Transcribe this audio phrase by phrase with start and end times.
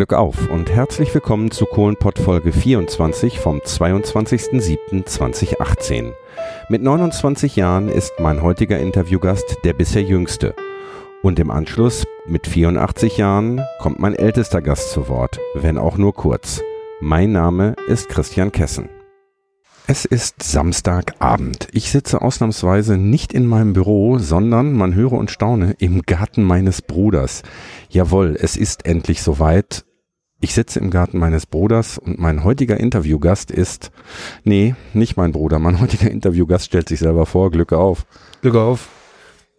[0.00, 6.14] Glück auf und herzlich willkommen zu Kohlenpott Folge 24 vom 22.07.2018.
[6.70, 10.54] Mit 29 Jahren ist mein heutiger Interviewgast der bisher jüngste.
[11.22, 16.14] Und im Anschluss mit 84 Jahren kommt mein ältester Gast zu Wort, wenn auch nur
[16.14, 16.62] kurz.
[17.02, 18.88] Mein Name ist Christian Kessen.
[19.86, 21.68] Es ist Samstagabend.
[21.72, 26.80] Ich sitze ausnahmsweise nicht in meinem Büro, sondern, man höre und staune, im Garten meines
[26.80, 27.42] Bruders.
[27.90, 29.84] Jawohl, es ist endlich soweit.
[30.42, 33.92] Ich sitze im Garten meines Bruders und mein heutiger Interviewgast ist,
[34.42, 38.06] nee, nicht mein Bruder, mein heutiger Interviewgast stellt sich selber vor, Glück auf.
[38.40, 38.88] Glück auf.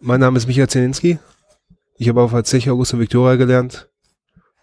[0.00, 1.20] Mein Name ist Michael Zeninski.
[1.98, 3.88] Ich habe auf Zeche Augusta Victoria gelernt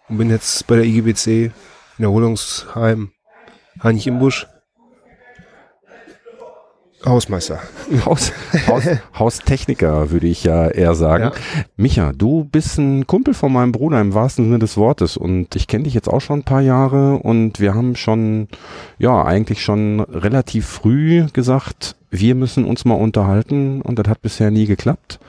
[0.08, 1.52] und bin jetzt bei der IGBC
[1.96, 3.12] in Erholungsheim
[3.82, 4.46] Heinrich Imbusch
[7.04, 7.60] Hausmeister.
[8.04, 8.32] Haus,
[8.66, 8.84] Haus,
[9.18, 11.24] Haustechniker, würde ich ja eher sagen.
[11.24, 11.32] Ja.
[11.76, 15.66] Micha, du bist ein Kumpel von meinem Bruder im wahrsten Sinne des Wortes und ich
[15.66, 18.48] kenne dich jetzt auch schon ein paar Jahre und wir haben schon,
[18.98, 24.50] ja, eigentlich schon relativ früh gesagt, wir müssen uns mal unterhalten und das hat bisher
[24.50, 25.20] nie geklappt.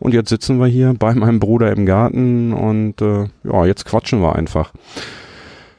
[0.00, 4.20] Und jetzt sitzen wir hier bei meinem Bruder im Garten und äh, ja, jetzt quatschen
[4.20, 4.72] wir einfach.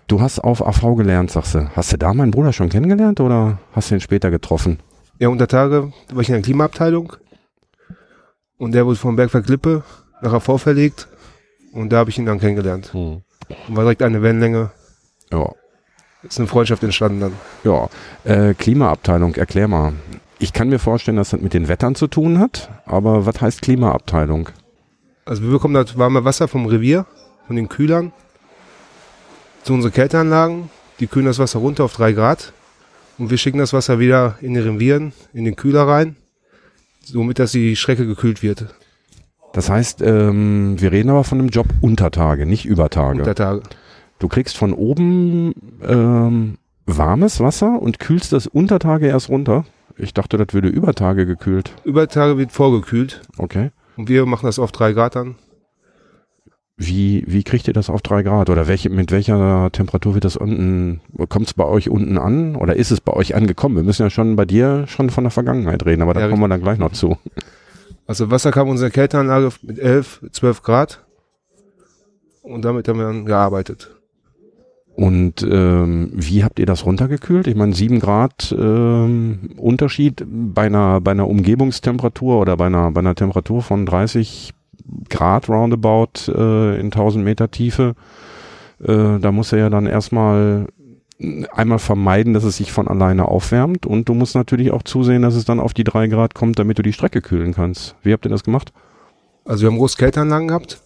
[0.07, 1.69] Du hast auf AV gelernt, sagst du.
[1.75, 4.77] Hast du da meinen Bruder schon kennengelernt oder hast du ihn später getroffen?
[5.21, 7.13] Ja, unter Tage war ich in der Klimaabteilung
[8.57, 9.83] und der wurde vom Bergwerk Lippe
[10.23, 11.07] nach AV verlegt
[11.73, 12.91] und da habe ich ihn dann kennengelernt.
[12.91, 13.21] Hm.
[13.67, 14.71] Und war direkt eine Wellenlänge.
[15.31, 15.47] Ja.
[16.23, 17.33] Ist eine Freundschaft entstanden dann.
[17.63, 17.87] Ja,
[18.23, 19.93] äh, Klimaabteilung, erklär mal.
[20.39, 23.61] Ich kann mir vorstellen, dass das mit den Wettern zu tun hat, aber was heißt
[23.61, 24.49] Klimaabteilung?
[25.25, 27.05] Also wir bekommen das warme Wasser vom Revier,
[27.45, 28.11] von den Kühlern,
[29.61, 30.71] zu unseren Kälteanlagen.
[30.99, 32.53] Die kühlen das Wasser runter auf drei Grad
[33.21, 36.15] und wir schicken das Wasser wieder in den Revieren, in den Kühler rein,
[37.03, 38.73] somit dass die Strecke gekühlt wird.
[39.53, 43.19] Das heißt, ähm, wir reden aber von einem Job unter Tage, nicht über Tage.
[43.19, 43.61] Unter Tage.
[44.17, 49.65] Du kriegst von oben ähm, warmes Wasser und kühlst das unter Tage erst runter.
[49.97, 51.75] Ich dachte, das würde über Tage gekühlt.
[51.83, 53.21] Über Tage wird vorgekühlt.
[53.37, 53.69] Okay.
[53.97, 55.35] Und wir machen das auf drei Grad dann.
[56.83, 58.49] Wie, wie kriegt ihr das auf drei Grad?
[58.49, 60.99] Oder welche, mit welcher Temperatur wird das unten,
[61.29, 62.55] kommt es bei euch unten an?
[62.55, 63.75] Oder ist es bei euch angekommen?
[63.75, 66.41] Wir müssen ja schon bei dir schon von der Vergangenheit reden, aber da ja, kommen
[66.41, 67.17] wir dann gleich noch zu.
[68.07, 71.05] Also Wasser kam unsere Kälteanlage mit 11, 12 Grad.
[72.41, 73.95] Und damit haben wir dann gearbeitet.
[74.95, 77.45] Und ähm, wie habt ihr das runtergekühlt?
[77.45, 82.99] Ich meine, sieben Grad ähm, Unterschied bei einer, bei einer Umgebungstemperatur oder bei einer, bei
[82.99, 84.55] einer Temperatur von 30
[85.09, 87.95] Grad roundabout äh, in 1000 Meter Tiefe.
[88.79, 90.67] Äh, da muss er ja dann erstmal
[91.53, 95.35] einmal vermeiden, dass es sich von alleine aufwärmt und du musst natürlich auch zusehen, dass
[95.35, 97.95] es dann auf die drei Grad kommt, damit du die Strecke kühlen kannst.
[98.01, 98.73] Wie habt ihr das gemacht?
[99.45, 100.81] Also wir haben große Kälteanlagen gehabt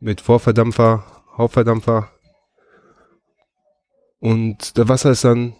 [0.00, 1.04] mit Vorverdampfer,
[1.36, 2.08] Hauptverdampfer
[4.18, 5.54] und das Wasser ist dann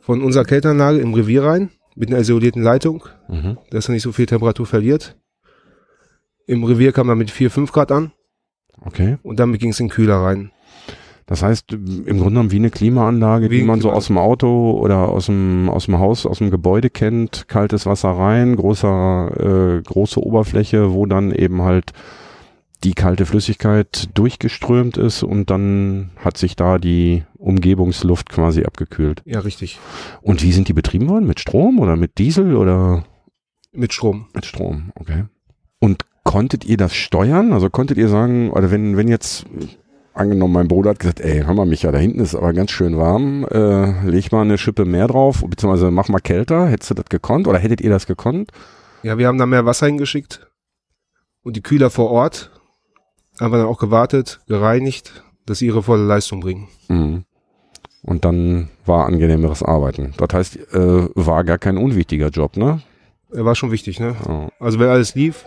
[0.00, 3.58] von unserer Kälteanlage im Revier rein mit einer isolierten Leitung, mhm.
[3.70, 5.16] dass er nicht so viel Temperatur verliert.
[6.46, 8.12] Im Revier kam er mit 4, 5 Grad an.
[8.84, 9.18] Okay.
[9.22, 10.50] Und damit ging es in den Kühler rein.
[11.26, 14.78] Das heißt, im Grunde genommen wie eine Klimaanlage, wie die man so aus dem Auto
[14.80, 17.48] oder aus dem, aus dem Haus, aus dem Gebäude kennt.
[17.48, 21.92] Kaltes Wasser rein, großer, äh, große Oberfläche, wo dann eben halt
[22.84, 29.22] die kalte Flüssigkeit durchgeströmt ist und dann hat sich da die Umgebungsluft quasi abgekühlt.
[29.24, 29.80] Ja, richtig.
[30.20, 31.26] Und wie sind die betrieben worden?
[31.26, 33.04] Mit Strom oder mit Diesel oder?
[33.72, 34.26] Mit Strom.
[34.32, 35.24] Mit Strom, okay.
[35.80, 37.52] Und konntet ihr das steuern?
[37.52, 39.46] Also konntet ihr sagen, oder wenn, wenn jetzt,
[40.12, 42.98] angenommen, mein Bruder hat gesagt, ey, hör mal, Micha, da hinten ist aber ganz schön
[42.98, 47.06] warm, äh, leg mal eine Schippe mehr drauf, beziehungsweise mach mal kälter, hättest du das
[47.06, 48.50] gekonnt oder hättet ihr das gekonnt?
[49.02, 50.50] Ja, wir haben da mehr Wasser hingeschickt
[51.42, 52.50] und die Kühler vor Ort
[53.38, 56.68] haben wir dann auch gewartet, gereinigt, dass sie ihre volle Leistung bringen.
[56.88, 57.24] Mhm.
[58.02, 60.14] Und dann war angenehmeres Arbeiten.
[60.16, 62.80] Das heißt, äh, war gar kein unwichtiger Job, ne?
[63.32, 64.16] Er war schon wichtig, ne?
[64.28, 64.48] Oh.
[64.58, 65.46] Also wenn alles lief,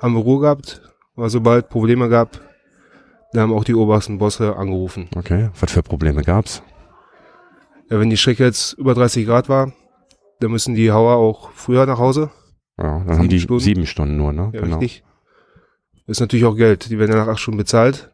[0.00, 0.82] haben wir Ruhe gehabt,
[1.16, 2.40] aber sobald Probleme gab,
[3.32, 5.08] da haben auch die obersten Bosse angerufen.
[5.14, 6.62] Okay, was für Probleme gab's?
[7.90, 9.72] Ja, wenn die Strecke jetzt über 30 Grad war,
[10.40, 12.30] dann müssen die Hauer auch früher nach Hause.
[12.78, 13.60] Ja, dann sieben haben die Stunden.
[13.60, 14.50] sieben Stunden nur, ne?
[14.52, 14.78] Ja, genau.
[14.78, 15.04] richtig.
[16.06, 16.90] Das ist natürlich auch Geld.
[16.90, 18.10] Die werden ja nach acht Stunden bezahlt.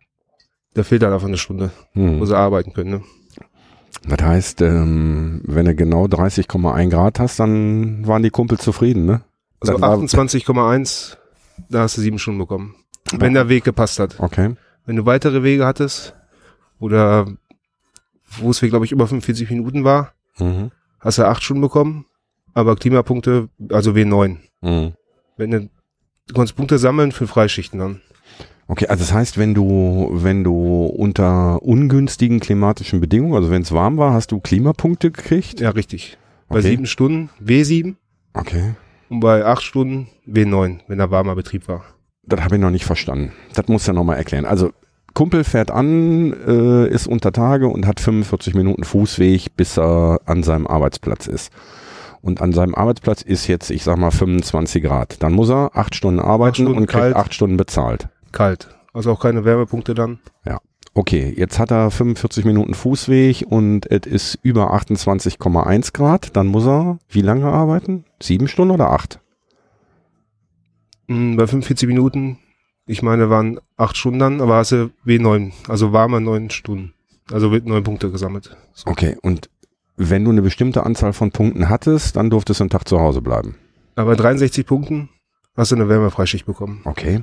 [0.75, 2.21] Da fehlt dann einfach eine Stunde, hm.
[2.21, 3.03] wo sie arbeiten können, ne?
[4.07, 9.23] Das heißt, ähm, wenn du genau 30,1 Grad hast, dann waren die Kumpel zufrieden, ne?
[9.61, 11.17] Also 28,1
[11.69, 12.75] da hast du sieben Stunden bekommen.
[13.13, 14.19] Wenn der Weg gepasst hat.
[14.19, 14.55] Okay.
[14.85, 16.15] Wenn du weitere Wege hattest,
[16.79, 17.27] oder
[18.39, 20.71] wo es, glaube ich, über 45 Minuten war, mhm.
[21.01, 22.07] hast du acht Stunden bekommen,
[22.55, 24.39] aber Klimapunkte, also W9.
[24.61, 24.93] Mhm.
[25.37, 25.69] Wenn du,
[26.27, 28.01] du konntest Punkte sammeln für Freischichten dann.
[28.69, 33.71] Okay, also das heißt, wenn du, wenn du unter ungünstigen klimatischen Bedingungen, also wenn es
[33.71, 35.61] warm war, hast du Klimapunkte gekriegt?
[35.61, 36.19] Ja, richtig.
[36.49, 36.71] Bei Okay.
[36.71, 37.95] sieben Stunden W7
[38.37, 38.75] Okay.
[39.09, 41.85] Und bei acht Stunden W9, wenn da warmer Betrieb war.
[42.25, 43.33] Das habe ich noch nicht verstanden.
[43.55, 44.45] Das muss er nochmal erklären.
[44.45, 44.73] Also
[45.15, 50.43] Kumpel fährt an, äh, ist unter Tage und hat 45 Minuten Fußweg, bis er an
[50.43, 51.53] seinem Arbeitsplatz ist.
[52.21, 55.23] Und an seinem Arbeitsplatz ist jetzt, ich sag mal, 25 Grad.
[55.23, 57.17] Dann muss er acht Stunden arbeiten Stunden und kriegt kalt.
[57.17, 58.09] acht Stunden bezahlt.
[58.33, 58.69] Kalt.
[58.93, 60.19] Also auch keine Wärmepunkte dann.
[60.97, 66.35] Okay, jetzt hat er 45 Minuten Fußweg und es ist über 28,1 Grad.
[66.35, 68.07] Dann muss er wie lange arbeiten?
[68.19, 69.21] Sieben Stunden oder acht?
[71.07, 72.39] Mm, Bei 45 Minuten,
[72.87, 76.95] ich meine, waren acht Stunden dann, aber hast du W9, also warme neun Stunden.
[77.31, 78.57] Also wird neun Punkte gesammelt.
[78.73, 78.91] So.
[78.91, 79.51] Okay, und
[79.99, 83.21] wenn du eine bestimmte Anzahl von Punkten hattest, dann durftest du einen Tag zu Hause
[83.21, 83.57] bleiben.
[83.97, 85.11] Aber bei 63 Punkten
[85.59, 86.81] hast du eine Wärmefreischicht bekommen.
[86.85, 87.23] Okay.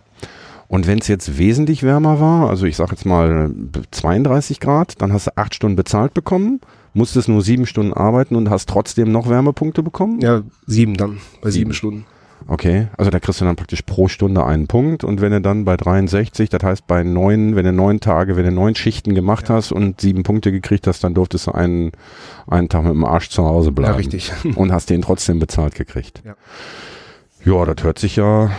[0.68, 3.52] Und wenn es jetzt wesentlich wärmer war, also ich sag jetzt mal
[3.92, 6.62] 32 Grad, dann hast du acht Stunden bezahlt bekommen,
[6.94, 10.20] musstest nur sieben Stunden arbeiten und hast trotzdem noch Wärmepunkte bekommen?
[10.22, 11.52] Ja, sieben dann, bei Sieben.
[11.52, 12.06] sieben Stunden.
[12.46, 15.64] Okay, also da kriegst du dann praktisch pro Stunde einen Punkt und wenn du dann
[15.64, 19.48] bei 63, das heißt bei neun, wenn du neun Tage, wenn du neun Schichten gemacht
[19.48, 19.56] Ja.
[19.56, 21.92] hast und sieben Punkte gekriegt hast, dann durftest du einen,
[22.48, 23.94] einen Tag mit dem Arsch zu Hause bleiben.
[23.94, 24.34] Ja, richtig.
[24.56, 26.22] Und hast den trotzdem bezahlt gekriegt.
[26.26, 26.36] Ja.
[27.46, 28.52] Ja, das hört sich ja,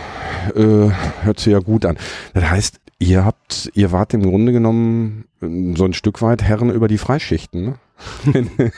[0.55, 0.89] äh,
[1.23, 1.97] hört sich ja gut an.
[2.33, 6.69] Das heißt, ihr habt, ihr wart im Grunde genommen äh, so ein Stück weit Herren
[6.69, 7.75] über die Freischichten, ne?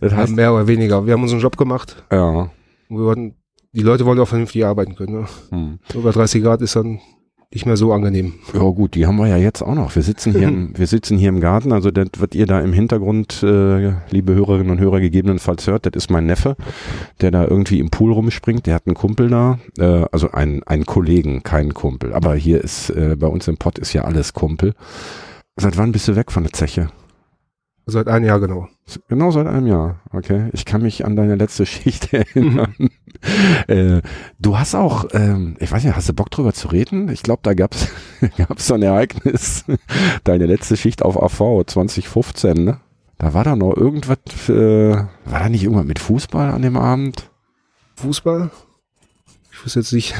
[0.00, 1.06] das Ja, heißt, mehr oder weniger.
[1.06, 2.02] Wir haben unseren Job gemacht.
[2.10, 2.50] ja.
[2.88, 3.34] Wir wollten,
[3.72, 5.20] die Leute wollen auch vernünftig arbeiten können.
[5.20, 5.26] Ne?
[5.50, 5.78] Hm.
[5.94, 7.00] Über 30 Grad ist dann
[7.54, 8.34] nicht mehr so angenehm.
[8.52, 9.94] Ja gut, die haben wir ja jetzt auch noch.
[9.94, 11.72] Wir sitzen hier, im, wir sitzen hier im Garten.
[11.72, 15.92] Also das, was ihr da im Hintergrund, äh, liebe Hörerinnen und Hörer, gegebenenfalls hört, das
[15.94, 16.56] ist mein Neffe,
[17.20, 18.66] der da irgendwie im Pool rumspringt.
[18.66, 22.12] Der hat einen Kumpel da, äh, also einen, einen Kollegen, keinen Kumpel.
[22.12, 24.74] Aber hier ist, äh, bei uns im Pott ist ja alles Kumpel.
[25.56, 26.88] Seit wann bist du weg von der Zeche?
[27.86, 28.68] Seit einem Jahr genau.
[29.08, 30.48] Genau seit einem Jahr, okay.
[30.52, 32.74] Ich kann mich an deine letzte Schicht erinnern.
[33.66, 34.00] äh,
[34.38, 37.10] du hast auch, ähm, ich weiß nicht, hast du Bock drüber zu reden?
[37.10, 37.88] Ich glaube, da gab's
[38.38, 39.64] gab's so ein Ereignis.
[40.24, 42.80] Deine letzte Schicht auf AV 2015, ne?
[43.18, 47.30] Da war da noch irgendwas, äh, war da nicht irgendwas mit Fußball an dem Abend?
[47.96, 48.50] Fußball?
[49.52, 50.14] Ich wusste jetzt nicht.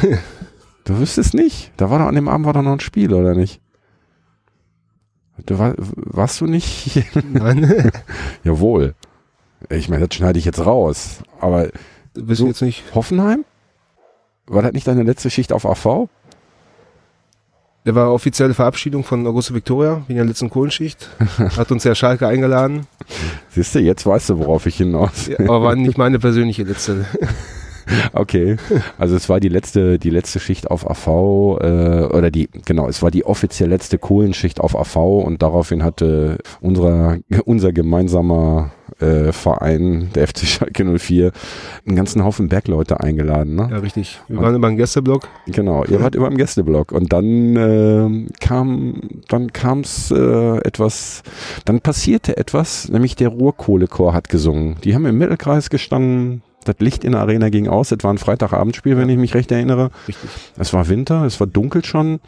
[0.84, 1.72] Du wüsstest nicht?
[1.76, 3.60] Da war doch an dem Abend war da noch ein Spiel, oder nicht?
[5.46, 7.02] Du war, warst du nicht?
[7.32, 7.90] Nein,
[8.44, 8.94] Jawohl.
[9.70, 11.18] Ich meine, das schneide ich jetzt raus.
[11.40, 11.68] Aber
[12.14, 12.46] wissen So.
[12.46, 12.84] jetzt nicht.
[12.94, 13.44] Hoffenheim?
[14.46, 16.08] War das nicht deine letzte Schicht auf AV?
[17.86, 21.08] Der war offizielle Verabschiedung von Augusto Victoria, in der letzten Kohlenschicht.
[21.56, 22.86] Hat uns Herr Schalke eingeladen.
[23.50, 25.26] Siehst du, jetzt weißt du, worauf ich hinaus.
[25.26, 27.04] Ja, aber war nicht meine persönliche letzte.
[28.12, 28.56] Okay.
[28.98, 33.02] Also es war die letzte, die letzte Schicht auf AV, äh, oder die, genau, es
[33.02, 38.70] war die offiziell letzte Kohlenschicht auf AV und daraufhin hatte unser, unser gemeinsamer
[39.00, 41.32] äh, Verein, der FC Schalke 04,
[41.86, 43.56] einen ganzen Haufen Bergleute eingeladen.
[43.56, 43.68] Ne?
[43.70, 44.20] Ja, richtig.
[44.28, 45.28] Wir waren immer im Gästeblock.
[45.46, 51.22] Genau, ihr wart immer im Gästeblock und dann ähm, kam, dann kam's äh, etwas,
[51.64, 54.76] dann passierte etwas, nämlich der Ruhrkohlechor hat gesungen.
[54.84, 58.18] Die haben im Mittelkreis gestanden, das Licht in der Arena ging aus, es war ein
[58.18, 59.90] Freitagabendspiel, wenn ich mich recht erinnere.
[60.08, 60.30] Richtig.
[60.58, 62.20] Es war Winter, es war dunkel schon.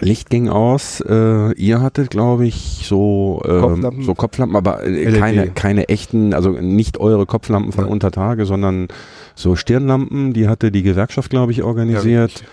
[0.00, 1.00] Licht ging aus.
[1.00, 4.02] Äh, ihr hattet, glaube ich, so ähm, Kopflampen.
[4.02, 5.18] so Kopflampen, aber äh, LED.
[5.20, 7.92] keine, keine echten, also nicht eure Kopflampen von Nein.
[7.92, 8.88] Untertage, sondern
[9.36, 10.32] so Stirnlampen.
[10.32, 12.30] Die hatte die Gewerkschaft, glaube ich, Ja, organisiert.
[12.30, 12.48] richtig.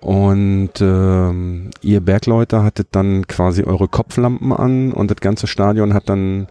[0.00, 6.08] Und ähm, ihr Bergleute hattet dann quasi eure Kopflampen an und das ganze Stadion hat
[6.08, 6.48] dann,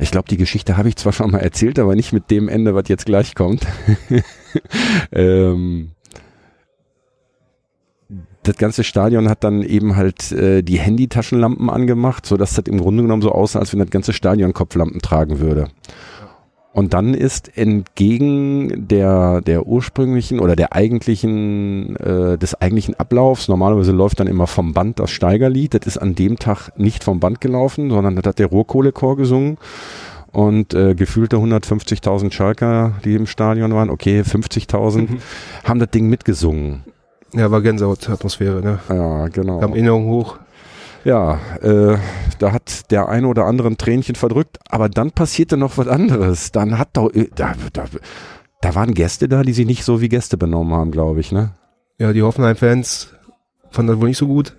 [0.00, 2.74] ich glaube, die Geschichte habe ich zwar schon mal erzählt, aber nicht mit dem Ende,
[2.74, 3.66] was jetzt gleich kommt.
[5.12, 5.92] ähm,
[8.42, 12.78] das ganze Stadion hat dann eben halt äh, die Handytaschenlampen angemacht, so dass das im
[12.78, 15.68] Grunde genommen so aussah, als wenn das ganze Stadion Kopflampen tragen würde.
[16.72, 23.90] Und dann ist entgegen der, der ursprünglichen oder der eigentlichen, äh, des eigentlichen Ablaufs, normalerweise
[23.90, 27.40] läuft dann immer vom Band das Steigerlied, das ist an dem Tag nicht vom Band
[27.40, 29.58] gelaufen, sondern das hat der Ruhrkohlechor gesungen.
[30.32, 35.08] Und äh, gefühlte 150.000 Schalker, die im Stadion waren, okay, 50.000,
[35.64, 36.84] haben das Ding mitgesungen.
[37.34, 38.78] Ja, war Gänsehaut-Atmosphäre, ne?
[38.88, 39.58] Ja, genau.
[39.58, 40.38] Kam Erinnerung hoch.
[41.04, 41.98] Ja, äh,
[42.38, 46.52] da hat der eine oder andere ein Tränchen verdrückt, aber dann passierte noch was anderes.
[46.52, 47.86] Dann hat doch, äh, da, da,
[48.60, 51.54] da waren Gäste da, die sich nicht so wie Gäste benommen haben, glaube ich, ne?
[51.98, 53.14] Ja, die Hoffenheim-Fans
[53.70, 54.56] fanden das wohl nicht so gut.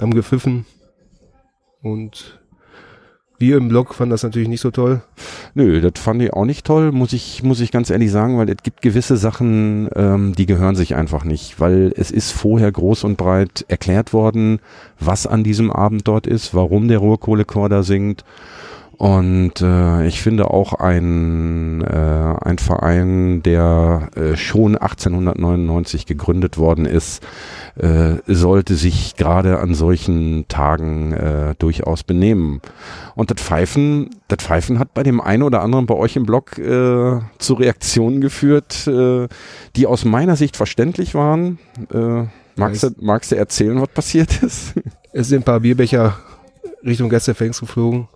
[0.00, 0.66] Haben gepfiffen.
[1.82, 2.40] Und
[3.38, 5.02] Wir im Blog fanden das natürlich nicht so toll.
[5.54, 8.48] Nö, das fand ich auch nicht toll, muss ich, muss ich ganz ehrlich sagen, weil
[8.48, 13.04] es gibt gewisse Sachen, ähm, die gehören sich einfach nicht, weil es ist vorher groß
[13.04, 14.60] und breit erklärt worden,
[15.00, 18.24] was an diesem Abend dort ist, warum der Ruhrkohlechor da singt
[18.98, 26.86] und äh, ich finde auch ein, äh, ein Verein, der äh, schon 1899 gegründet worden
[26.86, 27.22] ist,
[27.76, 32.60] äh, sollte sich gerade an solchen Tagen äh, durchaus benehmen.
[33.14, 36.58] Und das Pfeifen, das Pfeifen hat bei dem einen oder anderen bei euch im Blog
[36.58, 39.28] äh, zu Reaktionen geführt, äh,
[39.76, 41.58] die aus meiner Sicht verständlich waren.
[41.92, 42.24] Äh,
[42.56, 44.74] magst, du, magst du erzählen, was passiert ist?
[45.12, 46.18] Es sind ein paar Bierbecher
[46.84, 48.08] Richtung Gästefängs geflogen.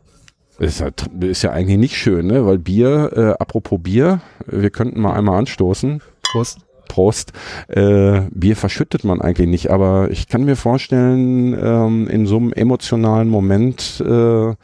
[0.59, 0.89] Ist ja,
[1.21, 2.45] ist ja eigentlich nicht schön, ne?
[2.45, 6.03] Weil Bier, äh, apropos Bier, wir könnten mal einmal anstoßen.
[6.23, 6.59] Prost.
[6.89, 7.33] Prost.
[7.69, 12.53] Äh, Bier verschüttet man eigentlich nicht, aber ich kann mir vorstellen, ähm, in so einem
[12.53, 14.55] emotionalen Moment äh,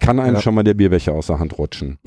[0.00, 0.40] kann einem ja.
[0.40, 1.98] schon mal der Bierbecher aus der Hand rutschen.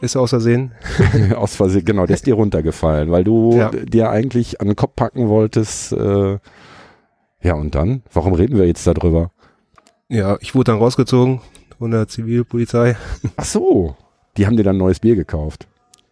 [0.00, 0.72] Ist aus Versehen?
[1.36, 3.70] aus Versehen, genau, der ist dir runtergefallen, weil du ja.
[3.70, 5.92] dir eigentlich an den Kopf packen wolltest.
[5.92, 6.38] Äh,
[7.42, 8.02] ja, und dann?
[8.12, 9.30] Warum reden wir jetzt darüber?
[10.08, 11.40] Ja, ich wurde dann rausgezogen,
[11.78, 12.96] von der Zivilpolizei.
[13.36, 13.96] Ach so,
[14.36, 15.66] die haben dir dann neues Bier gekauft.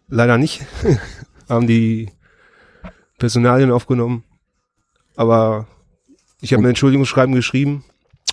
[0.07, 0.61] Leider nicht.
[1.49, 2.09] haben die
[3.17, 4.23] Personalien aufgenommen.
[5.15, 5.67] Aber
[6.41, 7.83] ich habe ein Entschuldigungsschreiben geschrieben.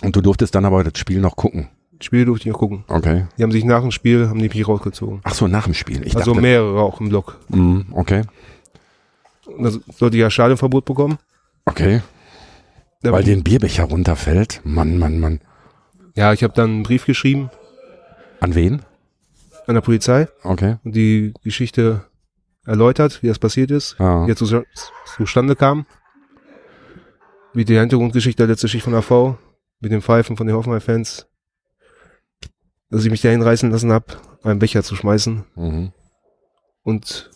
[0.01, 1.69] Und du durftest dann aber das Spiel noch gucken.
[1.97, 2.83] Das Spiel durfte ich noch gucken.
[2.87, 3.27] Okay.
[3.37, 5.21] Die haben sich nach dem Spiel, haben die mich rausgezogen.
[5.23, 6.05] Ach so, nach dem Spiel.
[6.05, 7.39] Ich also dachte, mehrere auch im Block.
[7.49, 8.23] Mm, okay.
[9.45, 11.17] Und da sollte ich ja Stadionverbot bekommen.
[11.65, 12.01] Okay.
[13.01, 14.61] Da Weil dir ein Bierbecher runterfällt.
[14.63, 15.39] Mann, Mann, Mann.
[16.15, 17.49] Ja, ich habe dann einen Brief geschrieben.
[18.39, 18.81] An wen?
[19.67, 20.27] An der Polizei.
[20.43, 20.77] Okay.
[20.83, 22.05] Und die Geschichte
[22.65, 24.27] erläutert, wie das passiert ist, ah.
[24.27, 24.63] wie zu,
[25.05, 25.85] zustande kam.
[27.53, 29.35] Wie die Hintergrundgeschichte der letzte Schicht von AV,
[29.79, 31.27] mit dem Pfeifen von den Hoffenheim-Fans,
[32.89, 34.05] dass ich mich da hinreißen lassen habe,
[34.43, 35.43] einen Becher zu schmeißen.
[35.55, 35.91] Mhm.
[36.83, 37.29] Und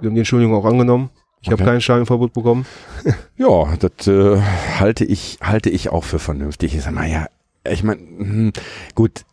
[0.00, 1.10] wir haben die Entschuldigung auch angenommen.
[1.40, 1.62] Ich okay.
[1.62, 2.66] habe kein Stadionverbot bekommen.
[3.36, 4.40] ja, das äh,
[4.78, 6.74] halte ich halte ich auch für vernünftig.
[6.74, 7.28] Ich sag mal, ja,
[7.68, 8.52] ich meine, hm,
[8.94, 9.24] gut,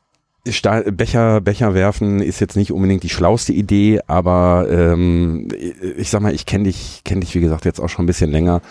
[0.44, 5.50] Becher, Becher werfen ist jetzt nicht unbedingt die schlauste Idee, aber ähm,
[5.98, 8.32] ich sag mal, ich kenne dich, kenne dich wie gesagt jetzt auch schon ein bisschen
[8.32, 8.62] länger.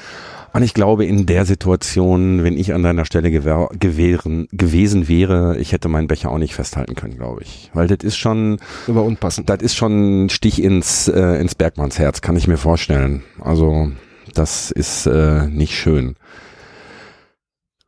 [0.52, 5.72] Und ich glaube, in der Situation, wenn ich an deiner Stelle gewähren, gewesen wäre, ich
[5.72, 7.70] hätte meinen Becher auch nicht festhalten können, glaube ich.
[7.74, 8.58] Weil das ist schon.
[8.88, 9.50] Aber unpassend.
[9.50, 13.22] Das ist schon ein Stich ins, äh, ins Bergmannsherz, kann ich mir vorstellen.
[13.38, 13.92] Also,
[14.32, 16.16] das ist äh, nicht schön.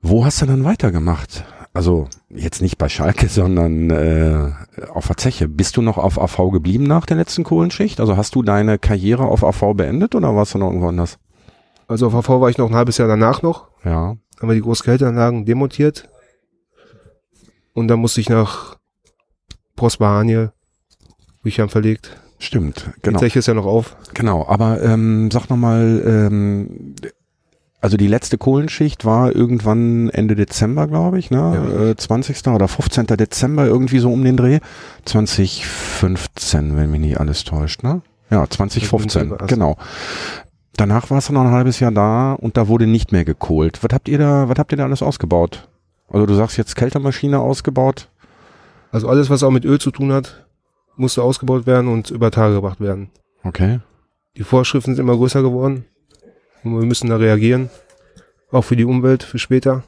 [0.03, 1.45] Wo hast du dann weitergemacht?
[1.79, 4.51] Also jetzt nicht bei Schalke, sondern äh,
[4.93, 5.47] auf der Zeche.
[5.47, 8.01] Bist du noch auf AV geblieben nach der letzten Kohlenschicht?
[8.01, 11.21] Also hast du deine Karriere auf AV beendet oder warst du noch irgendwo anders?
[11.87, 13.69] Also auf AV war ich noch ein halbes Jahr danach noch.
[13.85, 14.17] Ja.
[14.41, 16.09] Haben wir die Großkälteanlagen demontiert.
[17.75, 18.77] Und dann musste ich nach
[19.77, 20.49] Prosperanie,
[21.45, 22.21] Büchern verlegt.
[22.41, 23.21] Stimmt, genau.
[23.21, 23.95] Die Zeche ist ja noch auf.
[24.15, 26.97] Genau, aber ähm, sag nochmal, ähm,
[27.81, 31.71] also die letzte Kohlenschicht war irgendwann Ende Dezember, glaube ich, ne?
[31.73, 31.91] Ja.
[31.91, 32.49] Äh, 20.
[32.49, 33.07] oder 15.
[33.07, 34.59] Dezember, irgendwie so um den Dreh.
[35.05, 38.03] 2015, wenn mich nicht alles täuscht, ne?
[38.31, 39.77] Ja, 2015, genau.
[40.77, 43.83] Danach warst du noch ein halbes Jahr da und da wurde nicht mehr gekohlt.
[43.83, 45.69] Was habt ihr da, was habt ihr da alles ausgebaut?
[46.09, 48.09] Also du sagst jetzt Kältermaschine ausgebaut?
[48.91, 50.47] Also alles, was auch mit Öl zu tun hat,
[50.97, 53.11] musste ausgebaut werden und über Tage gebracht werden.
[53.45, 53.81] Okay.
[54.37, 55.85] Die Vorschriften sind immer größer geworden.
[56.65, 57.71] Und wir müssen da reagieren.
[58.51, 59.85] Auch für die Umwelt, für später.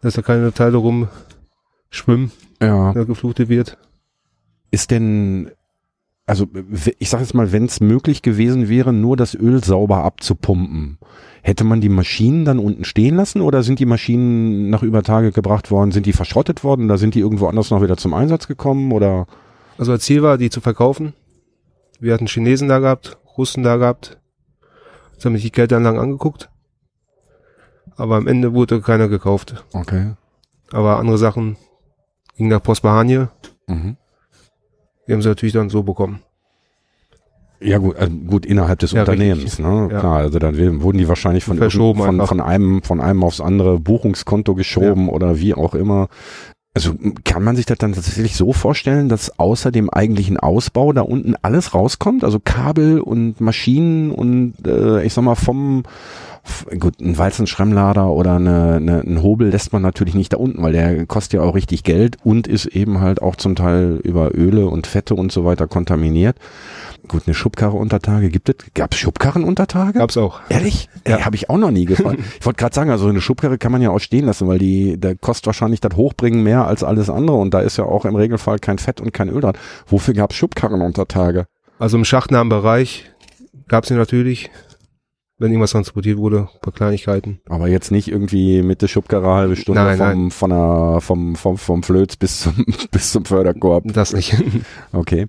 [0.00, 2.92] Dass da keine Teile rumschwimmen, ja.
[2.92, 3.78] da geflutet wird.
[4.70, 5.52] Ist denn,
[6.26, 6.48] also
[6.98, 10.98] ich sage jetzt mal, wenn es möglich gewesen wäre, nur das Öl sauber abzupumpen,
[11.42, 15.30] hätte man die Maschinen dann unten stehen lassen oder sind die Maschinen nach über Tage
[15.30, 18.48] gebracht worden, sind die verschrottet worden, da sind die irgendwo anders noch wieder zum Einsatz
[18.48, 19.26] gekommen oder?
[19.78, 21.14] Also das Ziel war, die zu verkaufen.
[22.00, 24.18] Wir hatten Chinesen da gehabt, Russen da gehabt,
[25.12, 26.50] Jetzt haben sich die Kälteanlagen angeguckt.
[27.96, 29.64] Aber am Ende wurde keiner gekauft.
[29.72, 30.12] Okay.
[30.72, 31.56] Aber andere Sachen
[32.36, 33.26] gingen nach Postbahanie.
[33.66, 33.96] Mhm.
[35.06, 36.20] Die haben sie natürlich dann so bekommen.
[37.60, 39.88] Ja gut, äh, gut innerhalb des ja, Unternehmens, ne?
[39.92, 40.00] Ja.
[40.00, 44.54] Klar, also dann wurden die wahrscheinlich von, von, von, einem von einem aufs andere Buchungskonto
[44.54, 45.12] geschoben ja.
[45.12, 46.08] oder wie auch immer.
[46.74, 51.02] Also kann man sich das dann tatsächlich so vorstellen, dass außer dem eigentlichen Ausbau da
[51.02, 52.24] unten alles rauskommt?
[52.24, 55.82] Also Kabel und Maschinen und äh, ich sag mal vom
[56.78, 60.72] gut, ein Walzenschremmlader oder eine, eine, ein Hobel lässt man natürlich nicht da unten, weil
[60.72, 64.66] der kostet ja auch richtig Geld und ist eben halt auch zum Teil über Öle
[64.66, 66.36] und Fette und so weiter kontaminiert.
[67.08, 68.54] Gut, eine Schubkarre unter Tage gibt es.
[68.74, 69.98] Gab es Schubkarren unter Tage?
[69.98, 70.40] Gab's auch.
[70.48, 70.88] Ehrlich?
[71.06, 71.24] Ja.
[71.24, 72.18] Habe ich auch noch nie gefahren.
[72.40, 74.98] ich wollte gerade sagen, also eine Schubkarre kann man ja auch stehen lassen, weil die,
[74.98, 78.14] der kostet wahrscheinlich das Hochbringen mehr als alles andere und da ist ja auch im
[78.14, 79.56] Regelfall kein Fett und kein Öl dran.
[79.86, 81.46] Wofür gab es Schubkarren unter Tage?
[81.78, 83.10] Also im schachtnahen Bereich
[83.68, 84.50] gab's sie natürlich,
[85.42, 87.40] wenn irgendwas transportiert wurde, ein paar Kleinigkeiten.
[87.48, 90.30] Aber jetzt nicht irgendwie mit der Schubkarre halbe Stunde Nein, vom, nein.
[90.30, 93.84] Von der, vom, vom, vom Flöz bis zum, bis zum Förderkorb.
[93.92, 94.34] Das nicht.
[94.92, 95.26] Okay.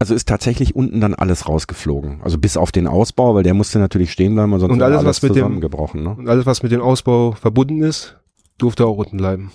[0.00, 2.20] Also ist tatsächlich unten dann alles rausgeflogen.
[2.22, 5.08] Also bis auf den Ausbau, weil der musste natürlich stehen bleiben, sonst Und alles, alles
[5.08, 6.02] was mit dem- zusammengebrochen.
[6.04, 6.10] Ne?
[6.16, 8.16] Und alles, was mit dem Ausbau verbunden ist,
[8.58, 9.50] durfte auch unten bleiben.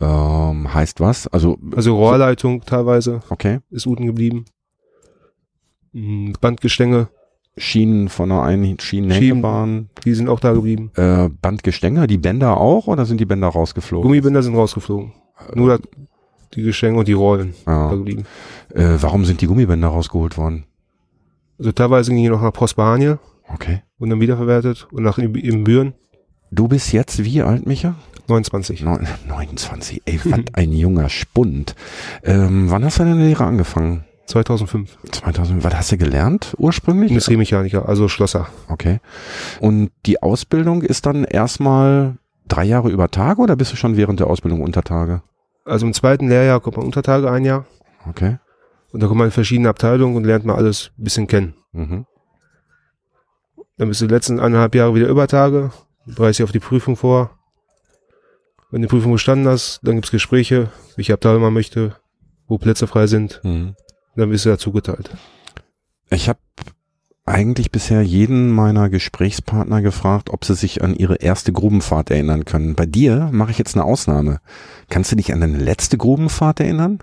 [0.00, 1.26] Ähm, heißt was?
[1.28, 3.60] Also, Also Rohrleitung teilweise okay.
[3.70, 4.46] ist unten geblieben.
[5.92, 7.08] Mm, Bandgestänge,
[7.56, 9.90] Schienen von einer einen Schienenhängebahn.
[10.04, 10.90] die sind auch da geblieben.
[10.96, 14.02] Äh, Bandgestänge, die Bänder auch oder sind die Bänder rausgeflogen?
[14.08, 15.12] Gummibänder sind rausgeflogen.
[15.54, 15.84] Nur da,
[16.54, 17.90] die Gestänge und die Rollen da Ja.
[17.90, 18.24] geblieben.
[18.74, 20.64] Äh, warum sind die Gummibänder rausgeholt worden?
[21.58, 23.16] Also teilweise ging die noch nach Prosperanie
[23.52, 23.82] Okay.
[23.98, 25.94] und dann wiederverwertet und nach Ibbenbüren
[26.50, 27.94] Du bist jetzt wie alt, Micha?
[28.28, 28.82] 29.
[28.82, 30.02] Neun- 29.
[30.04, 31.74] Ey, was ein junger Spund.
[32.22, 34.04] Ähm, wann hast du deine Lehre angefangen?
[34.26, 34.98] 2005.
[35.10, 35.64] 2000.
[35.64, 37.10] Was hast du gelernt ursprünglich?
[37.10, 38.48] Industriemechaniker, also Schlosser.
[38.68, 39.00] Okay.
[39.60, 42.16] Und die Ausbildung ist dann erstmal
[42.48, 45.22] drei Jahre über Tage oder bist du schon während der Ausbildung unter Tage?
[45.64, 47.66] Also im zweiten Lehrjahr kommt man Untertage ein Jahr
[48.08, 48.38] Okay.
[48.92, 51.54] und da kommt man in verschiedene Abteilungen und lernt mal alles ein bisschen kennen.
[51.72, 52.06] Mhm.
[53.78, 55.70] Dann bist du die letzten eineinhalb Jahre wieder Übertage,
[56.06, 57.30] bereitest dich auf die Prüfung vor.
[58.70, 61.96] Wenn du die Prüfung bestanden hast, dann gibt's Gespräche, welche Abteilung man möchte,
[62.48, 63.40] wo Plätze frei sind.
[63.44, 63.74] Mhm.
[64.16, 65.10] Dann wirst du dazu geteilt.
[66.10, 66.38] Ich habe
[67.24, 72.74] eigentlich bisher jeden meiner Gesprächspartner gefragt, ob sie sich an ihre erste Grubenfahrt erinnern können.
[72.74, 74.40] Bei dir mache ich jetzt eine Ausnahme.
[74.90, 76.98] Kannst du dich an deine letzte Grubenfahrt erinnern?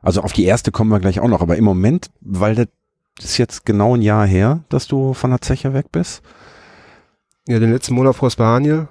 [0.00, 2.68] Also auf die erste kommen wir gleich auch noch, aber im Moment, weil das
[3.22, 6.22] ist jetzt genau ein Jahr her, dass du von der Zeche weg bist.
[7.46, 8.88] Ja, den letzten Monat vor Spanien.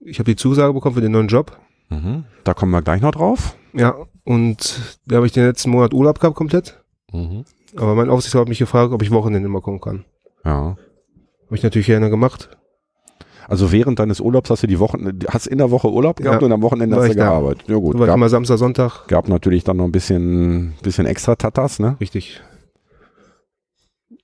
[0.00, 1.58] Ich habe die Zusage bekommen für den neuen Job.
[1.88, 2.24] Mhm.
[2.44, 3.56] Da kommen wir gleich noch drauf.
[3.74, 6.82] Ja, und da habe ich den letzten Monat Urlaub gehabt komplett.
[7.12, 7.44] Mhm.
[7.76, 10.04] Aber mein Aufsichtsrat hat mich gefragt, ob ich Wochenende mal kommen kann.
[10.44, 10.76] Ja.
[11.46, 12.50] Habe ich natürlich gerne gemacht.
[13.46, 16.46] Also während deines Urlaubs hast du die Wochen, hast in der Woche Urlaub gehabt Ja.
[16.46, 17.24] und am Wochenende War hast du da.
[17.30, 17.68] gearbeitet.
[17.68, 19.06] Ja gut, war gab, immer Samstag, Sonntag.
[19.08, 21.96] gab natürlich dann noch ein bisschen, bisschen extra Tatas, ne?
[22.00, 22.40] Richtig.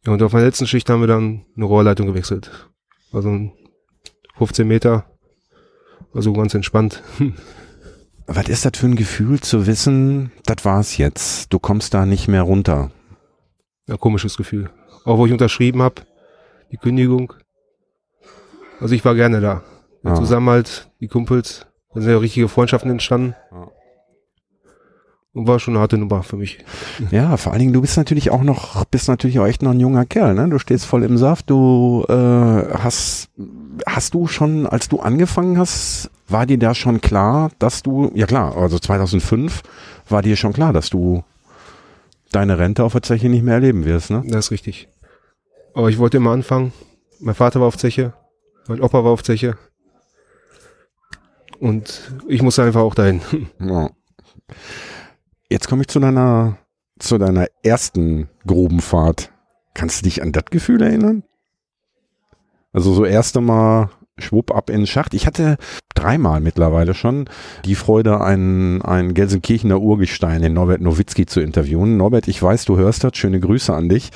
[0.06, 2.50] Ja, und auf meiner letzten Schicht haben wir dann eine Rohrleitung gewechselt.
[3.12, 3.52] Also ein
[4.38, 5.04] 15 Meter.
[6.14, 7.02] Also ganz entspannt.
[8.32, 12.28] Was ist das für ein Gefühl zu wissen, das war's jetzt, du kommst da nicht
[12.28, 12.90] mehr runter?
[13.88, 14.70] Ja, komisches Gefühl.
[15.04, 16.02] Auch wo ich unterschrieben habe,
[16.70, 17.32] die Kündigung.
[18.78, 19.62] Also ich war gerne da.
[20.04, 20.14] Der Ah.
[20.14, 23.34] Zusammenhalt, die Kumpels, da sind ja richtige Freundschaften entstanden.
[23.50, 23.68] Ja.
[25.32, 26.58] Und war schon eine harte Nummer für mich.
[27.10, 29.80] Ja, vor allen Dingen, du bist natürlich auch noch, bist natürlich auch echt noch ein
[29.80, 30.48] junger Kerl, ne?
[30.48, 33.28] Du stehst voll im Saft, du äh, hast,
[33.86, 38.26] hast du schon, als du angefangen hast, war dir da schon klar, dass du, ja
[38.26, 39.62] klar, also 2005
[40.08, 41.24] war dir schon klar, dass du
[42.32, 44.22] deine Rente auf der Zeche nicht mehr erleben wirst, ne?
[44.26, 44.88] Das ist richtig.
[45.74, 46.72] Aber ich wollte immer anfangen.
[47.20, 48.12] Mein Vater war auf Zeche.
[48.68, 49.56] Mein Opa war auf Zeche.
[51.58, 53.20] Und ich musste einfach auch dahin.
[53.60, 53.90] Ja.
[55.48, 56.58] Jetzt komme ich zu deiner,
[56.98, 59.32] zu deiner ersten Grubenfahrt.
[59.74, 61.24] Kannst du dich an das Gefühl erinnern?
[62.72, 65.14] Also so erste Mal schwupp ab in den Schacht.
[65.14, 65.56] Ich hatte
[66.00, 67.28] dreimal mittlerweile schon
[67.64, 71.96] die Freude, einen, einen Gelsenkirchener Urgestein, den Norbert Nowitzki, zu interviewen.
[71.96, 73.16] Norbert, ich weiß, du hörst das.
[73.16, 74.10] Schöne Grüße an dich.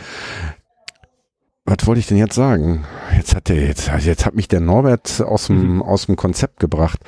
[1.66, 2.84] Was wollte ich denn jetzt sagen?
[3.16, 7.00] Jetzt hat der, jetzt, jetzt hat mich der Norbert aus dem, aus dem Konzept gebracht.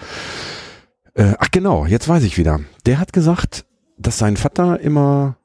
[1.15, 2.61] Äh, ach genau, jetzt weiß ich wieder.
[2.87, 3.67] Der hat gesagt,
[3.99, 5.37] dass sein Vater immer,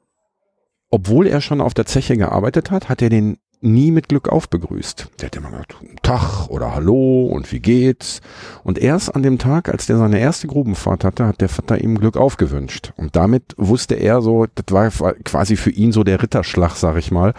[0.90, 4.48] obwohl er schon auf der Zeche gearbeitet hat, hat er den nie mit Glück auf
[4.48, 5.08] begrüßt.
[5.20, 8.20] Der hat immer gesagt, guten Tag oder Hallo und wie geht's?
[8.64, 11.98] Und erst an dem Tag, als der seine erste Grubenfahrt hatte, hat der Vater ihm
[11.98, 12.92] Glück aufgewünscht.
[12.96, 14.90] Und damit wusste er so, das war
[15.24, 17.34] quasi für ihn so der Ritterschlag, sag ich mal.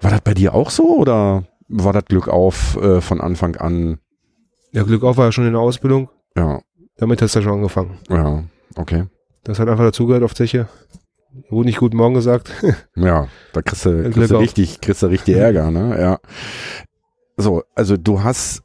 [0.00, 3.98] War das bei dir auch so oder war das Glück auf äh, von Anfang an?
[4.72, 6.08] Ja, Glück auf war ja schon in der Ausbildung.
[6.36, 6.60] Ja,
[6.96, 7.98] Damit hast du schon angefangen.
[8.08, 8.44] ja,
[8.76, 9.04] okay.
[9.44, 10.68] Das hat einfach dazugehört auf Zeche.
[11.48, 12.50] Wurde nicht gut morgen gesagt.
[12.96, 15.98] Ja, da kriegst du, kriegst du richtig, kriegst du richtig Ärger, ne?
[16.00, 16.18] Ja.
[17.36, 18.62] So, also du hast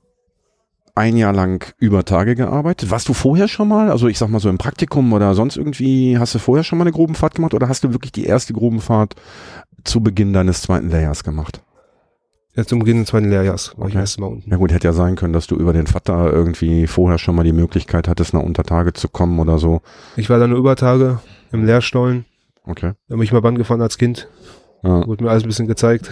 [0.95, 2.89] ein Jahr lang über Tage gearbeitet.
[2.89, 6.17] Warst du vorher schon mal, also ich sag mal so im Praktikum oder sonst irgendwie,
[6.17, 9.15] hast du vorher schon mal eine Grubenfahrt gemacht oder hast du wirklich die erste Grubenfahrt
[9.83, 11.61] zu Beginn deines zweiten Lehrjahrs gemacht?
[12.55, 14.01] Ja, zum Beginn des zweiten Lehrjahrs war ich Okay.
[14.01, 14.49] erst mal unten.
[14.49, 17.43] Ja gut, hätte ja sein können, dass du über den Vater irgendwie vorher schon mal
[17.43, 19.81] die Möglichkeit hattest, nach Untertage zu kommen oder so.
[20.15, 21.19] Ich war dann nur Übertage
[21.51, 22.25] im Lehrstollen
[22.65, 22.93] Okay.
[23.07, 24.27] Da bin ich mal Bahn gefahren als Kind.
[24.83, 26.09] Ja, Wurde mir alles ein bisschen gezeigt.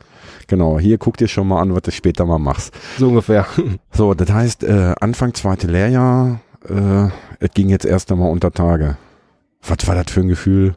[0.46, 0.78] genau.
[0.78, 2.74] Hier guck dir schon mal an, was du später mal machst.
[2.98, 3.46] so ungefähr.
[3.92, 7.08] So, das heißt, äh, Anfang zweite Lehrjahr, äh,
[7.40, 8.96] es ging jetzt erst einmal unter Tage.
[9.66, 10.76] Was war das für ein Gefühl?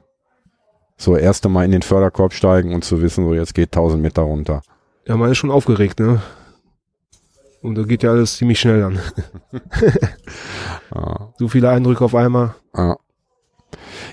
[0.98, 4.24] So erst einmal in den Förderkorb steigen und zu wissen, so jetzt geht 1000 Meter
[4.24, 4.62] runter.
[5.08, 6.22] Ja, man ist schon aufgeregt, ne?
[7.62, 9.00] Und da geht ja alles ziemlich schnell dann.
[10.96, 11.34] Ja.
[11.38, 12.56] So viele Eindrücke auf einmal.
[12.76, 12.98] Ja,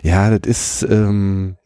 [0.02, 1.56] ja das ist ähm,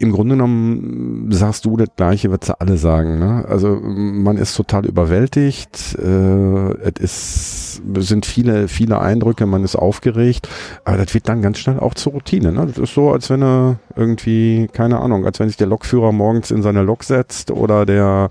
[0.00, 3.18] im Grunde genommen sagst du das gleiche, was sie alle sagen.
[3.18, 3.44] Ne?
[3.46, 10.48] Also man ist total überwältigt, äh, es ist, sind viele, viele Eindrücke, man ist aufgeregt,
[10.86, 12.50] aber das wird dann ganz schnell auch zur Routine.
[12.50, 12.66] Ne?
[12.66, 16.50] Das ist so, als wenn er irgendwie, keine Ahnung, als wenn sich der Lokführer morgens
[16.50, 18.30] in seine Lok setzt oder der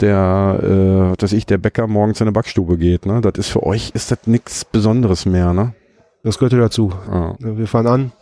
[0.00, 3.06] der, äh, dass ich der Bäcker morgens in eine Backstube geht.
[3.06, 3.20] Ne?
[3.20, 5.52] Das ist für euch ist das nichts Besonderes mehr.
[5.52, 5.74] Ne?
[6.22, 6.92] Das gehört ja dazu.
[7.10, 7.34] Ja.
[7.40, 8.12] Ja, Wir fahren an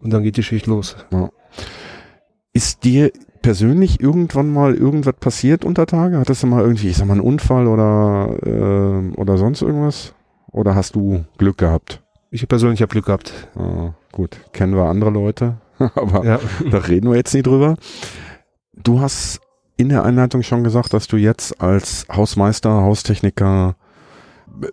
[0.00, 0.96] und dann geht die Schicht los.
[2.52, 3.10] Ist dir
[3.42, 6.18] persönlich irgendwann mal irgendwas passiert unter Tage?
[6.18, 10.14] Hattest du mal irgendwie, ich sag mal, einen Unfall oder, äh, oder sonst irgendwas?
[10.52, 12.02] Oder hast du Glück gehabt?
[12.30, 13.32] Ich persönlich habe Glück gehabt.
[13.56, 16.40] Ah, gut, kennen wir andere Leute, aber Ja.
[16.70, 17.76] da reden wir jetzt nicht drüber.
[18.72, 19.40] Du hast
[19.76, 23.76] in der Einleitung schon gesagt, dass du jetzt als Hausmeister, Haustechniker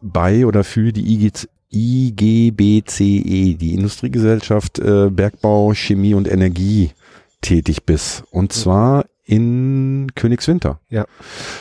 [0.01, 1.31] bei oder für die IG,
[1.73, 6.91] IGBCE, E, die Industriegesellschaft äh, Bergbau, Chemie und Energie
[7.41, 8.23] tätig bist.
[8.31, 10.79] Und zwar in Königswinter.
[10.89, 11.05] Ja.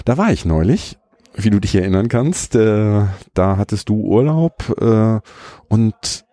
[0.04, 0.98] Da war ich neulich,
[1.34, 2.54] wie du dich erinnern kannst.
[2.54, 5.20] Äh, da hattest du Urlaub äh,
[5.68, 6.24] und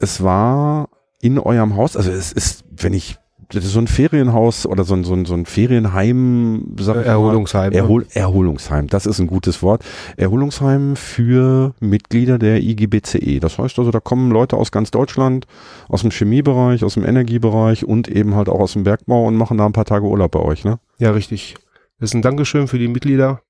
[0.00, 0.88] es war
[1.20, 3.16] in eurem Haus, also es ist, wenn ich,
[3.50, 7.06] das ist so ein Ferienhaus oder so ein, so ein, so ein Ferienheim, sag ich
[7.06, 7.10] mal.
[7.10, 7.72] Erholungsheim.
[7.72, 7.78] ne?
[7.78, 9.84] Erhol Erholungsheim, das ist ein gutes Wort.
[10.16, 13.40] Erholungsheim für Mitglieder der IGBCE.
[13.40, 15.46] Das heißt also, da kommen Leute aus ganz Deutschland,
[15.88, 19.58] aus dem Chemiebereich, aus dem Energiebereich und eben halt auch aus dem Bergbau und machen
[19.58, 20.78] da ein paar Tage Urlaub bei euch, ne?
[20.98, 21.54] Ja, richtig.
[22.00, 23.40] Das ist ein Dankeschön für die Mitglieder,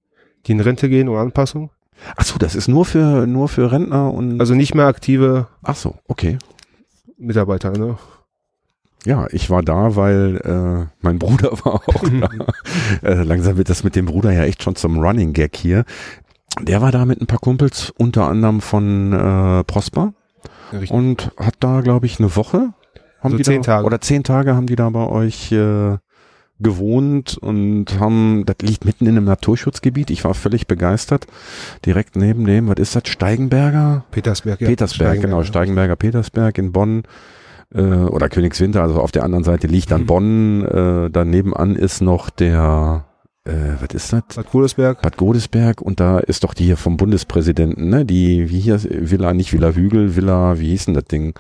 [0.47, 1.71] die in Rente gehen oder Anpassung.
[2.17, 5.77] Ach so, das ist nur für, nur für Rentner und, Also nicht mehr aktive ach
[5.77, 6.39] so, okay.
[7.19, 7.71] Mitarbeiter.
[7.71, 7.97] Ne?
[9.07, 12.29] Ja, ich war da, weil äh, mein Bruder war auch da.
[13.09, 15.85] äh, langsam wird das mit dem Bruder ja echt schon zum Running Gag hier.
[16.61, 20.13] Der war da mit ein paar Kumpels, unter anderem von äh, Prosper
[20.73, 20.91] richtig.
[20.91, 22.73] und hat da, glaube ich, eine Woche.
[23.21, 23.87] Haben So die zehn da, Tage.
[23.87, 25.99] Oder zehn Tage haben die da bei euch äh,
[26.59, 30.11] gewohnt und haben, das liegt mitten in einem Naturschutzgebiet.
[30.11, 31.29] Ich war völlig begeistert.
[31.85, 34.05] Direkt neben dem, was ist das, Steigenberger?
[34.11, 34.67] Petersberg, ja.
[34.67, 37.05] Petersberg, genau, Steigenberger Petersberg in Bonn
[37.75, 40.07] äh, oder Königswinter, also auf der anderen Seite liegt dann Mhm.
[40.07, 43.05] Bonn, äh, daneben an ist noch der,
[43.45, 44.23] äh, was ist das?
[44.35, 45.03] Bad Godesberg.
[45.03, 48.05] Bad Godesberg und da ist doch die hier vom Bundespräsidenten, ne?
[48.05, 51.35] Die, wie hier, Villa, nicht Villa Hügel, Villa, wie hieß denn das Ding?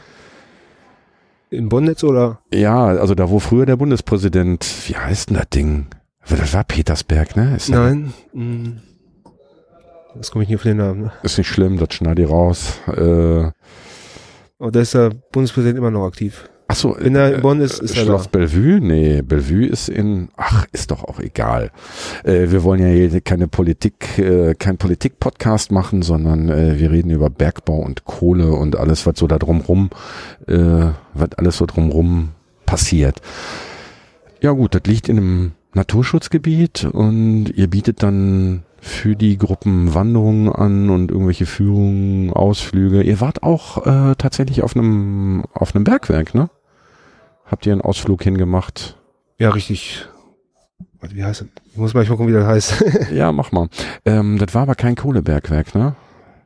[1.50, 2.40] In Bonnetz oder?
[2.52, 5.86] Ja, also da, wo früher der Bundespräsident, wie heißt denn das Ding?
[6.28, 7.54] Das war Petersberg, ne?
[7.56, 8.12] Ist, Nein.
[8.32, 8.80] mm.
[10.16, 11.02] Das komme ich nicht auf den Namen.
[11.02, 11.12] Ne?
[11.22, 12.80] ist nicht schlimm, das schneide ich raus.
[12.88, 13.50] Äh,
[14.58, 16.48] Aber da ist der Bundespräsident immer noch aktiv.
[16.68, 18.30] ach so, Wenn er in äh, Bonn ist, ist er Schloss da.
[18.30, 18.80] Bellevue?
[18.80, 21.70] Nee, Bellevue ist in, ach, ist doch auch egal.
[22.24, 27.10] Äh, wir wollen ja hier keine Politik, äh, kein Politik-Podcast machen, sondern äh, wir reden
[27.10, 29.90] über Bergbau und Kohle und alles, was so da drumrum,
[30.46, 32.30] äh, was alles so drumrum
[32.64, 33.20] passiert.
[34.40, 40.48] Ja gut, das liegt in einem Naturschutzgebiet und ihr bietet dann für die Gruppen Wanderungen
[40.48, 43.02] an und irgendwelche Führungen, Ausflüge.
[43.02, 46.48] Ihr wart auch äh, tatsächlich auf einem auf einem Bergwerk, ne?
[47.44, 48.96] Habt ihr einen Ausflug hingemacht?
[49.38, 50.06] Ja, richtig.
[51.00, 51.48] Warte, wie heißt das?
[51.72, 52.84] Ich muss mal gucken, wie das heißt.
[53.12, 53.68] Ja, mach mal.
[54.04, 55.94] Ähm, das war aber kein Kohlebergwerk, ne?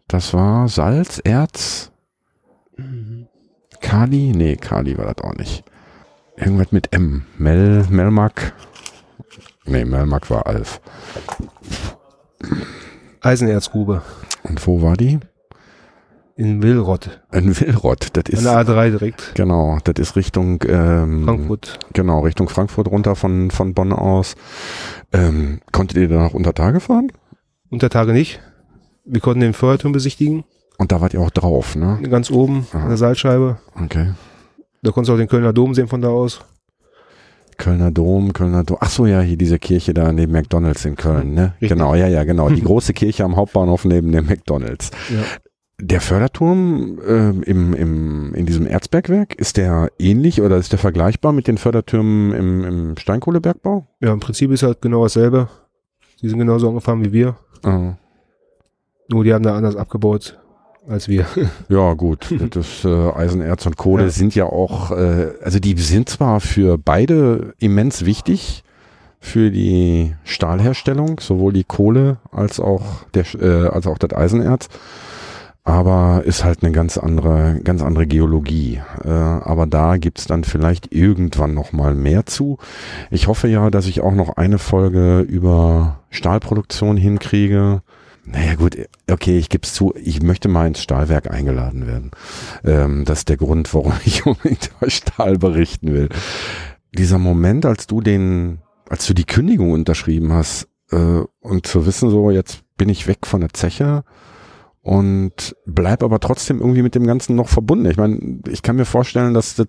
[0.09, 1.93] Das war Salz, Erz,
[3.81, 4.33] Kali?
[4.35, 5.65] Nee, Kali war das auch nicht.
[6.37, 7.27] Irgendwas mit M.
[7.39, 8.53] Mel, Melmark?
[9.67, 10.81] Nee, Melmark war Alf.
[13.21, 14.03] Eisenerzgrube.
[14.43, 15.21] Und wo war die?
[16.37, 17.21] In Willrott.
[17.33, 18.09] In Willrott.
[18.15, 19.35] Das An ist, der A3 direkt.
[19.35, 21.79] genau, das ist Richtung, ähm, Frankfurt.
[21.93, 24.37] Genau, Richtung Frankfurt runter von, von Bonn aus.
[25.13, 27.13] Ähm, konntet ihr da noch unter Tage fahren?
[27.69, 28.41] Untertage nicht.
[29.05, 30.45] Wir konnten den Feuerturm besichtigen.
[30.79, 31.99] Und da wart ihr auch drauf, ne?
[32.09, 32.85] Ganz oben Aha.
[32.85, 33.59] an der Seilscheibe.
[33.75, 34.15] Okay.
[34.83, 36.41] Da konntest du auch den Kölner Dom sehen von da aus.
[37.61, 38.79] Kölner Dom, Kölner Dom.
[38.81, 41.53] Ach so, ja, hier diese Kirche da neben McDonalds in Köln, ne?
[41.61, 41.69] Richtig.
[41.69, 42.49] Genau, ja, ja, genau.
[42.49, 44.91] Die große Kirche am Hauptbahnhof neben dem McDonalds.
[45.11, 45.23] Ja.
[45.79, 51.33] Der Förderturm ähm, im, im, in diesem Erzbergwerk, ist der ähnlich oder ist der vergleichbar
[51.33, 53.87] mit den Fördertürmen im, im Steinkohlebergbau?
[54.01, 55.49] Ja, im Prinzip ist halt genau dasselbe.
[56.23, 57.37] Die sind genauso angefahren wie wir.
[57.65, 57.93] Äh,
[59.09, 60.39] Nur die haben da anders abgebaut.
[60.91, 61.27] Als wir.
[61.69, 62.35] Ja, gut.
[62.51, 64.11] Das äh, Eisenerz und Kohle ja.
[64.11, 68.65] sind ja auch, äh, also die sind zwar für beide immens wichtig,
[69.21, 74.69] für die Stahlherstellung, sowohl die Kohle als auch der, äh, als auch das Eisenerz
[75.71, 78.81] aber ist halt eine ganz andere, ganz andere Geologie.
[79.05, 82.59] Äh, aber da gibt's dann vielleicht irgendwann noch mal mehr zu.
[83.11, 87.83] Ich hoffe ja, dass ich auch noch eine Folge über Stahlproduktion hinkriege.
[88.25, 88.77] Naja gut,
[89.11, 92.11] okay, ich gebe zu, ich möchte mal ins Stahlwerk eingeladen werden.
[92.65, 96.09] Ähm, das ist der Grund, warum ich unbedingt über Stahl berichten will.
[96.97, 102.11] Dieser Moment, als du den, als du die Kündigung unterschrieben hast äh, und zu wissen,
[102.11, 104.05] so jetzt bin ich weg von der Zeche,
[104.83, 107.91] und bleib aber trotzdem irgendwie mit dem Ganzen noch verbunden.
[107.91, 109.67] Ich meine, ich kann mir vorstellen, dass das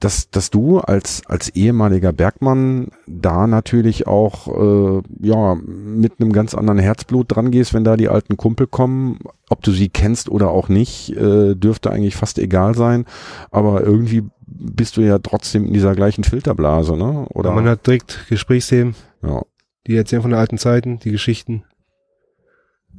[0.00, 6.54] dass, dass du als, als ehemaliger Bergmann da natürlich auch äh, ja, mit einem ganz
[6.54, 9.18] anderen Herzblut dran gehst, wenn da die alten Kumpel kommen.
[9.50, 13.04] Ob du sie kennst oder auch nicht, äh, dürfte eigentlich fast egal sein.
[13.50, 17.26] Aber irgendwie bist du ja trotzdem in dieser gleichen Filterblase, ne?
[17.30, 17.50] Oder?
[17.50, 18.94] Ja, man hat direkt Gesprächsthemen.
[19.22, 19.42] Ja.
[19.86, 21.64] Die erzählen von den alten Zeiten, die Geschichten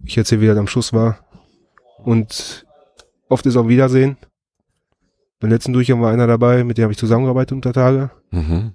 [0.06, 1.20] ich erzähle, wie er am Schuss war.
[2.04, 2.66] Und
[3.30, 4.18] oft ist auch Wiedersehen.
[5.46, 8.10] Beim letzten Durchgang war einer dabei, mit dem habe ich zusammengearbeitet unter Tage.
[8.32, 8.72] Mhm.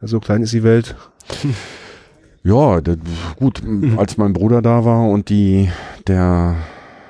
[0.00, 0.96] So klein ist die Welt.
[2.44, 2.96] Ja, das,
[3.36, 3.60] gut,
[3.98, 5.68] als mein Bruder da war und die,
[6.06, 6.54] der,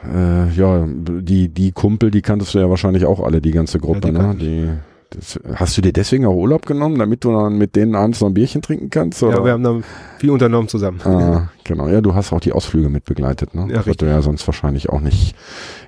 [0.02, 4.08] äh, ja, die, die Kumpel, die kanntest du ja wahrscheinlich auch alle, die ganze Gruppe,
[4.08, 4.34] ja, die ne?
[4.34, 4.68] Die,
[5.10, 8.28] das, hast du dir deswegen auch Urlaub genommen, damit du dann mit denen abends noch
[8.28, 9.22] ein Bierchen trinken kannst?
[9.22, 9.38] Oder?
[9.38, 9.84] Ja, wir haben dann
[10.18, 11.00] viel unternommen zusammen.
[11.02, 11.88] Ah, genau.
[11.88, 13.68] Ja, du hast auch die Ausflüge mit begleitet, ne?
[13.72, 15.34] Ja, was du ja sonst wahrscheinlich auch nicht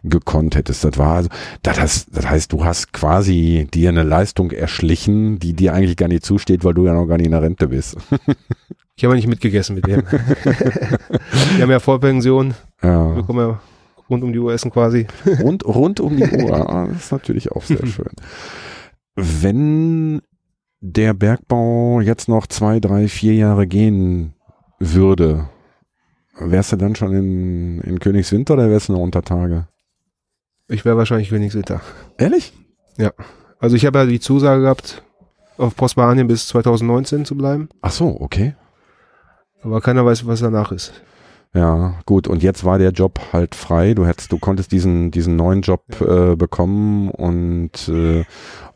[0.03, 0.85] gekonnt hättest.
[0.85, 1.29] Das war also,
[1.63, 6.09] das heißt, das heißt, du hast quasi dir eine Leistung erschlichen, die dir eigentlich gar
[6.09, 7.99] nicht zusteht, weil du ja noch gar nicht in der Rente bist.
[8.97, 10.03] ich habe nicht mitgegessen mit dem.
[10.11, 12.55] wir haben ja Vollpension.
[12.83, 13.17] Ja.
[13.17, 13.61] Wir kommen ja
[14.11, 15.07] rund um die Uhr essen quasi.
[15.41, 16.51] Rund, rund um die Uhr.
[16.71, 18.11] Ah, das ist natürlich auch sehr schön.
[19.23, 20.23] Wenn
[20.81, 24.35] der Bergbau jetzt noch zwei, drei, vier Jahre gehen
[24.79, 25.49] würde,
[26.39, 29.69] wärst du dann schon in, in Königswinter oder wärst du noch unter Tage?
[30.69, 31.81] Ich wäre wahrscheinlich Königswinter.
[32.17, 32.53] Ehrlich?
[32.97, 33.13] Ja.
[33.59, 35.03] Also ich habe ja die Zusage gehabt,
[35.59, 37.69] auf Prospanien bis 2019 zu bleiben.
[37.83, 38.55] Ach so, okay.
[39.63, 40.93] Aber keiner weiß, was danach ist.
[41.53, 42.29] Ja, gut.
[42.29, 43.95] Und jetzt war der Job halt frei.
[43.95, 48.25] Du hättest, du konntest diesen diesen neuen Job äh, bekommen und äh,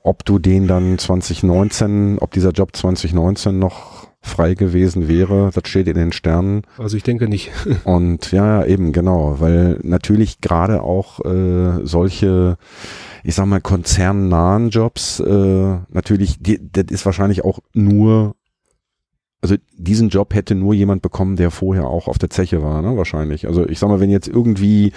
[0.03, 5.87] ob du den dann 2019, ob dieser Job 2019 noch frei gewesen wäre, das steht
[5.87, 6.63] in den Sternen.
[6.79, 7.53] Also ich denke nicht.
[7.85, 12.57] Und ja, eben genau, weil natürlich gerade auch äh, solche,
[13.23, 18.35] ich sag mal, konzernnahen Jobs, äh, natürlich, die, das ist wahrscheinlich auch nur
[19.45, 22.97] also diesen Job hätte nur jemand bekommen, der vorher auch auf der Zeche war, ne?
[22.97, 23.47] Wahrscheinlich.
[23.47, 24.93] Also ich sag mal, wenn jetzt irgendwie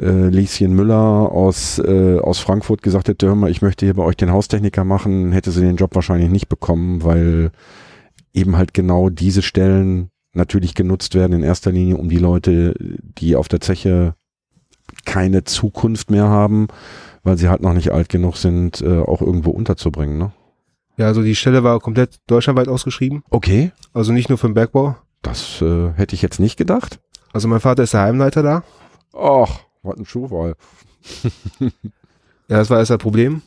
[0.00, 0.96] äh, Lieschen Müller
[1.30, 4.84] aus, äh, aus Frankfurt gesagt hätte, hör mal, ich möchte hier bei euch den Haustechniker
[4.84, 7.50] machen, hätte sie den Job wahrscheinlich nicht bekommen, weil
[8.32, 13.36] eben halt genau diese Stellen natürlich genutzt werden in erster Linie, um die Leute, die
[13.36, 14.14] auf der Zeche
[15.04, 16.68] keine Zukunft mehr haben,
[17.22, 20.16] weil sie halt noch nicht alt genug sind, äh, auch irgendwo unterzubringen.
[20.16, 20.32] Ne?
[20.98, 23.22] Ja, also die Stelle war komplett deutschlandweit ausgeschrieben.
[23.30, 23.70] Okay.
[23.94, 24.96] Also nicht nur für den Bergbau.
[25.22, 26.98] Das äh, hätte ich jetzt nicht gedacht.
[27.32, 28.64] Also mein Vater ist der Heimleiter da.
[29.14, 30.56] Ach, was ein Schuhwahl.
[31.60, 31.68] ja,
[32.48, 33.42] das war erst das Problem.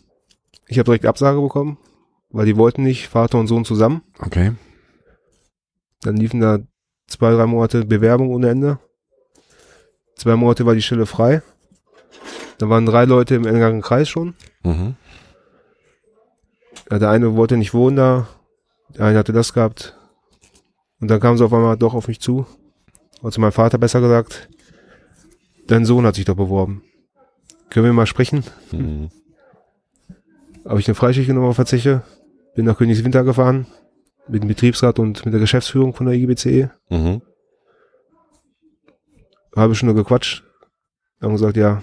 [0.67, 1.77] Ich habe direkt Absage bekommen,
[2.29, 4.01] weil die wollten nicht Vater und Sohn zusammen.
[4.19, 4.53] Okay.
[6.03, 6.59] Dann liefen da
[7.07, 8.79] zwei, drei Monate Bewerbung ohne Ende.
[10.15, 11.41] Zwei Monate war die Stelle frei.
[12.59, 14.35] Da waren drei Leute im engeren Kreis schon.
[14.63, 14.95] Mhm.
[16.91, 18.27] Ja, der eine wollte nicht wohnen da,
[18.89, 19.97] der eine hatte das gehabt.
[20.99, 22.45] Und dann kam sie auf einmal doch auf mich zu.
[23.23, 24.49] Also mein Vater besser gesagt,
[25.67, 26.83] dein Sohn hat sich doch beworben.
[27.69, 28.43] Können wir mal sprechen?
[28.73, 29.09] Mhm.
[30.65, 31.57] Habe ich eine Freischicht genommen auf
[32.53, 33.67] bin nach Königswinter gefahren,
[34.27, 36.71] mit dem Betriebsrat und mit der Geschäftsführung von der IGBCE.
[36.89, 37.21] Mhm.
[39.55, 40.43] Habe schon nur gequatscht.
[41.21, 41.81] Haben gesagt, ja,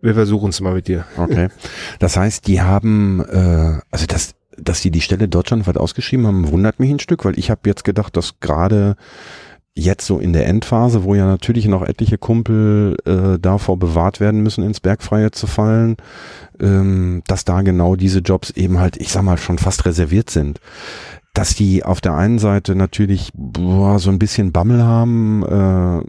[0.00, 1.04] wir versuchen es mal mit dir.
[1.16, 1.48] Okay.
[1.98, 6.80] Das heißt, die haben, äh, also das, dass die die Stelle deutschlandweit ausgeschrieben haben, wundert
[6.80, 8.96] mich ein Stück, weil ich habe jetzt gedacht, dass gerade
[9.78, 14.42] jetzt so in der Endphase, wo ja natürlich noch etliche Kumpel äh, davor bewahrt werden
[14.42, 15.96] müssen, ins Bergfreie zu fallen,
[16.60, 20.60] ähm, dass da genau diese Jobs eben halt, ich sag mal, schon fast reserviert sind.
[21.34, 26.02] Dass die auf der einen Seite natürlich boah, so ein bisschen Bammel haben, äh,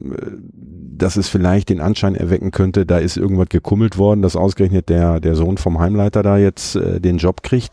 [0.99, 5.19] dass es vielleicht den Anschein erwecken könnte, da ist irgendwas gekummelt worden, dass ausgerechnet der,
[5.19, 7.71] der Sohn vom Heimleiter da jetzt äh, den Job kriegt,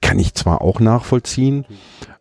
[0.00, 1.64] kann ich zwar auch nachvollziehen,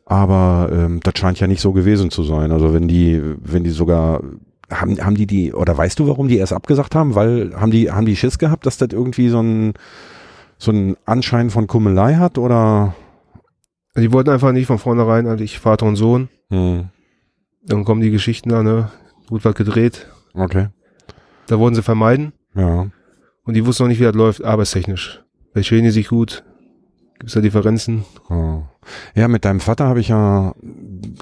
[0.05, 2.51] aber ähm, das scheint ja nicht so gewesen zu sein.
[2.51, 4.21] Also wenn die, wenn die sogar
[4.71, 7.15] haben, haben die die, oder weißt du, warum die erst abgesagt haben?
[7.15, 9.73] Weil, haben die, haben die Schiss gehabt, dass das irgendwie so ein,
[10.57, 12.95] so ein Anschein von Kummelei hat, oder?
[13.99, 16.29] Die wollten einfach nicht von vornherein, eigentlich Vater und Sohn.
[16.49, 16.89] Hm.
[17.63, 18.89] Dann kommen die Geschichten da, ne?
[19.27, 20.07] Gut was gedreht.
[20.33, 20.67] Okay.
[21.47, 22.33] Da wollten sie vermeiden.
[22.55, 22.87] Ja.
[23.43, 25.23] Und die wussten noch nicht, wie das läuft, arbeitstechnisch.
[25.53, 26.43] Verstehen die sich gut?
[27.19, 28.05] Gibt es da Differenzen?
[28.29, 28.69] Ja.
[29.13, 30.53] Ja, mit deinem Vater habe ich ja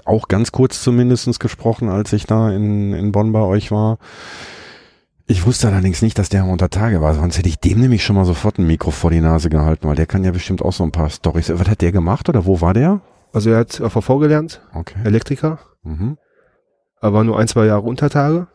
[0.05, 3.97] auch ganz kurz zumindestens gesprochen, als ich da in, in Bonn bei euch war.
[5.29, 8.15] Ich wusste allerdings nicht, dass der unter Tage war, sonst hätte ich dem nämlich schon
[8.15, 10.83] mal sofort ein Mikro vor die Nase gehalten, weil der kann ja bestimmt auch so
[10.85, 11.49] ein paar Storys.
[11.53, 13.01] Was hat der gemacht oder wo war der?
[13.33, 14.95] Also er hat AVV gelernt, Okay.
[15.03, 16.17] Elektriker, Mhm.
[17.01, 18.47] aber nur ein, zwei Jahre Untertage.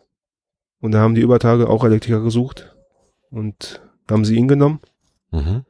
[0.81, 2.75] Und da haben die Übertage auch Elektriker gesucht.
[3.31, 4.81] Und da haben sie ihn genommen.
[5.31, 5.65] Mhm.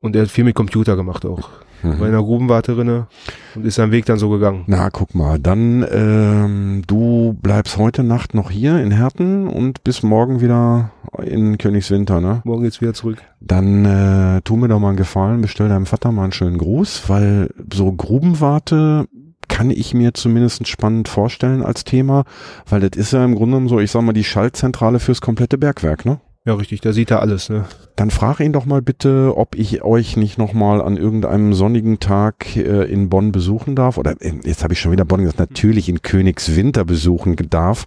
[0.00, 1.50] Und er hat viel mit Computer gemacht auch.
[1.82, 1.98] Mhm.
[2.00, 3.06] der Grubenwarte drinne
[3.54, 4.64] und ist seinen Weg dann so gegangen.
[4.66, 10.02] Na, guck mal, dann ähm, du bleibst heute Nacht noch hier in Herten und bis
[10.02, 10.90] morgen wieder
[11.22, 12.40] in Königswinter, ne?
[12.44, 13.22] Morgen geht's wieder zurück.
[13.40, 17.08] Dann äh, tu mir doch mal einen Gefallen, bestell deinem Vater mal einen schönen Gruß,
[17.08, 19.06] weil so Grubenwarte
[19.46, 22.24] kann ich mir zumindest spannend vorstellen als Thema,
[22.68, 25.58] weil das ist ja im Grunde genommen so, ich sag mal, die Schaltzentrale fürs komplette
[25.58, 26.20] Bergwerk, ne?
[26.48, 27.66] Ja, richtig, da sieht er alles, ne?
[27.94, 32.56] Dann frag ihn doch mal bitte, ob ich euch nicht nochmal an irgendeinem sonnigen Tag
[32.56, 33.98] äh, in Bonn besuchen darf.
[33.98, 37.84] Oder äh, jetzt habe ich schon wieder Bonn gesagt, natürlich in Königswinter besuchen darf.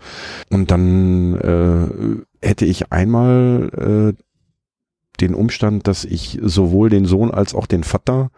[0.51, 4.23] Und dann äh, hätte ich einmal äh,
[5.21, 8.29] den Umstand, dass ich sowohl den Sohn als auch den Vater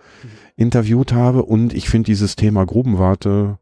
[0.55, 1.43] interviewt habe.
[1.43, 3.57] Und ich finde dieses Thema Grubenwarte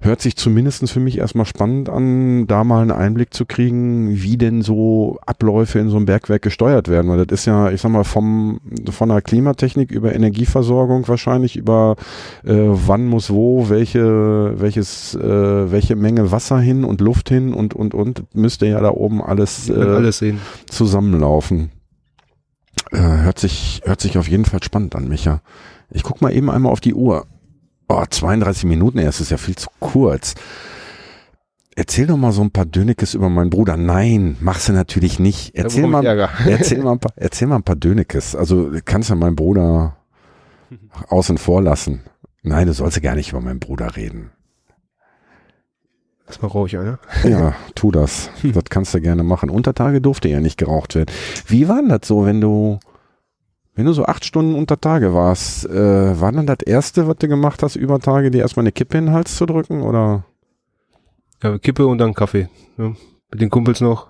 [0.00, 4.38] hört sich zumindestens für mich erstmal spannend an, da mal einen Einblick zu kriegen, wie
[4.38, 7.10] denn so Abläufe in so einem Bergwerk gesteuert werden.
[7.10, 8.60] Weil das ist ja, ich sag mal, vom,
[8.90, 11.96] von der Klimatechnik über Energieversorgung wahrscheinlich, über
[12.44, 17.74] äh, wann muss wo, welche, welches, äh, welche Menge Wasser hin und Luft hin und,
[17.74, 20.40] und, und, müsste ja da oben alles, äh, alles sehen.
[20.68, 21.70] zusammenlaufen.
[22.90, 25.42] Äh, hört sich, hört sich auf jeden Fall spannend an, Micha.
[25.90, 27.26] Ich guck mal eben einmal auf die Uhr.
[27.90, 30.36] Oh, 32 Minuten erst ist ja viel zu kurz.
[31.74, 33.76] Erzähl doch mal so ein paar Dönekes über meinen Bruder.
[33.76, 35.56] Nein, machst du natürlich nicht.
[35.56, 36.04] Erzähl mal,
[36.46, 38.36] erzähl mal ein paar, erzähl mal ein paar Dönekes.
[38.36, 39.96] Also du kannst ja meinen Bruder
[41.08, 42.02] außen vor lassen.
[42.44, 44.30] Nein, du sollst ja gar nicht über meinen Bruder reden.
[46.28, 47.00] Erstmal rauche ich einer.
[47.24, 48.30] Ja, tu das.
[48.54, 49.50] Das kannst du gerne machen.
[49.50, 51.12] Untertage durfte ja nicht geraucht werden.
[51.48, 52.78] Wie war denn das so, wenn du,
[53.74, 57.28] wenn du so acht Stunden unter Tage warst, äh, war dann das erste, was du
[57.28, 60.24] gemacht hast, über Tage, dir erstmal eine Kippe in den Hals zu drücken oder?
[61.42, 62.48] Ja, Kippe und dann Kaffee.
[62.76, 62.96] Ne?
[63.30, 64.08] Mit den Kumpels noch.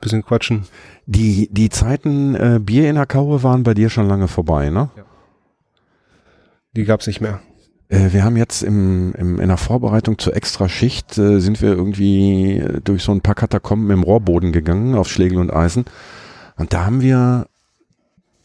[0.00, 0.64] Bisschen quatschen.
[1.04, 4.88] Die, die Zeiten äh, Bier in der Kaue waren bei dir schon lange vorbei, ne?
[6.74, 7.40] Die gab's nicht mehr.
[7.90, 12.58] Äh, wir haben jetzt im, im, in der Vorbereitung zur Extraschicht äh, sind wir irgendwie
[12.58, 15.84] äh, durch so ein paar Katakomben im Rohrboden gegangen auf Schlegel und Eisen.
[16.56, 17.48] Und da haben wir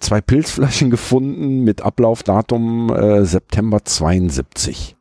[0.06, 4.96] zwei Pilzflaschen gefunden mit Ablaufdatum äh, September 72.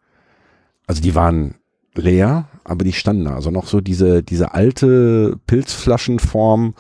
[0.86, 1.56] Also die waren
[1.94, 3.34] leer, aber die standen da.
[3.34, 6.74] Also noch so diese, diese alte Pilzflaschenform.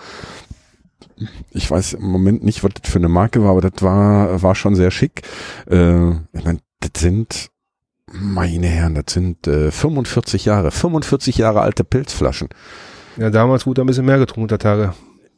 [1.50, 4.54] Ich weiß im Moment nicht, was das für eine Marke war, aber das war, war
[4.54, 5.22] schon sehr schick.
[5.70, 7.50] Äh, ich mein, das sind,
[8.10, 12.48] meine Herren, das sind äh, 45 Jahre, 45 Jahre alte Pilzflaschen.
[13.16, 14.94] Ja, damals wurde ein bisschen mehr getrunken unter Tage.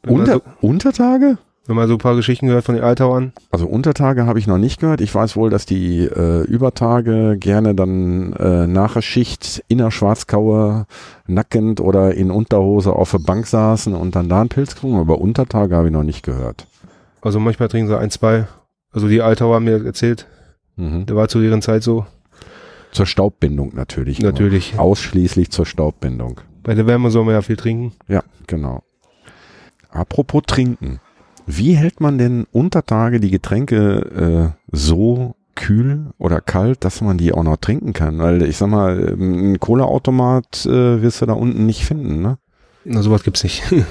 [0.06, 1.38] Unter, so, Untertage?
[1.68, 3.32] Wenn man so ein paar Geschichten gehört von den Altauern.
[3.50, 5.00] Also Untertage habe ich noch nicht gehört.
[5.00, 9.90] Ich weiß wohl, dass die äh, Übertage gerne dann äh, nach der Schicht in der
[9.90, 10.86] Schwarzkaue
[11.26, 14.98] nackend oder in Unterhose auf der Bank saßen und dann da einen Pilz getrunken.
[14.98, 16.66] Aber Untertage habe ich noch nicht gehört.
[17.20, 18.46] Also manchmal trinken sie ein, zwei.
[18.92, 20.26] Also die Altauer haben mir erzählt.
[20.76, 21.06] Mhm.
[21.06, 22.06] Der war zu deren Zeit so.
[22.92, 24.20] Zur Staubbindung natürlich.
[24.20, 24.30] nur.
[24.30, 24.78] Natürlich.
[24.78, 26.40] Ausschließlich zur Staubbindung.
[26.62, 27.92] Bei der Wärme soll man ja viel trinken.
[28.08, 28.82] Ja, genau.
[29.90, 31.00] Apropos trinken.
[31.46, 37.18] Wie hält man denn unter Tage die Getränke äh, so kühl oder kalt, dass man
[37.18, 38.18] die auch noch trinken kann?
[38.18, 42.38] Weil ich sag mal, ähm, ein Cola-Automat äh, wirst du da unten nicht finden, ne?
[42.84, 43.62] Na, sowas gibt's nicht.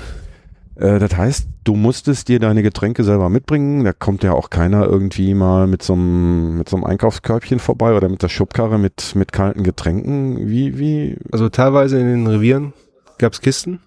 [0.78, 3.86] Äh, das heißt, du musstest dir deine Getränke selber mitbringen.
[3.86, 7.94] Da kommt ja auch keiner irgendwie mal mit so einem mit so einem Einkaufskörbchen vorbei
[7.96, 10.50] oder mit der Schubkarre mit mit kalten Getränken.
[10.50, 11.18] Wie wie?
[11.32, 12.74] Also teilweise in den Revieren
[13.20, 13.80] gab's Kisten.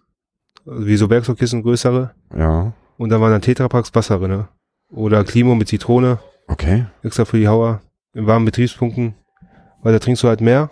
[0.66, 2.12] Also wie so Werkzeugkisten, größere.
[2.34, 4.44] Ja, Und da waren dann Tetrapacks Wasser drin.
[4.90, 6.18] Oder Klimo mit Zitrone.
[6.48, 6.86] okay.
[7.02, 7.80] Extra für die Hauer.
[8.12, 9.14] In warmen Betriebspunkten.
[9.82, 10.70] Weil da trinkst du halt mehr.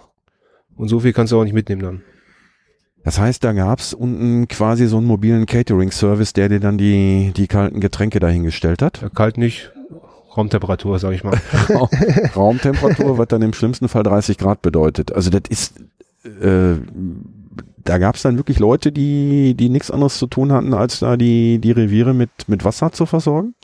[0.77, 2.03] Und so viel kannst du auch nicht mitnehmen dann.
[3.05, 7.47] Das heißt, da gab's unten quasi so einen mobilen Catering-Service, der dir dann die, die
[7.47, 9.01] kalten Getränke dahingestellt hat.
[9.01, 9.73] Ja, kalt nicht.
[10.37, 11.39] Raumtemperatur, sag ich mal.
[12.37, 15.13] Raumtemperatur, was dann im schlimmsten Fall 30 Grad bedeutet.
[15.13, 15.79] Also das ist,
[16.25, 16.75] äh,
[17.85, 21.17] da gab es dann wirklich Leute, die, die nichts anderes zu tun hatten, als da
[21.17, 23.55] die, die Reviere mit, mit Wasser zu versorgen?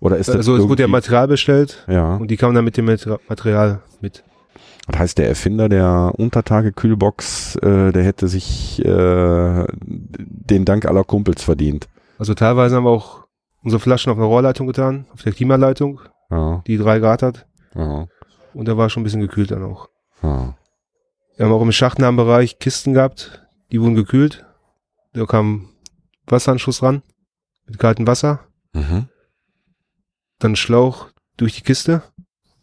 [0.00, 2.16] Oder ist das Also es wurde ja Material bestellt ja.
[2.16, 4.24] und die kamen dann mit dem Mater- Material mit.
[4.86, 11.42] Das heißt, der Erfinder der Untertage-Kühlbox, äh, der hätte sich äh, den Dank aller Kumpels
[11.42, 11.88] verdient.
[12.18, 13.24] Also teilweise haben wir auch
[13.62, 16.00] unsere Flaschen auf einer Rohrleitung getan, auf der Klimaleitung,
[16.30, 17.46] Ja, die drei Grad hat.
[17.74, 18.06] ja,
[18.54, 19.88] Und da war schon ein bisschen gekühlt dann auch.
[20.22, 20.54] ja.
[21.40, 24.44] Wir haben auch im schachtnahen Bereich Kisten gehabt, die wurden gekühlt.
[25.14, 25.70] Da kam
[26.26, 27.00] Wasseranschluss ran
[27.66, 28.40] mit kaltem Wasser,
[28.74, 29.08] Mhm.
[30.38, 31.06] dann Schlauch
[31.38, 32.02] durch die Kiste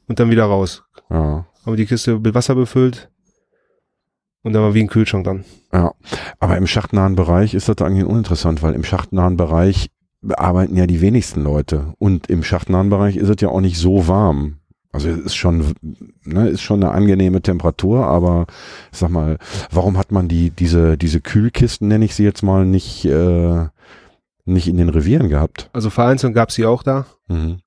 [0.07, 0.83] und dann wieder raus.
[1.09, 1.47] ja.
[1.65, 3.09] Haben die Kiste mit Wasser befüllt
[4.43, 5.43] und dann war wie ein Kühlschrank dann.
[5.73, 5.95] Ja,
[6.37, 9.89] aber im schachtnahen Bereich ist das eigentlich uninteressant, weil im schachtnahen Bereich
[10.35, 14.07] arbeiten ja die wenigsten Leute und im schachtnahen Bereich ist es ja auch nicht so
[14.07, 14.59] warm.
[14.91, 15.73] Also es ist schon,
[16.23, 18.47] ne, ist schon eine angenehme Temperatur, aber
[18.91, 19.37] ich sag mal,
[19.71, 23.67] warum hat man die diese diese Kühlkisten, nenne ich sie jetzt mal, nicht äh,
[24.45, 25.69] nicht in den Revieren gehabt?
[25.73, 27.05] Also vereinzelt gab es sie auch da.
[27.27, 27.57] Mhm.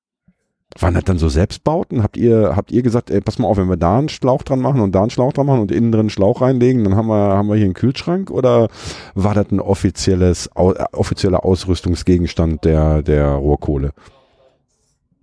[0.79, 2.03] Waren das dann so Selbstbauten?
[2.03, 4.61] Habt ihr, habt ihr gesagt, ey, pass mal auf, wenn wir da einen Schlauch dran
[4.61, 7.09] machen und da einen Schlauch dran machen und innen drin einen Schlauch reinlegen, dann haben
[7.09, 8.31] wir, haben wir hier einen Kühlschrank?
[8.31, 8.69] Oder
[9.15, 13.93] war das ein offizielles, äh, offizieller Ausrüstungsgegenstand der, der Rohrkohle?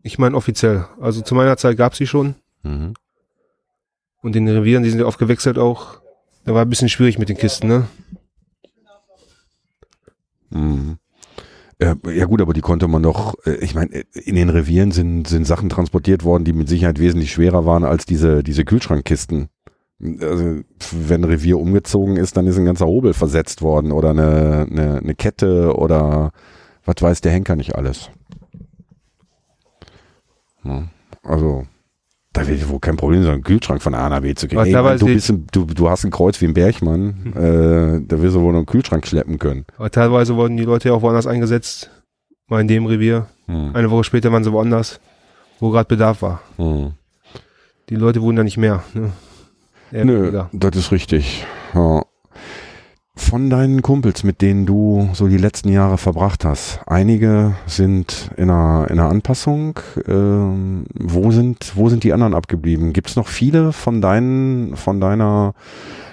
[0.08, 0.86] Ich meine offiziell.
[1.02, 2.36] Also zu meiner Zeit gab es sie schon.
[2.64, 2.94] Mhm.
[4.22, 6.00] Und in den Revieren, die sind ja oft gewechselt auch.
[6.46, 7.88] Da war ein bisschen schwierig mit den Kisten, ne?
[10.50, 10.98] Mhm.
[11.80, 14.92] Äh, ja gut, aber die konnte man doch, äh, ich meine, äh, in den Revieren
[14.92, 19.50] sind, sind Sachen transportiert worden, die mit Sicherheit wesentlich schwerer waren als diese, diese Kühlschrankkisten.
[20.00, 24.68] Also, wenn ein Revier umgezogen ist, dann ist ein ganzer Hobel versetzt worden oder eine,
[24.72, 26.32] eine, eine Kette oder
[26.86, 28.10] was weiß der Henker nicht alles.
[30.68, 30.84] Ja,
[31.24, 31.66] also,
[32.34, 34.62] da wird wohl kein Problem sein, einen Kühlschrank von A nach B zu kriegen.
[34.62, 38.22] Ey, teilweise du, bist ein, du, du hast ein Kreuz wie ein Bergmann, äh, da
[38.22, 39.66] wirst du wohl noch einen Kühlschrank schleppen können.
[39.78, 41.90] Aber teilweise wurden die Leute ja auch woanders eingesetzt.
[42.48, 43.28] Mal in dem Revier.
[43.48, 43.76] Hm.
[43.76, 45.02] Eine Woche später waren sie woanders,
[45.60, 46.42] wo gerade Bedarf war.
[46.58, 46.94] Hm.
[47.90, 48.84] Die Leute wurden da nicht mehr.
[48.94, 49.12] Ne?
[49.92, 51.46] Nö, das ist richtig.
[51.74, 52.04] Ja.
[53.18, 58.50] Von deinen Kumpels, mit denen du so die letzten Jahre verbracht hast, einige sind in
[58.50, 59.80] einer, in einer Anpassung.
[60.08, 62.94] Ähm, wo sind, wo sind die anderen abgeblieben?
[62.94, 65.56] Gibt es noch viele von deinen, von deiner,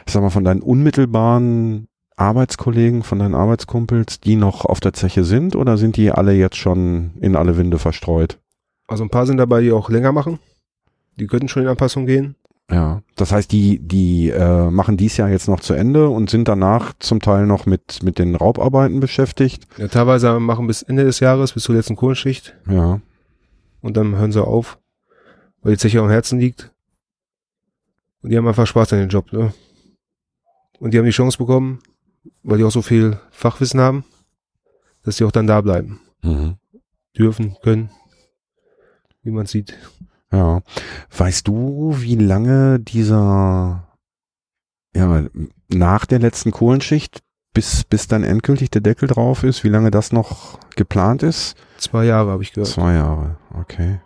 [0.07, 5.25] ich sag mal, von deinen unmittelbaren Arbeitskollegen, von deinen Arbeitskumpels, die noch auf der Zeche
[5.25, 8.39] sind oder sind die alle jetzt schon in alle Winde verstreut?
[8.89, 10.39] Also ein paar sind dabei, die auch länger machen.
[11.17, 12.35] Die könnten schon in Anpassung gehen.
[12.71, 16.49] Ja, das heißt, die, die äh, machen dies Jahr jetzt noch zu Ende und sind
[16.49, 19.67] danach zum Teil noch mit, mit den Raubarbeiten beschäftigt.
[19.77, 22.57] Ja, teilweise machen bis Ende des Jahres, bis zur letzten Kohlenschicht.
[22.67, 23.01] Ja.
[23.83, 24.79] Und dann hören sie auf,
[25.61, 26.73] weil die Zeche am Herzen liegt.
[28.23, 29.31] Und die haben einfach Spaß an dem Job.
[29.33, 29.53] Ne?
[30.79, 31.81] Und die haben die Chance bekommen,
[32.43, 34.05] weil die auch so viel Fachwissen haben,
[35.03, 36.01] dass die auch dann da bleiben.
[36.23, 36.57] Mhm.
[37.17, 37.91] Dürfen, können,
[39.23, 39.79] wie man sieht.
[40.35, 40.63] Ja.
[41.17, 43.89] Weißt du, wie lange dieser,
[44.95, 45.25] ja,
[45.69, 47.21] nach der letzten Kohlenschicht,
[47.53, 51.55] bis, bis dann endgültig der Deckel drauf ist, wie lange das noch geplant ist?
[51.79, 52.69] Zwei Jahre habe ich gehört.
[52.69, 54.01] Zwei Jahre, okay.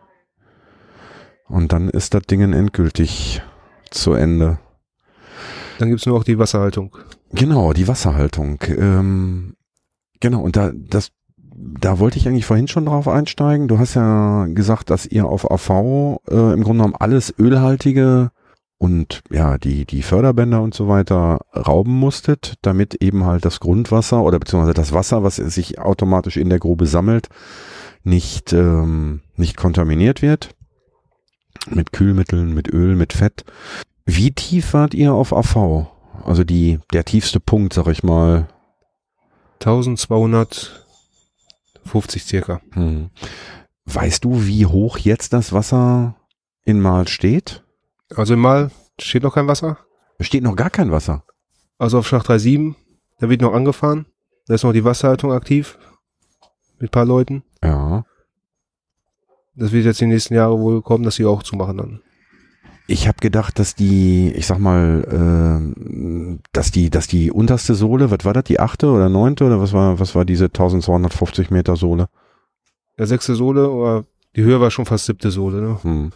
[1.46, 3.40] Und dann ist das Ding endgültig
[3.90, 4.58] zu Ende.
[5.78, 6.98] Dann gibt's nur auch die Wasserhaltung.
[7.32, 8.58] Genau, die Wasserhaltung.
[8.66, 9.56] Ähm,
[10.20, 11.10] genau, und da, das,
[11.60, 13.68] da wollte ich eigentlich vorhin schon drauf einsteigen.
[13.68, 18.30] Du hast ja gesagt, dass ihr auf AV äh, im Grunde genommen alles Ölhaltige
[18.78, 24.22] und ja, die, die Förderbänder und so weiter rauben musstet, damit eben halt das Grundwasser
[24.22, 27.28] oder beziehungsweise das Wasser, was sich automatisch in der Grube sammelt,
[28.04, 30.50] nicht, ähm, nicht kontaminiert wird.
[31.68, 33.44] Mit Kühlmitteln, mit Öl, mit Fett.
[34.06, 35.88] Wie tief wart ihr auf AV?
[36.24, 38.46] Also die, der tiefste Punkt, sag ich mal.
[41.88, 42.60] 1250 circa.
[42.72, 43.10] Hm.
[43.84, 46.16] Weißt du, wie hoch jetzt das Wasser
[46.64, 47.64] in Mal steht?
[48.14, 48.70] Also im Mal
[49.00, 49.78] steht noch kein Wasser.
[50.18, 51.24] Es steht noch gar kein Wasser.
[51.78, 52.74] Also auf Schacht 37,
[53.18, 54.06] da wird noch angefahren.
[54.46, 55.78] Da ist noch die Wasserhaltung aktiv.
[56.78, 57.44] Mit ein paar Leuten.
[57.62, 58.04] Ja.
[59.54, 62.00] Das wird jetzt die nächsten Jahre wohl kommen, dass sie auch zumachen dann.
[62.90, 68.10] Ich habe gedacht, dass die, ich sag mal, äh, dass die, dass die unterste Sohle,
[68.10, 71.76] was war das, die achte oder neunte oder was war, was war diese 1250 Meter
[71.76, 72.08] Sohle?
[72.96, 75.78] Der sechste Sohle, oder die Höhe war schon fast siebte Sohle, ne?
[75.82, 76.12] Hm.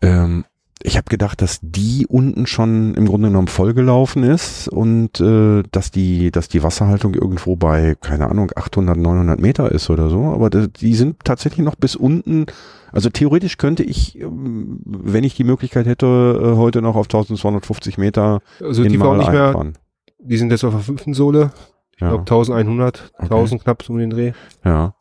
[0.00, 0.44] Ähm,
[0.82, 5.90] ich habe gedacht, dass die unten schon im Grunde genommen vollgelaufen ist und äh, dass
[5.90, 10.24] die, dass die Wasserhaltung irgendwo bei, keine Ahnung, 800, 900 Meter ist oder so.
[10.24, 12.46] Aber die sind tatsächlich noch bis unten.
[12.92, 16.06] Also theoretisch könnte ich, ähm, wenn ich die Möglichkeit hätte,
[16.42, 19.72] äh, heute noch auf 1250 Meter Also in die war auch Mal nicht mehr.
[20.18, 21.52] Die sind jetzt auf der fünften Sohle.
[21.94, 22.08] Ich Ja.
[22.08, 24.32] glaube 1100, 1000 knapp um den Dreh.
[24.64, 24.94] Ja.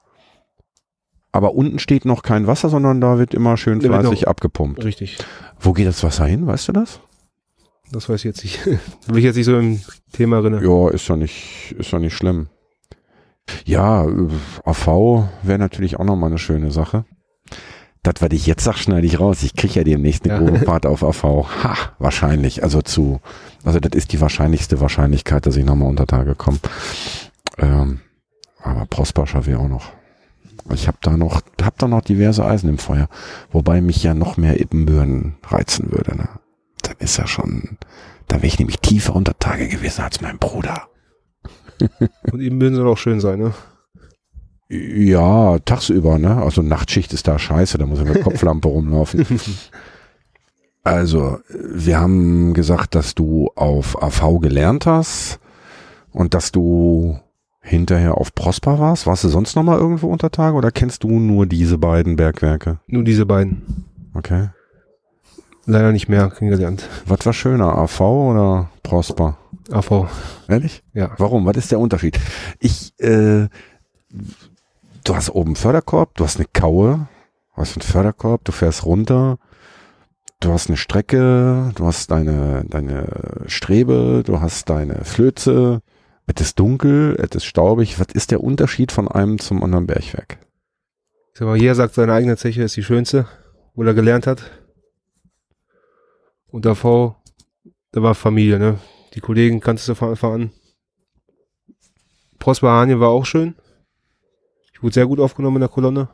[1.31, 4.83] Aber unten steht noch kein Wasser, sondern da wird immer schön Da fleißig abgepumpt.
[4.83, 5.17] Richtig.
[5.59, 6.47] Wo geht das Wasser hin?
[6.47, 6.99] Weißt du das?
[7.91, 8.59] Das weiß ich jetzt nicht.
[9.07, 9.79] bin ich jetzt nicht so im
[10.11, 10.59] Thema drin.
[10.63, 12.47] Ja, ist doch nicht, ist doch nicht schlimm.
[13.65, 14.07] Ja,
[14.63, 17.05] AV wäre natürlich auch nochmal eine schöne Sache.
[18.03, 19.43] Das, was ich jetzt sag, schneide ich raus.
[19.43, 20.39] Ich kriege ja demnächst eine Ja.
[20.39, 21.23] grobe Part auf AV.
[21.63, 22.63] Ha, wahrscheinlich.
[22.63, 23.19] Also zu,
[23.63, 26.59] also das ist die wahrscheinlichste Wahrscheinlichkeit, dass ich nochmal unter Tage komme.
[27.57, 27.99] Ähm,
[28.61, 29.91] aber Prosper wäre auch noch.
[30.73, 33.07] Ich habe da noch, hab da noch diverse Eisen im Feuer.
[33.51, 36.15] Wobei mich ja noch mehr Ippenbüren reizen würde.
[36.15, 36.29] Ne?
[36.83, 37.77] Dann ist ja schon,
[38.27, 40.87] da wäre ich nämlich tiefer unter Tage gewesen als mein Bruder.
[42.31, 43.53] Und eben würden soll auch schön sein, ne?
[44.69, 46.41] Ja, tagsüber, ne?
[46.41, 49.25] Also Nachtschicht ist da scheiße, da muss ich mit Kopflampe rumlaufen.
[50.83, 55.39] Also, wir haben gesagt, dass du auf AV gelernt hast
[56.11, 57.19] und dass du
[57.69, 59.05] hinterher auf Prosper warst.
[59.05, 62.79] Warst du sonst noch mal irgendwo unter Tage oder kennst du nur diese beiden Bergwerke?
[62.87, 63.85] Nur diese beiden.
[64.13, 64.49] Okay.
[65.65, 66.89] Leider nicht mehr kennengelernt.
[67.05, 69.37] Was war schöner, AV oder Prosper?
[69.71, 70.07] AV.
[70.47, 70.83] Ehrlich?
[70.93, 71.11] Ja.
[71.19, 71.45] Warum?
[71.45, 72.19] Was ist der Unterschied?
[72.59, 73.47] Ich, äh,
[75.03, 77.07] du hast oben Förderkorb, du hast eine Kaue,
[77.55, 79.37] du hast einen Förderkorb, du fährst runter,
[80.39, 85.81] du hast eine Strecke, du hast deine, deine Strebe, du hast deine Flöze,
[86.33, 87.99] es ist dunkel, es ist staubig.
[87.99, 90.37] Was ist der Unterschied von einem zum anderen Bergwerk?
[91.39, 93.25] Mal, jeder sagt, seine eigene Zeche ist die schönste,
[93.73, 94.51] wo er gelernt hat.
[96.47, 97.15] Und AV,
[97.91, 98.79] da war Familie, ne?
[99.13, 100.51] Die Kollegen kanntest du von Anfang an.
[102.39, 103.55] Prosper Hanje war auch schön.
[104.73, 106.09] Ich wurde sehr gut aufgenommen in der Kolonne.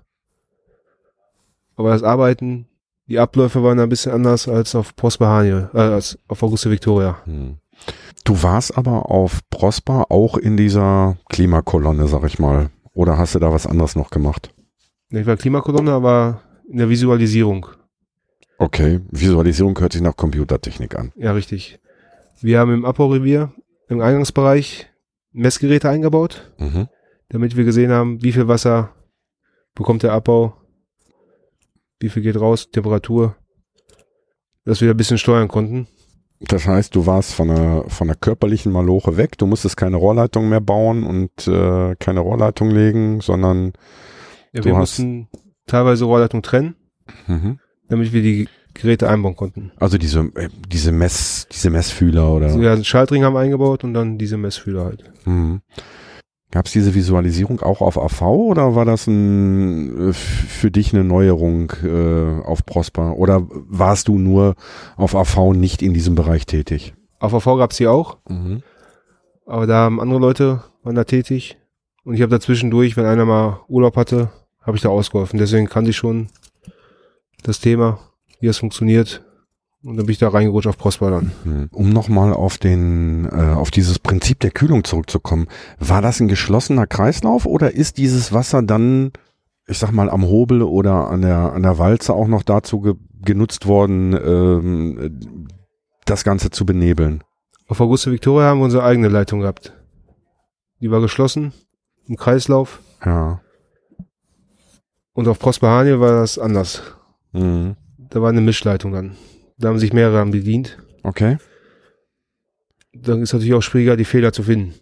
[1.75, 2.67] Aber das Arbeiten,
[3.07, 7.17] die Abläufe waren ein bisschen anders als auf Prosper Hanje, äh, als auf Auguste Victoria.
[7.25, 7.57] Hm.
[8.23, 12.69] Du warst aber auf Prosper auch in dieser Klimakolonne, sag ich mal.
[12.93, 14.51] Oder hast du da was anderes noch gemacht?
[15.09, 17.67] Ich war Klimakolonne, aber in der Visualisierung.
[18.57, 21.11] Okay, Visualisierung hört sich nach Computertechnik an.
[21.15, 21.79] Ja, richtig.
[22.41, 23.53] Wir haben im Abbaurevier
[23.89, 24.87] im Eingangsbereich
[25.31, 26.87] Messgeräte eingebaut, Mhm.
[27.29, 28.95] damit wir gesehen haben, wie viel Wasser
[29.75, 30.55] bekommt der Abbau,
[31.99, 33.35] wie viel geht raus, Temperatur,
[34.63, 35.87] dass wir ein bisschen steuern konnten.
[36.39, 39.37] Das heißt, du warst von der, von der körperlichen Maloche weg.
[39.37, 43.73] Du musstest keine Rohrleitung mehr bauen und äh, keine Rohrleitung legen, sondern
[44.51, 45.27] Ja, wir mussten
[45.65, 46.75] teilweise Rohrleitung trennen,
[47.27, 47.59] mhm.
[47.87, 49.71] damit wir die Geräte einbauen konnten.
[49.77, 52.47] also diese, äh, diese Mess, diese Messfühler oder.
[52.47, 55.03] Also wir einen Schaltring haben eingebaut und dann diese Messfühler halt.
[55.25, 55.61] Mhm.
[56.51, 61.03] Gab es diese Visualisierung auch auf AV oder war das ein, äh, für dich eine
[61.03, 63.17] Neuerung äh, auf Prosper?
[63.17, 64.55] Oder warst du nur
[64.95, 66.93] auf AV nicht in diesem Bereich tätig?
[67.19, 68.61] Auf AV gab es die auch, Mhm.
[69.45, 71.57] aber da haben andere Leute waren da tätig
[72.03, 74.29] und ich habe dazwischendurch, wenn einer mal Urlaub hatte,
[74.61, 75.39] habe ich da ausgeholfen.
[75.39, 76.27] Deswegen kannte ich schon
[77.43, 77.99] das Thema,
[78.39, 79.23] wie es funktioniert
[79.85, 81.31] und dann bin ich da reingerutscht auf Prosper dann.
[81.43, 81.69] Hm.
[81.71, 85.47] Um nochmal auf den, äh, auf dieses Prinzip der Kühlung zurückzukommen,
[85.79, 89.11] war das ein geschlossener Kreislauf oder ist dieses Wasser dann,
[89.67, 92.95] ich sag mal, am Hobel oder an der, an der Walze auch noch dazu ge
[93.21, 95.47] genutzt worden, ähm,
[96.05, 97.23] das Ganze zu benebeln?
[97.67, 99.73] Auf Auguste Victoria haben wir unsere eigene Leitung gehabt.
[100.81, 101.53] Die war geschlossen
[102.07, 103.41] im Kreislauf Ja.
[105.13, 106.83] und auf Prosper Haniel war das anders.
[107.31, 107.75] Mhm.
[107.97, 109.15] Da war eine Mischleitung dann.
[109.57, 110.77] Da haben sich mehrere an bedient.
[111.03, 111.37] Okay.
[112.93, 114.73] Dann ist natürlich auch schwieriger, die Fehler zu finden.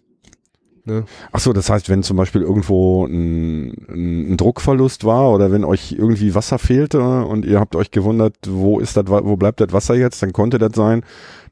[0.86, 1.04] Ne?
[1.32, 5.92] Ach so, das heißt, wenn zum Beispiel irgendwo ein, ein, Druckverlust war oder wenn euch
[5.92, 9.94] irgendwie Wasser fehlte und ihr habt euch gewundert, wo ist das, wo bleibt das Wasser
[9.94, 11.02] jetzt, dann konnte das sein,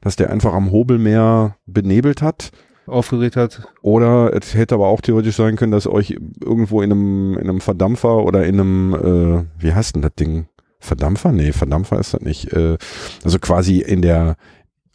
[0.01, 2.51] dass der einfach am Hobelmeer benebelt hat.
[2.85, 3.63] Aufgedreht hat.
[3.81, 7.61] Oder es hätte aber auch theoretisch sein können, dass euch irgendwo in einem, in einem
[7.61, 10.45] Verdampfer oder in einem, äh, wie heißt denn das Ding?
[10.83, 11.31] Verdampfer?
[11.31, 12.51] Nee, Verdampfer ist das nicht.
[12.53, 12.77] Äh,
[13.23, 14.35] also quasi in der,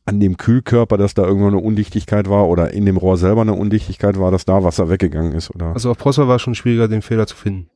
[0.05, 3.55] an dem Kühlkörper, dass da irgendwo eine Undichtigkeit war oder in dem Rohr selber eine
[3.55, 5.73] Undichtigkeit war, dass da Wasser weggegangen ist, oder?
[5.73, 7.69] Also auf Prosper war es schon schwieriger, den Fehler zu finden.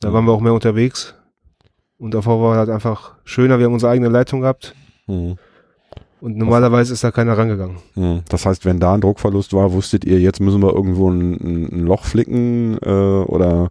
[0.00, 0.12] Da Mhm.
[0.14, 1.14] waren wir auch mehr unterwegs.
[1.98, 3.58] Und auf war halt einfach schöner.
[3.58, 4.74] Wir haben unsere eigene Leitung gehabt.
[5.06, 5.34] Hm.
[6.20, 7.78] Und normalerweise ist da keiner rangegangen.
[7.94, 8.20] Hm.
[8.28, 11.68] Das heißt, wenn da ein Druckverlust war, wusstet ihr, jetzt müssen wir irgendwo ein, ein,
[11.72, 13.68] ein Loch flicken äh, oder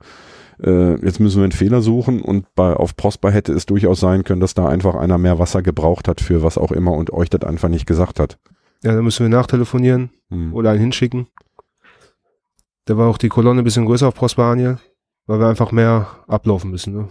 [0.63, 4.23] äh, jetzt müssen wir einen Fehler suchen und bei auf Prosper hätte es durchaus sein
[4.23, 7.29] können, dass da einfach einer mehr Wasser gebraucht hat für was auch immer und euch
[7.29, 8.37] das einfach nicht gesagt hat.
[8.83, 10.53] Ja, dann müssen wir nachtelefonieren Hm.
[10.53, 11.27] oder einen hinschicken.
[12.85, 14.77] Da war auch die Kolonne ein bisschen größer auf Prosper Haniel,
[15.25, 16.93] weil wir einfach mehr ablaufen müssen.
[16.93, 17.07] Ne?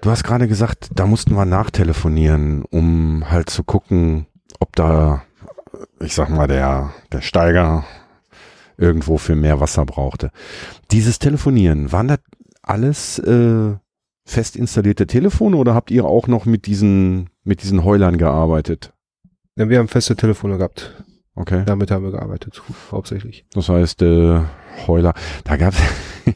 [0.00, 4.26] Du hast gerade gesagt, da mussten wir nachtelefonieren, um halt zu gucken,
[4.58, 5.22] ob da
[6.00, 7.84] ich sag mal, der, der Steiger
[8.82, 10.30] irgendwo für mehr Wasser brauchte.
[10.90, 12.18] Dieses Telefonieren, waren das
[12.62, 13.74] alles äh,
[14.24, 18.92] fest installierte Telefone oder habt ihr auch noch mit diesen, mit diesen Heulern gearbeitet?
[19.56, 21.04] Ja, wir haben feste Telefone gehabt.
[21.34, 21.62] Okay.
[21.64, 23.46] Damit haben wir gearbeitet, hauptsächlich.
[23.52, 24.40] Das heißt, äh,
[24.86, 25.14] Heuler,
[25.44, 25.78] da gab's,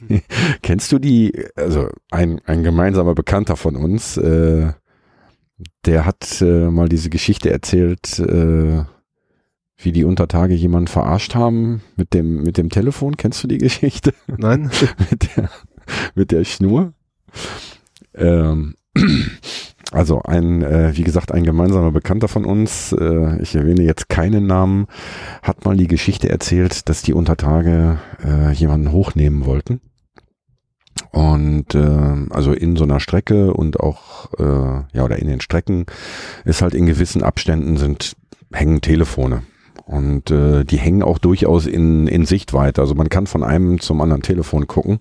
[0.62, 4.72] kennst du die, also ein, ein gemeinsamer Bekannter von uns, äh,
[5.84, 8.84] der hat äh, mal diese Geschichte erzählt, äh,
[9.78, 13.16] wie die unter Tage jemanden verarscht haben mit dem, mit dem Telefon.
[13.16, 14.14] Kennst du die Geschichte?
[14.26, 14.70] Nein.
[15.10, 15.50] mit, der,
[16.14, 16.92] mit der Schnur.
[18.14, 18.74] Ähm,
[19.92, 24.46] also ein, äh, wie gesagt, ein gemeinsamer Bekannter von uns, äh, ich erwähne jetzt keinen
[24.46, 24.86] Namen,
[25.42, 29.80] hat mal die Geschichte erzählt, dass die unter Tage äh, jemanden hochnehmen wollten.
[31.12, 35.86] Und äh, also in so einer Strecke und auch äh, ja oder in den Strecken
[36.44, 38.16] ist halt in gewissen Abständen sind
[38.52, 39.42] hängen Telefone
[39.86, 42.80] und äh, die hängen auch durchaus in, in Sichtweite.
[42.80, 44.98] Also man kann von einem zum anderen Telefon gucken.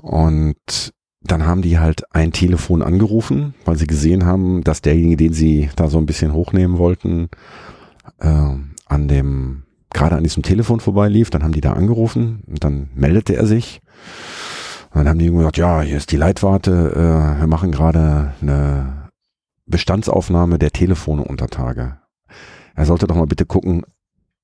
[0.00, 5.32] Und dann haben die halt ein Telefon angerufen, weil sie gesehen haben, dass derjenige, den
[5.32, 7.28] sie da so ein bisschen hochnehmen wollten,
[8.20, 8.54] äh,
[8.86, 11.30] an dem, gerade an diesem Telefon vorbeilief.
[11.30, 13.80] Dann haben die da angerufen und dann meldete er sich.
[14.90, 19.10] Und dann haben die gesagt, ja, hier ist die Leitwarte, äh, wir machen gerade eine
[19.66, 22.01] Bestandsaufnahme der Telefone unter Tage
[22.74, 23.84] er sollte doch mal bitte gucken,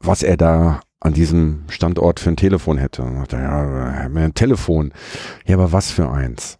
[0.00, 3.02] was er da an diesem Standort für ein Telefon hätte.
[3.02, 4.92] Und dachte, ja, ein Telefon.
[5.46, 6.58] Ja, aber was für eins?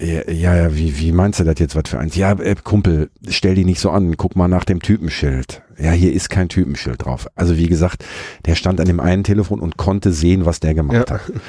[0.00, 2.14] Ja, ja, wie, wie meinst du das jetzt, was für eins?
[2.14, 5.62] Ja, äh, Kumpel, stell die nicht so an, guck mal nach dem Typenschild.
[5.76, 7.26] Ja, hier ist kein Typenschild drauf.
[7.34, 8.04] Also wie gesagt,
[8.46, 11.14] der stand an dem einen Telefon und konnte sehen, was der gemacht ja.
[11.16, 11.32] hat.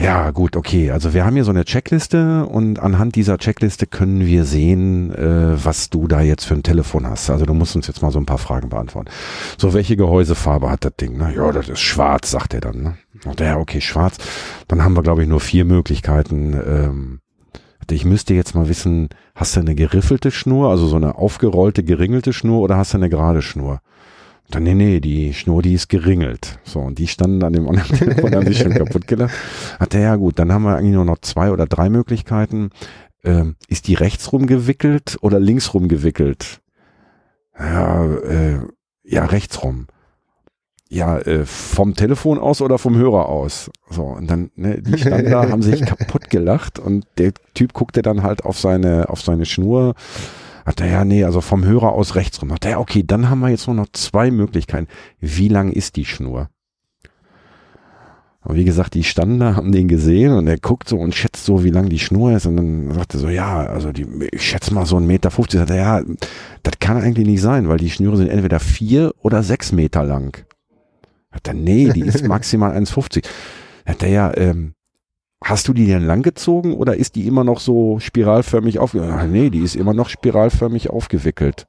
[0.00, 0.92] Ja, gut, okay.
[0.92, 5.64] Also wir haben hier so eine Checkliste und anhand dieser Checkliste können wir sehen, äh,
[5.64, 7.30] was du da jetzt für ein Telefon hast.
[7.30, 9.10] Also du musst uns jetzt mal so ein paar Fragen beantworten.
[9.56, 11.16] So, welche Gehäusefarbe hat das Ding?
[11.16, 11.34] Ne?
[11.34, 12.82] Ja, das ist schwarz, sagt er dann.
[12.82, 12.94] Ne?
[13.24, 14.18] Und ja, okay, schwarz.
[14.68, 16.52] Dann haben wir, glaube ich, nur vier Möglichkeiten.
[16.54, 17.20] Ähm,
[17.90, 22.32] ich müsste jetzt mal wissen, hast du eine geriffelte Schnur, also so eine aufgerollte, geringelte
[22.32, 23.80] Schnur oder hast du eine gerade Schnur?
[24.50, 26.58] Dann, nee, nee, die Schnur, die ist geringelt.
[26.64, 29.34] So, und die standen an dem anderen Telefon, haben sich schon kaputt gelacht.
[29.78, 32.70] Hat er, ja gut, dann haben wir eigentlich nur noch zwei oder drei Möglichkeiten.
[33.24, 36.60] Ähm, ist die rechts rum gewickelt oder links rum gewickelt?
[37.58, 38.60] Ja, äh,
[39.02, 39.86] ja, rechts rum.
[40.88, 43.70] Ja, äh, vom Telefon aus oder vom Hörer aus?
[43.90, 48.00] So, und dann, ne, die standen da, haben sich kaputt gelacht und der Typ guckte
[48.00, 49.94] dann halt auf seine, auf seine Schnur
[50.68, 52.52] hat er ja, nee, also vom Hörer aus rechts rum.
[52.52, 54.86] Hat er, ja, okay, dann haben wir jetzt nur noch zwei Möglichkeiten.
[55.18, 56.50] Wie lang ist die Schnur?
[58.44, 61.46] Und wie gesagt, die standen da, haben den gesehen und er guckt so und schätzt
[61.46, 62.44] so, wie lang die Schnur ist.
[62.44, 65.58] Und dann sagt er so, ja, also die, ich schätze mal so einen Meter 50.
[65.58, 66.02] Sagt er, ja,
[66.62, 70.44] das kann eigentlich nicht sein, weil die Schnüre sind entweder vier oder sechs Meter lang.
[71.30, 73.24] Hat er, nee, die ist maximal 1,50.
[73.86, 74.74] Hat er ja, ähm,
[75.44, 79.14] Hast du die denn langgezogen oder ist die immer noch so spiralförmig aufgewickelt?
[79.18, 81.66] Ah, nee, die ist immer noch spiralförmig aufgewickelt.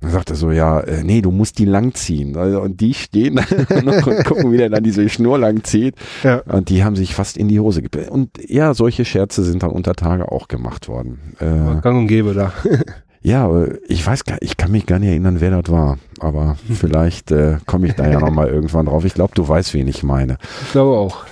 [0.00, 2.36] Dann sagt er so, ja, äh, nee, du musst die langziehen.
[2.36, 3.34] Also, und die stehen
[3.84, 5.94] noch und gucken, wie der dann diese Schnur langzieht.
[6.22, 6.42] Ja.
[6.42, 8.10] Und die haben sich fast in die Hose gebläht.
[8.10, 11.34] Und ja, solche Scherze sind dann unter Tage auch gemacht worden.
[11.38, 12.52] Äh, Gang und Gäbe da.
[13.22, 13.48] ja,
[13.88, 15.98] ich weiß gar, ich kann mich gar nicht erinnern, wer das war.
[16.20, 19.04] Aber vielleicht äh, komme ich da ja nochmal irgendwann drauf.
[19.06, 20.36] Ich glaube, du weißt, wen ich meine.
[20.66, 21.24] Ich glaube auch.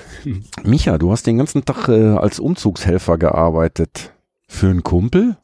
[0.63, 4.13] Micha, du hast den ganzen Tag äh, als Umzugshelfer gearbeitet.
[4.49, 5.37] Für einen Kumpel?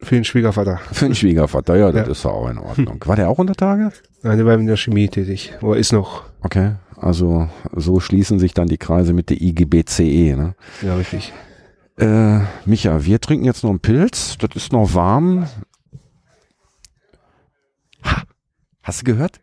[0.00, 0.80] Für den Schwiegervater.
[0.92, 2.12] Für den Schwiegervater, ja, das ja.
[2.12, 3.02] ist auch in Ordnung.
[3.06, 3.92] War der auch unter Tage?
[4.22, 5.52] Nein, der war in der Chemie tätig.
[5.62, 6.24] Oder ist noch.
[6.42, 10.54] Okay, also so schließen sich dann die Kreise mit der IGBCE, ne?
[10.82, 11.32] Ja, richtig.
[11.96, 14.36] Äh, Micha, wir trinken jetzt noch einen Pilz.
[14.38, 15.46] Das ist noch warm.
[18.02, 18.22] Ha!
[18.82, 19.40] Hast du gehört?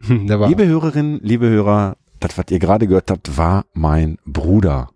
[0.00, 4.90] liebe Hörerinnen, liebe Hörer, das, was ihr gerade gehört habt, war mein Bruder.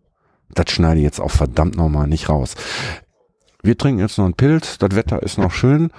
[0.55, 2.55] Das schneide ich jetzt auch verdammt nochmal nicht raus.
[3.62, 5.91] Wir trinken jetzt noch einen Pilz, das Wetter ist noch schön.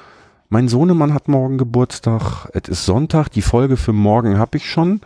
[0.49, 2.49] Mein Sohnemann hat morgen Geburtstag.
[2.53, 5.01] Es ist Sonntag, die Folge für morgen habe ich schon.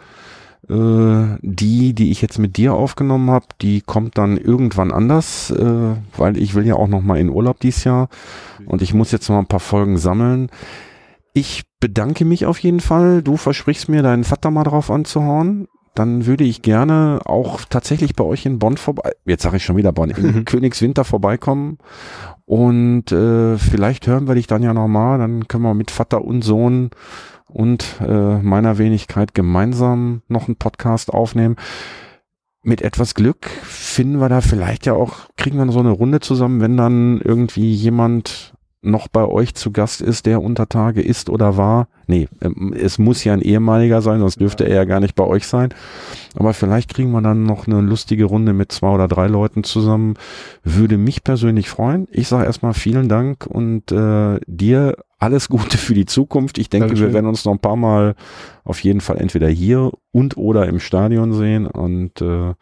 [0.69, 5.95] Äh, die, die ich jetzt mit dir aufgenommen habe, die kommt dann irgendwann anders, äh,
[6.17, 8.09] weil ich will ja auch noch mal in Urlaub dieses Jahr
[8.65, 10.49] und ich muss jetzt noch ein paar Folgen sammeln.
[11.33, 13.21] Ich bedanke mich auf jeden Fall.
[13.21, 18.23] Du versprichst mir, deinen Vater mal drauf anzuhauen dann würde ich gerne auch tatsächlich bei
[18.23, 20.45] euch in Bonn vorbei, jetzt sage ich schon wieder Bonn, in mhm.
[20.45, 21.77] Königswinter vorbeikommen
[22.45, 26.43] und äh, vielleicht hören wir dich dann ja nochmal, dann können wir mit Vater und
[26.43, 26.91] Sohn
[27.47, 31.55] und äh, meiner Wenigkeit gemeinsam noch einen Podcast aufnehmen.
[32.61, 36.59] Mit etwas Glück finden wir da vielleicht ja auch, kriegen wir so eine Runde zusammen,
[36.59, 41.57] wenn dann irgendwie jemand noch bei euch zu Gast ist, der unter Tage ist oder
[41.57, 41.87] war.
[42.05, 45.23] Nee, ähm, es muss ja ein ehemaliger sein, sonst dürfte er ja gar nicht bei
[45.23, 45.73] euch sein.
[46.35, 50.13] Aber vielleicht kriegen wir dann noch eine lustige Runde mit zwei oder drei Leuten zusammen.
[50.63, 52.07] Würde mich persönlich freuen.
[52.11, 56.59] Ich sage erstmal vielen Dank und äh, dir alles Gute für die Zukunft.
[56.59, 57.07] Ich denke, Dankeschön.
[57.07, 58.15] wir werden uns noch ein paar Mal
[58.63, 61.65] auf jeden Fall entweder hier und oder im Stadion sehen.
[61.65, 62.53] Und äh,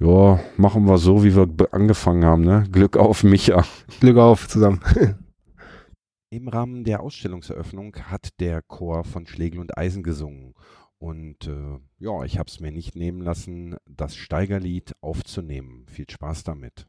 [0.00, 2.42] ja, machen wir so, wie wir angefangen haben.
[2.42, 2.64] Ne?
[2.72, 3.64] Glück auf, Micha.
[4.00, 4.80] Glück auf zusammen.
[6.32, 10.54] Im Rahmen der Ausstellungseröffnung hat der Chor von Schlegel und Eisen gesungen.
[10.96, 15.84] Und äh, ja, ich habe es mir nicht nehmen lassen, das Steigerlied aufzunehmen.
[15.88, 16.86] Viel Spaß damit.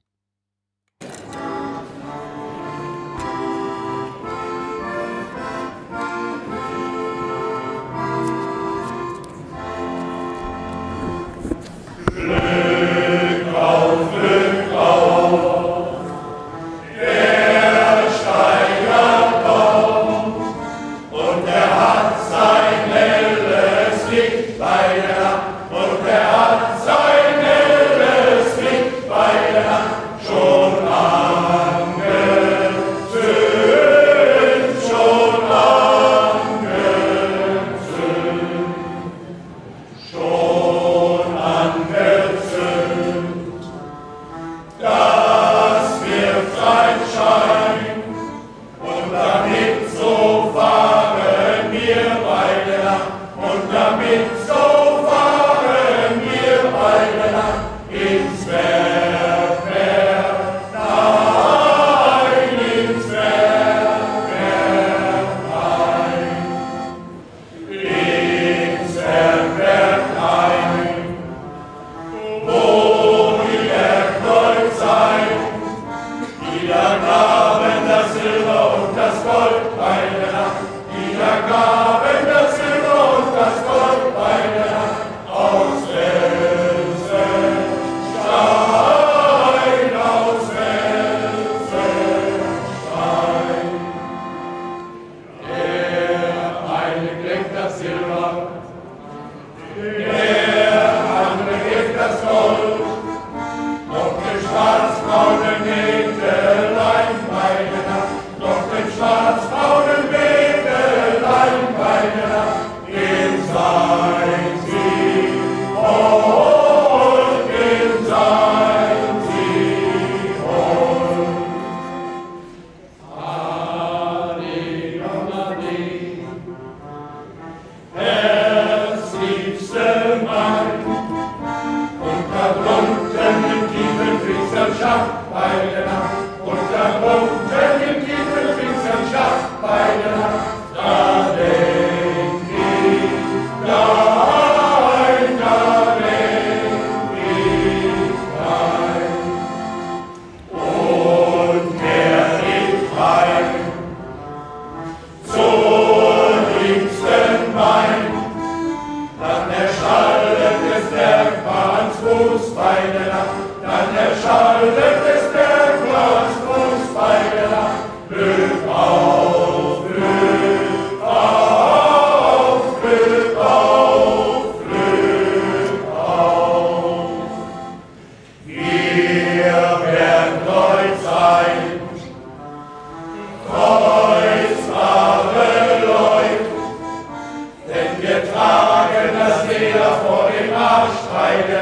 [189.28, 191.62] das Leder vor dem Arsch steigen der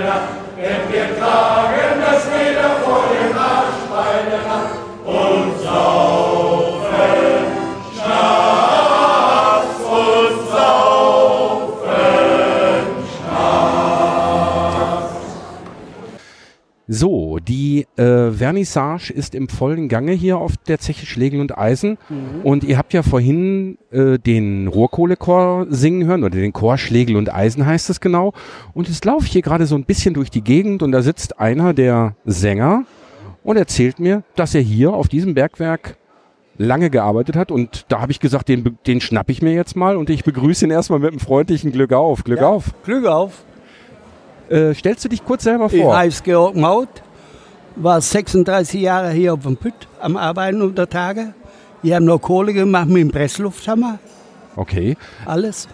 [0.58, 4.42] denn wir tragen das Leder vor dem Arsch steigen der
[5.04, 6.82] und saufen,
[7.96, 11.82] Schnaps und saufen,
[13.12, 14.12] Schnaps.
[16.88, 18.11] So, die äh
[18.42, 22.00] Vernissage ist im vollen Gange hier auf der Zeche Schlegel und Eisen.
[22.10, 22.42] Mhm.
[22.44, 27.32] Und ihr habt ja vorhin äh, den Rohrkohlechor singen hören, oder den Chor Schlegel und
[27.32, 28.34] Eisen heißt es genau.
[28.74, 31.40] Und jetzt laufe ich hier gerade so ein bisschen durch die Gegend und da sitzt
[31.40, 32.86] einer der Sänger
[33.44, 35.98] und erzählt mir, dass er hier auf diesem Bergwerk
[36.58, 39.96] lange gearbeitet hat und da habe ich gesagt, den, den schnapp ich mir jetzt mal
[39.98, 42.24] und ich begrüße ihn erstmal mit einem freundlichen Glück auf.
[42.24, 42.74] Glück ja, auf.
[42.86, 43.44] Glück auf.
[44.50, 45.78] Äh, stellst du dich kurz selber vor?
[45.78, 46.90] Ich heiße Georg Maut,
[47.76, 51.34] war 36 Jahre hier auf dem Pütt am Arbeiten unter Tage.
[51.82, 54.00] Wir haben noch Kohle gemacht mit dem Presslufthammer.
[54.56, 54.98] Okay.
[55.26, 55.68] Alles.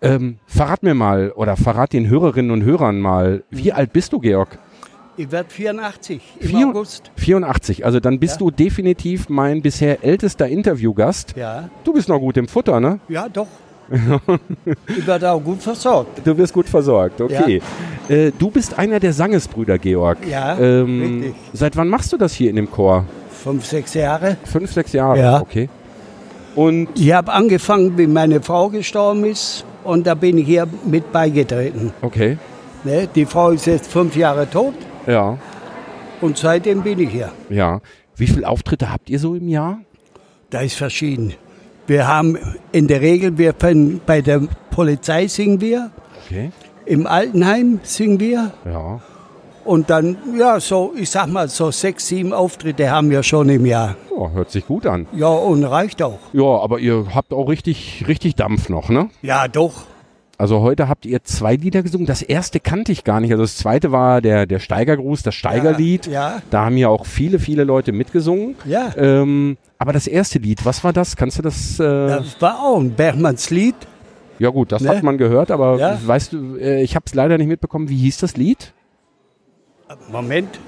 [0.00, 4.20] Ähm, verrat mir mal oder verrat den Hörerinnen und Hörern mal, wie alt bist du,
[4.20, 4.58] Georg?
[5.16, 7.10] Ich werde 84 im Vier- August.
[7.16, 8.38] 84, also dann bist Ja.
[8.38, 11.34] du definitiv mein bisher ältester Interviewgast.
[11.36, 13.00] Ja, Du bist noch gut im Futter, ne?
[13.08, 13.48] ja doch.
[14.96, 16.20] ich werde auch gut versorgt.
[16.26, 17.60] Du wirst gut versorgt, okay.
[18.08, 20.18] Äh, du bist einer der Sangesbrüder, Georg.
[20.28, 21.34] Ja, ähm, richtig.
[21.52, 23.04] Seit wann machst du das hier in dem Chor?
[23.30, 24.36] Fünf, sechs Jahre.
[24.44, 25.40] Fünf, sechs Jahre, Ja.
[25.40, 25.68] okay.
[26.54, 29.64] Und Ich habe angefangen, wie meine Frau gestorben ist.
[29.84, 31.92] Und da bin ich hier mit beigetreten.
[32.02, 32.36] okay,
[32.84, 33.08] Ne?
[33.14, 34.74] Die Frau ist jetzt fünf Jahre tot.
[35.06, 35.38] ja,
[36.20, 37.30] Und seitdem bin ich hier.
[37.48, 37.80] ja.
[38.16, 39.78] Wie viele Auftritte habt ihr so im Jahr?
[40.50, 41.34] Da ist verschieden.
[41.88, 42.38] Wir haben
[42.70, 45.90] in der Regel, wir können, bei der Polizei singen wir,
[46.26, 46.50] Okay,
[46.84, 48.52] im Altenheim singen wir.
[48.64, 49.00] ja.
[49.64, 53.66] Und dann, ja, so, ich sag mal, so sechs, sieben Auftritte haben wir schon im
[53.66, 53.96] Jahr.
[54.10, 55.06] Oh, hört sich gut an.
[55.12, 56.18] Ja, und reicht auch.
[56.32, 59.10] Ja, aber ihr habt auch richtig, richtig Dampf noch, ne?
[59.20, 59.82] Ja, doch.
[60.40, 62.06] Also heute habt ihr zwei Lieder gesungen.
[62.06, 63.32] Das erste kannte ich gar nicht.
[63.32, 66.06] Also das zweite war der, der Steigergruß, das Steigerlied.
[66.06, 68.54] Ja, Da haben ja auch viele, viele Leute mitgesungen.
[68.64, 68.92] ja.
[68.96, 71.16] Ähm, aber das erste Lied, was war das?
[71.16, 71.78] Kannst du das?
[71.78, 73.74] Äh, Das war auch ein Bergmanns Lied.
[74.38, 74.88] ja gut, das Ne?
[74.90, 75.98] hat man gehört, aber Ja.
[76.04, 77.88] weißt du, äh, ich habe es leider nicht mitbekommen.
[77.88, 78.72] Wie hieß das Lied?
[80.10, 80.58] Moment.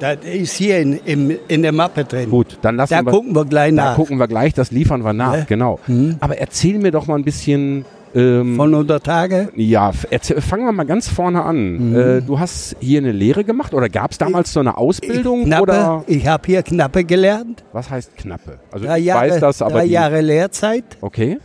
[0.00, 2.28] Das ist hier in, im, in der Mappe drin.
[2.30, 3.10] Gut, dann lassen Da wir.
[3.12, 3.96] gucken wir gleich da nach.
[3.96, 4.52] gucken wir gleich.
[4.54, 5.36] Das liefern wir nach.
[5.36, 5.46] Ne?
[5.48, 5.78] Genau.
[5.86, 6.16] Mhm.
[6.20, 7.84] Aber erzähl mir doch mal ein bisschen.
[8.14, 9.48] Ähm, Von 100 Tage.
[9.56, 11.90] ja, fangen wir mal ganz vorne an.
[11.90, 11.96] Mhm.
[11.96, 15.62] Äh, du hast hier eine Lehre gemacht oder gab es damals so eine Ausbildung Knappe,
[15.62, 17.64] oder ich habe hier Knappe gelernt.
[17.72, 18.58] was heißt knappe?
[18.70, 20.84] Also Drei ich Jahre, weiß das, aber drei die, Jahre Lehrzeit.
[21.00, 21.38] okay,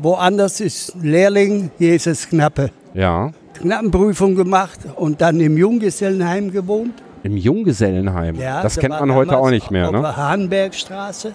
[0.00, 2.70] Woanders ist Lehrling, hier ist es Knappe.
[2.94, 3.30] ja,
[3.60, 6.92] Knappenprüfung gemacht und dann im Junggesellenheim gewohnt.
[7.24, 8.36] im Junggesellenheim.
[8.36, 10.00] Ja, das da kennt man heute auch nicht mehr, Auf ne?
[10.02, 11.32] der Hahnbergstraße.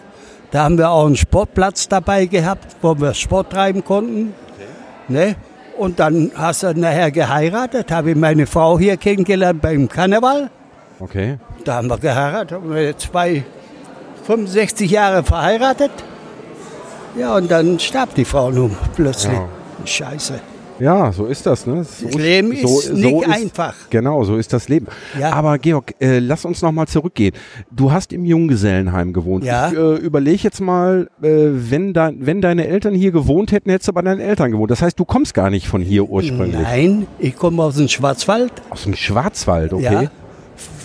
[0.51, 4.34] Da haben wir auch einen Sportplatz dabei gehabt, wo wir Sport treiben konnten.
[5.08, 5.36] Ne?
[5.78, 10.49] Und dann hast du nachher geheiratet, habe ich meine Frau hier kennengelernt beim Karneval.
[10.99, 11.38] Okay.
[11.66, 13.43] Da haben wir geheiratet, haben wir zwei,
[14.26, 15.91] 65 Jahre verheiratet.
[17.18, 19.34] Ja, und dann starb die Frau nun plötzlich.
[19.34, 19.47] Ja.
[19.86, 20.39] Scheiße.
[20.84, 21.86] Ja, so ist das, ne?
[21.86, 23.73] So Das Leben ist nicht einfach.
[23.89, 24.88] Genau, so ist das Leben.
[25.17, 25.31] Ja.
[25.31, 27.34] Aber Georg, äh, lass uns noch mal zurückgehen.
[27.71, 29.45] Du hast im Junggesellenheim gewohnt.
[29.45, 29.69] Ja.
[29.69, 33.88] Ich äh, überlege jetzt mal, äh, wenn, dein, wenn deine Eltern hier gewohnt hätten, hättest
[33.88, 34.71] du bei deinen Eltern gewohnt.
[34.71, 36.61] Das heißt, du kommst gar nicht von hier ursprünglich.
[36.61, 38.51] Nein, ich komme aus dem Schwarzwald.
[38.69, 40.03] Aus dem Schwarzwald, okay.
[40.03, 40.11] Ja.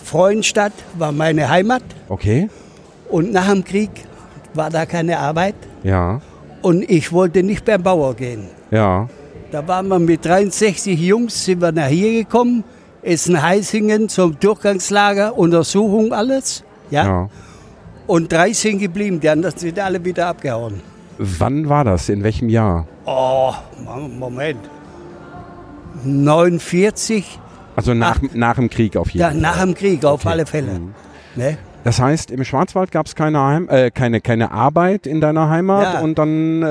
[0.05, 1.83] Freudenstadt war meine Heimat.
[2.09, 2.49] Okay.
[3.09, 3.91] Und nach dem Krieg
[4.55, 5.57] war da keine Arbeit.
[5.83, 6.21] Ja.
[6.63, 8.47] Und ich wollte nicht beim Bauer gehen.
[8.71, 9.09] Ja.
[9.51, 12.65] Da waren wir mit 63 Jungs, sind wir nach hier gekommen.
[13.03, 16.65] Essen-Heißingen zum Durchgangslager, Untersuchung, alles.
[16.91, 17.05] Ja.
[17.05, 17.29] ja.
[18.07, 20.81] Und drei sind geblieben, die anderen sind alle wieder abgehauen.
[21.19, 22.09] Wann war das?
[22.09, 22.87] In welchem Jahr?
[23.07, 23.53] Oh,
[24.19, 24.61] Moment.
[26.05, 27.39] 49,
[27.77, 29.39] Also nach, nach dem Krieg auf jeden ja, Fall.
[29.39, 30.29] nach dem Krieg auf Okay.
[30.29, 30.73] alle Fälle.
[30.79, 30.95] Mhm.
[31.37, 31.59] Ne?
[31.89, 35.95] Das heißt, im Schwarzwald gab es keine, Heim äh, keine, keine Arbeit in deiner Heimat
[35.95, 36.01] Ja.
[36.01, 36.67] und dann äh,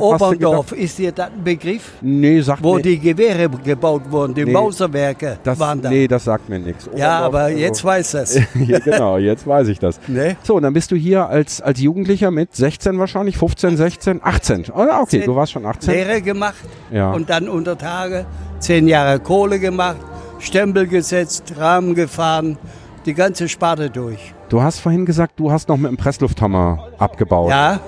[0.00, 1.92] Oberndorf, gedacht, ist dir das ein Begriff?
[2.00, 4.50] nee, sagt Wo mir, die Gewehre gebaut wurden, die Nee.
[4.50, 5.88] Mauserwerke das, waren da.
[5.88, 6.90] nee, das sagt mir nichts.
[6.96, 8.40] ja, aber Oberndorf, jetzt weiß das.
[8.56, 10.00] also, genau, jetzt weiß ich das.
[10.08, 10.36] ne?
[10.42, 14.64] So, und dann bist du hier als, als Jugendlicher mit 16 wahrscheinlich, 15, 16, 18.
[14.74, 15.94] Ah, okay, du warst schon 18.
[15.94, 16.56] Lehre gemacht
[16.90, 17.12] Ja.
[17.12, 18.26] und dann unter Tage
[18.58, 19.98] zehn Jahre Kohle gemacht,
[20.40, 22.58] Stempel gesetzt, Rahmen gefahren,
[23.04, 24.34] die ganze Sparte durch.
[24.48, 27.50] Du hast vorhin gesagt, du hast noch mit dem Presslufthammer abgebaut.
[27.50, 27.80] Ja.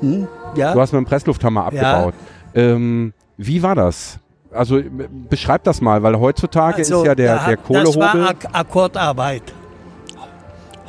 [0.00, 0.28] Hm?
[0.54, 0.72] Ja.
[0.72, 2.14] Du hast mit dem Presslufthammer abgebaut.
[2.54, 4.18] Ähm, wie war das?
[4.52, 8.12] Also m- beschreib das mal, weil heutzutage ist ja der, Also, der hat- Das war
[8.12, 8.26] Kohlehobel.
[8.28, 9.42] Ak Akkordarbeit.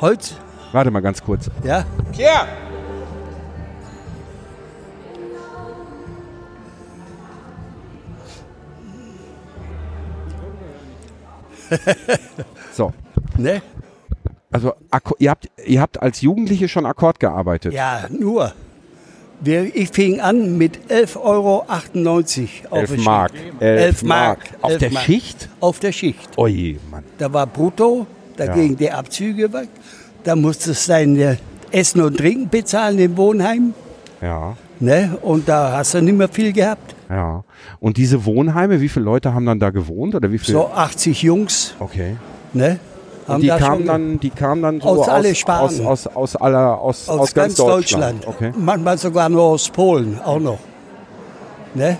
[0.00, 0.36] Holz,
[0.72, 1.50] Warte mal ganz kurz.
[1.64, 1.84] ja.
[12.72, 12.92] So.
[13.38, 13.62] Ne?
[14.50, 14.72] Also
[15.18, 17.72] ihr habt, ihr habt als Jugendliche schon Akkord gearbeitet.
[17.72, 18.52] Ja, nur.
[19.42, 23.30] Wir, ich fing an mit 11,98 Euro auf 11 der Mark.
[23.30, 23.60] Schicht.
[23.60, 24.38] 11 11 Mark.
[24.38, 24.38] Mark.
[24.60, 25.04] Auf 11 der Mark.
[25.04, 25.48] Schicht?
[25.60, 26.30] Auf der Schicht.
[26.36, 27.04] Oje, Mann.
[27.16, 29.68] Da war brutto, dagegen die Abzüge weg.
[30.24, 31.38] Da musstest du dein
[31.70, 33.72] Essen und Trinken bezahlen im Wohnheim.
[34.20, 34.56] Ja.
[34.78, 35.16] Ne?
[35.22, 36.94] Und da hast du nicht mehr viel gehabt.
[37.08, 37.44] Ja.
[37.80, 40.14] Und diese Wohnheime, wie viele Leute haben dann da gewohnt?
[40.14, 40.58] Oder wie viele?
[40.58, 41.74] So 80 Jungs.
[41.78, 42.16] Okay.
[42.52, 42.78] Ne?
[43.26, 47.08] Und die kamen dann, die kamen dann so Aus aus, aus, aus, aus, aller, aus,
[47.08, 48.26] aus, ganz Deutschland.
[48.26, 48.52] Okay.
[48.58, 50.58] Manchmal sogar nur aus Polen auch noch.
[51.74, 51.96] Ne?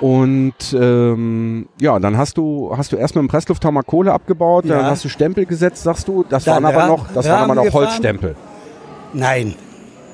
[0.00, 4.78] Und ähm, ja, dann hast du, hast du erst mit dem Presslufthammer Kohle abgebaut, dann
[4.80, 4.84] Ja.
[4.86, 6.24] hast du Stempel gesetzt, sagst du.
[6.28, 7.86] Das Dann waren aber noch, das waren aber noch gefahren.
[7.86, 8.36] Holzstempel.
[9.12, 9.54] Nein,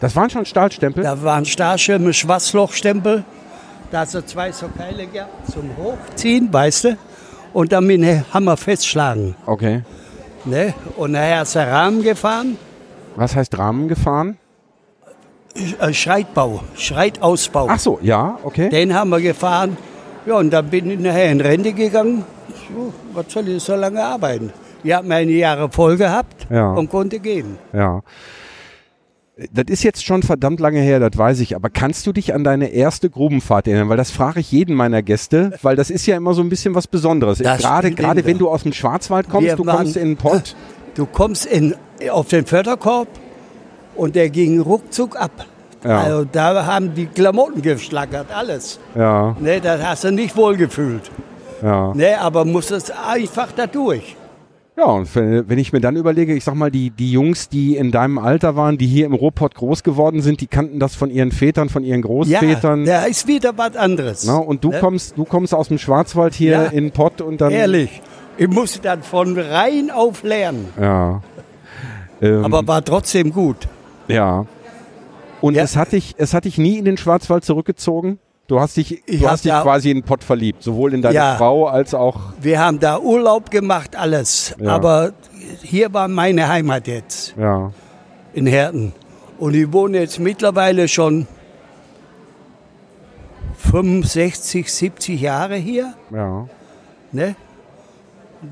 [0.00, 1.04] Das waren schon Stahlstempel?
[1.04, 3.24] da waren Starschirme, Schwarzlochstempel.
[3.90, 6.96] Da hast du zwei so Keile gehabt zum Hochziehen, weißt du?
[7.57, 9.34] Und dann mit dem Hammer festschlagen.
[9.46, 9.80] Okay.
[10.44, 10.74] Ne?
[10.98, 12.59] Und nachher ist der Rahmen gefahren,
[13.16, 14.36] Was heißt Rahmen gefahren?
[15.80, 17.66] äh, Schreitbau, Schreitausbau.
[17.70, 18.68] Ach so, ja, okay.
[18.68, 19.78] Den haben wir gefahren.
[20.26, 22.24] Ja, und dann bin ich nachher in Rente gegangen.
[22.68, 24.52] So, was soll ich so lange arbeiten?
[24.84, 26.72] Ich habe meine Jahre voll gehabt Ja.
[26.74, 27.57] und konnte gehen.
[27.72, 28.02] Ja.
[29.53, 31.55] Das ist jetzt schon verdammt lange her, das weiß ich.
[31.57, 33.91] Aber kannst du dich an deine erste Grubenfahrt erinnern?
[33.91, 36.74] Weil das frage ich jeden meiner Gäste, weil das ist ja immer so ein bisschen
[36.74, 37.39] was Besonderes.
[37.39, 40.16] Das Gerade, gerade wenn du aus dem Schwarzwald kommst, Wir du waren- kommst in den
[40.16, 40.57] Pott.
[40.95, 41.74] Du kommst in,
[42.11, 43.09] auf den Förderkorb
[43.95, 45.45] und der ging ruckzuck ab.
[45.84, 46.01] Ja.
[46.01, 48.80] Also da haben die Klamotten geschlackert, alles.
[48.95, 51.11] Ja, Ne, das hast du nicht wohl gefühlt.
[51.62, 51.93] ja.
[51.95, 54.16] Ne, aber musstest einfach da durch.
[54.79, 57.91] Ja, und wenn, ich mir dann überlege, ich sag mal, die, die Jungs, die in
[57.93, 61.33] deinem Alter waren, die hier im Ruhrpott groß geworden sind, die kannten das von ihren
[61.33, 62.85] Vätern, von ihren Ja, Großvätern.
[62.85, 64.24] da ist wieder was anderes.
[64.27, 64.79] Na, und du Ne?
[64.81, 66.64] kommst, du kommst aus dem Schwarzwald hier Ja.
[66.66, 67.53] in Pott und dann.
[67.53, 68.03] Ehrlich,
[68.37, 70.66] ich musste dann von rein auf lernen.
[70.79, 71.22] Ja.
[72.20, 73.57] Ähm, Aber war trotzdem gut.
[74.09, 74.45] Ja.
[75.41, 75.62] Und Ja.
[75.62, 78.18] es hat dich, es hat dich nie in den Schwarzwald zurückgezogen?
[78.47, 81.14] Du hast dich, Ich du hast dich quasi in den Pott verliebt, sowohl in deine
[81.16, 81.36] Ja.
[81.36, 82.20] Frau als auch.
[82.40, 84.55] Wir haben da Urlaub gemacht, alles.
[84.61, 84.70] Ja.
[84.70, 85.12] Aber
[85.62, 87.72] hier war meine Heimat jetzt, Ja.
[88.34, 88.92] in Herten.
[89.38, 91.26] Und ich wohne jetzt mittlerweile schon
[93.57, 95.94] 65, 70 Jahre hier.
[96.11, 96.47] Ja.
[97.12, 97.34] Ne?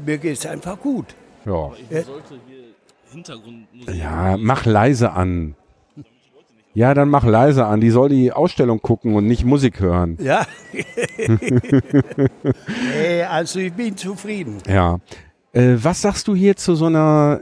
[0.04, 1.14] Mir geht es einfach gut.
[1.44, 1.70] Ja.
[1.90, 2.64] Ich sollte hier
[3.12, 3.94] Hintergrundmusik.
[3.94, 5.54] Ja, mach leise an.
[6.74, 7.80] Ja, dann mach leise an.
[7.80, 10.18] Die soll die Ausstellung gucken und nicht Musik hören.
[10.24, 10.46] Ja.
[12.98, 14.58] nee, also ich bin zufrieden.
[14.68, 14.98] Ja.
[15.52, 17.40] Äh, was sagst du hier zu so einer,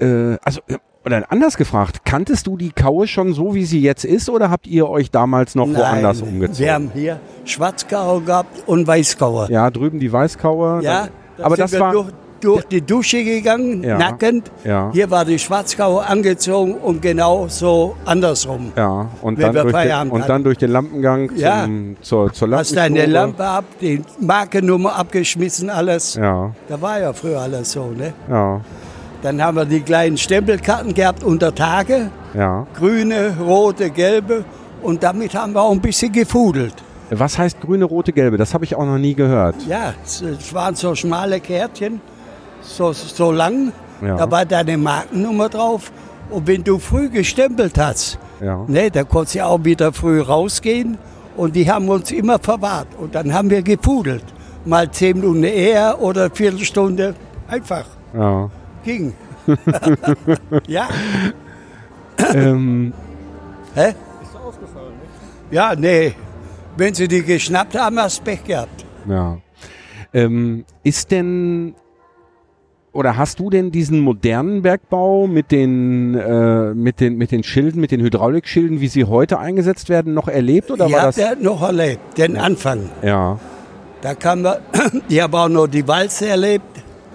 [0.00, 0.60] äh, also,
[1.04, 4.66] oder anders gefragt, kanntest du die Kaue schon so, wie sie jetzt ist, oder habt
[4.66, 6.58] ihr euch damals noch woanders Nein, umgezogen?
[6.64, 9.50] Wir haben hier Schwarzkauer gehabt und Weißkauer.
[9.50, 10.82] ja, drüben die Weißkaue.
[10.82, 12.08] Ja, da, aber das war, durch,
[12.40, 13.98] durch die Dusche gegangen, Ja.
[13.98, 14.50] nackend.
[14.64, 14.90] Ja.
[14.92, 18.72] Hier war die Schwarzkauer angezogen und genau so andersrum.
[18.76, 21.64] Ja, und, dann durch, den, und dann durch den Lampengang Ja.
[21.64, 23.06] zum, zur, zur Hast deine.
[23.06, 26.14] Lampe ab, die Markennummer abgeschmissen, alles.
[26.14, 27.86] Ja, Da war ja früher alles so.
[27.90, 28.12] Ne?
[28.28, 28.60] ja,
[29.22, 32.10] Dann haben wir die kleinen Stempelkarten gehabt unter Tage.
[32.34, 32.66] ja.
[32.74, 34.44] Grüne, rote, gelbe.
[34.82, 36.72] Und damit haben wir auch ein bisschen gefudelt.
[37.10, 38.36] Was heißt grüne, rote, gelbe?
[38.36, 39.56] Das habe ich auch noch nie gehört.
[39.68, 40.22] Ja, es
[40.54, 42.00] waren so schmale Kärtchen,
[42.62, 43.72] so, so lang.
[44.02, 44.16] Ja.
[44.16, 45.92] Da war deine Markennummer drauf.
[46.30, 48.64] Und wenn du früh gestempelt hast, Ja.
[48.68, 50.96] ne, da konntest du auch wieder früh rausgehen.
[51.36, 52.88] Und die haben uns immer verwahrt.
[52.98, 54.24] Und dann haben wir gepudelt.
[54.64, 57.14] Mal zehn Minuten eher oder eine Viertelstunde.
[57.48, 57.84] Einfach.
[58.14, 58.50] Ja.
[58.84, 59.12] Ging.
[60.66, 60.88] ja.
[62.34, 62.92] ähm,
[63.74, 63.94] Hä?
[65.50, 66.14] Ja, nee.
[66.76, 68.84] Wenn sie die geschnappt haben, hast du Pech gehabt.
[69.08, 69.38] ja.
[70.12, 71.76] Ähm, ist denn
[72.92, 77.80] oder hast du denn diesen modernen Bergbau mit den, äh, mit den, mit den Schilden,
[77.80, 80.70] mit den Hydraulikschilden, wie sie heute eingesetzt werden, noch erlebt?
[80.70, 81.16] Oder ich war habe das?
[81.16, 82.90] den noch erlebt, den Anfang.
[83.02, 83.38] Ja,
[84.02, 84.44] Da kam
[85.08, 86.64] ich habe auch noch die Walze erlebt,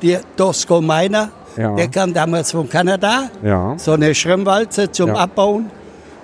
[0.02, 1.30] die Tosco Miner.
[1.58, 1.74] Ja.
[1.76, 3.76] Der kam damals von Kanada, ja.
[3.78, 5.16] so eine Schrimmwalze zum Ja.
[5.16, 5.70] Abbauen.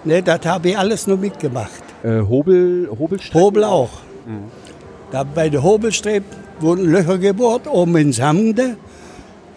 [0.04, 1.84] Ne, das habe ich alles nur mitgemacht.
[2.04, 3.42] Äh, Hobel, Hobelstrecken?
[3.42, 3.92] Hobel auch.
[4.26, 4.44] Mhm.
[5.12, 6.24] Da bei der Hobelstreb
[6.60, 8.76] wurden Löcher gebohrt, oben ins Hamde.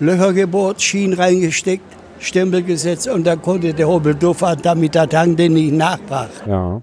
[0.01, 1.85] Löcher gebohrt, Schienen reingesteckt,
[2.19, 6.29] Stempel gesetzt und dann konnte der Hobel durchfahren, damit der Tank den nicht nachbrach.
[6.47, 6.81] Ja.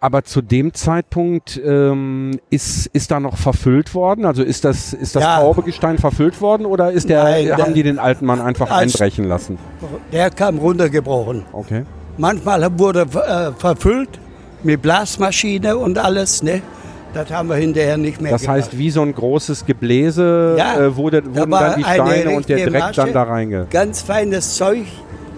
[0.00, 4.26] Aber zu dem Zeitpunkt ähm, ist, ist da noch verfüllt worden?
[4.26, 5.40] Also ist das, ist das Ja.
[5.40, 9.24] Traubegestein verfüllt worden oder ist der, Nein, haben der- die den alten Mann einfach einbrechen
[9.24, 9.58] lassen?
[10.12, 11.44] Der kam runtergebrochen.
[11.52, 11.82] Okay.
[12.16, 14.10] Manchmal wurde äh, verfüllt
[14.62, 16.44] mit Blasmaschine und alles.
[16.44, 16.62] Ne?
[17.14, 18.56] Das haben wir hinterher nicht mehr Das gemacht.
[18.58, 22.04] heißt, wie so ein großes Gebläse Ja, äh, wurde, da wurden war dann die eine
[22.10, 23.00] Steine und der Dreck Masche.
[23.00, 23.66] dann da reinge.
[23.70, 24.84] Ganz feines Zeug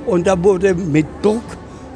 [0.07, 1.43] und da wurde mit Druck,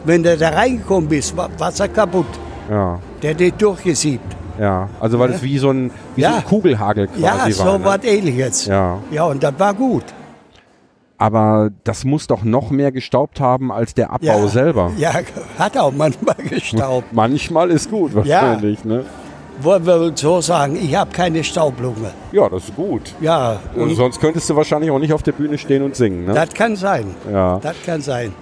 [0.05, 2.27] wenn du da reingekommen bist, war Wasser kaputt.
[2.71, 4.37] Ja, Der hat dich durchgesiebt.
[4.61, 4.89] ja.
[5.01, 6.37] Also weil es wie so ein, wie so Ja.
[6.37, 7.51] ein Kugelhagel quasi Ja, war.
[7.51, 7.85] so ne?
[7.85, 8.67] was ähnliches.
[8.67, 8.99] Ja.
[9.11, 10.05] ja, und das war gut.
[11.19, 14.93] Aber das muss doch noch mehr gestaubt haben als der Abbau ja, selber.
[14.99, 15.13] Ja,
[15.59, 17.07] hat auch manchmal gestaubt.
[17.13, 18.85] Manchmal ist gut, wahrscheinlich.
[18.85, 19.05] Ne?
[19.61, 22.11] Wollen wir uns so sagen, ich habe keine Staublunge.
[22.33, 23.15] Ja, das ist gut.
[23.21, 26.27] Ja, Und und sonst könntest du wahrscheinlich auch nicht auf der Bühne stehen und singen.
[26.27, 26.35] Ne?
[26.35, 27.07] das kann sein.
[27.33, 27.59] Ja.
[27.63, 28.33] Das kann sein.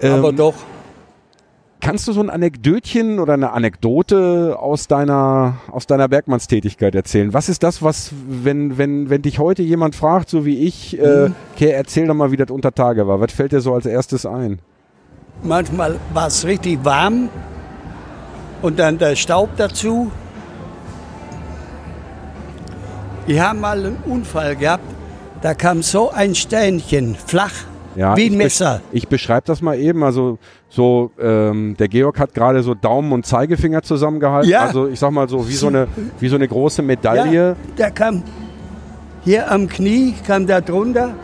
[0.00, 0.54] Ähm, Aber doch,
[1.80, 7.34] Kannst du so ein Anekdötchen oder eine Anekdote aus deiner, aus deiner Bergmannstätigkeit erzählen?
[7.34, 11.28] Was ist das, was, wenn, wenn, wenn dich heute jemand fragt, so wie ich, äh,
[11.28, 11.34] Mhm.
[11.54, 13.20] okay, erzähl doch mal, wie das unter Tage war.
[13.20, 14.60] Was fällt dir so als erstes ein?
[15.42, 17.28] manchmal war es richtig warm
[18.62, 20.10] und dann der Staub dazu.
[23.26, 24.84] Ich habe mal einen Unfall gehabt,
[25.40, 27.52] da kam so ein Steinchen, flach,
[27.96, 28.80] Ja, wie ein Messer.
[28.92, 30.02] Ich beschreibe das mal eben.
[30.02, 34.50] Also so, ähm, der Georg hat gerade so Daumen und Zeigefinger zusammengehalten.
[34.50, 34.60] Ja.
[34.64, 35.86] Also ich sag mal so wie so eine,
[36.20, 37.50] wie so eine große Medaille.
[37.50, 38.22] Ja, der kam
[39.24, 41.14] hier am Knie, kam da drunter.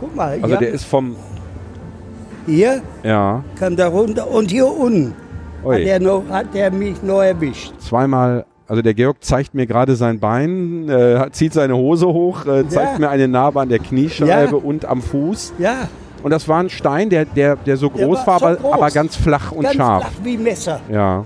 [0.00, 1.16] Guck mal, Also der ist vom,
[2.46, 5.14] hier ja, kam da runter und hier unten
[5.64, 7.72] hat der, noch, hat der mich noch erwischt.
[7.80, 8.46] zweimal.
[8.70, 12.92] Also der Georg zeigt mir gerade sein Bein, äh, zieht seine Hose hoch, äh, zeigt
[12.92, 12.98] Ja.
[13.00, 14.62] mir eine Narbe an der Kniescheibe Ja.
[14.62, 15.54] und am Fuß.
[15.58, 15.88] Ja,
[16.22, 18.56] Und das war ein Stein, der, der, der so Der groß war war, so aber,
[18.58, 18.72] groß.
[18.74, 20.02] aber ganz flach und ganz scharf.
[20.02, 20.78] flach wie Messer.
[20.88, 21.24] Ja.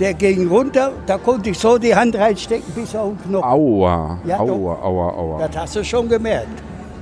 [0.00, 3.44] Der ging runter, da konnte ich so die Hand reinstecken bis auf den Knochen.
[3.48, 5.46] Aua, Ja, aua, aua, aua.
[5.46, 6.48] Das hast du schon gemerkt.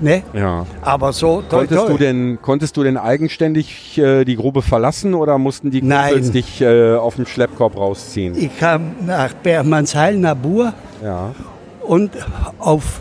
[0.01, 0.23] Ne?
[0.33, 0.67] Ja.
[0.83, 1.93] Aber so, toi, Konntest toi.
[1.93, 5.81] du denn, konntest du denn eigenständig äh, die Grube verlassen oder mussten die.
[5.81, 8.35] Kumpels dich äh, auf dem Schleppkorb rausziehen?
[8.37, 10.73] Ich kam nach Bergmannsheil, nach Bur
[11.05, 11.35] Ja.
[11.83, 12.13] und
[12.59, 13.01] auf,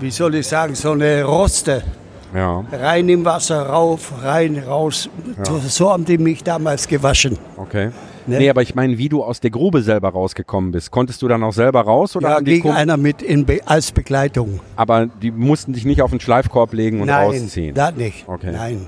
[0.00, 1.82] wie soll ich sagen, so eine Roste.
[2.34, 5.08] Ja, Rein im Wasser, rauf, rein, raus.
[5.44, 7.38] So, so haben die mich damals gewaschen.
[7.56, 7.90] okay.
[8.26, 8.38] Ne?
[8.38, 10.90] Nee, aber ich meine, wie du aus der Grube selber rausgekommen bist.
[10.90, 12.16] Konntest du dann auch selber raus?
[12.16, 14.60] Oder die ging Kumpel, einer mit in Be als Begleitung.
[14.76, 17.74] aber die mussten dich nicht auf den Schleifkorb legen und Nein, rausziehen?
[17.74, 18.24] das nicht.
[18.28, 18.52] Okay.
[18.52, 18.86] Nein.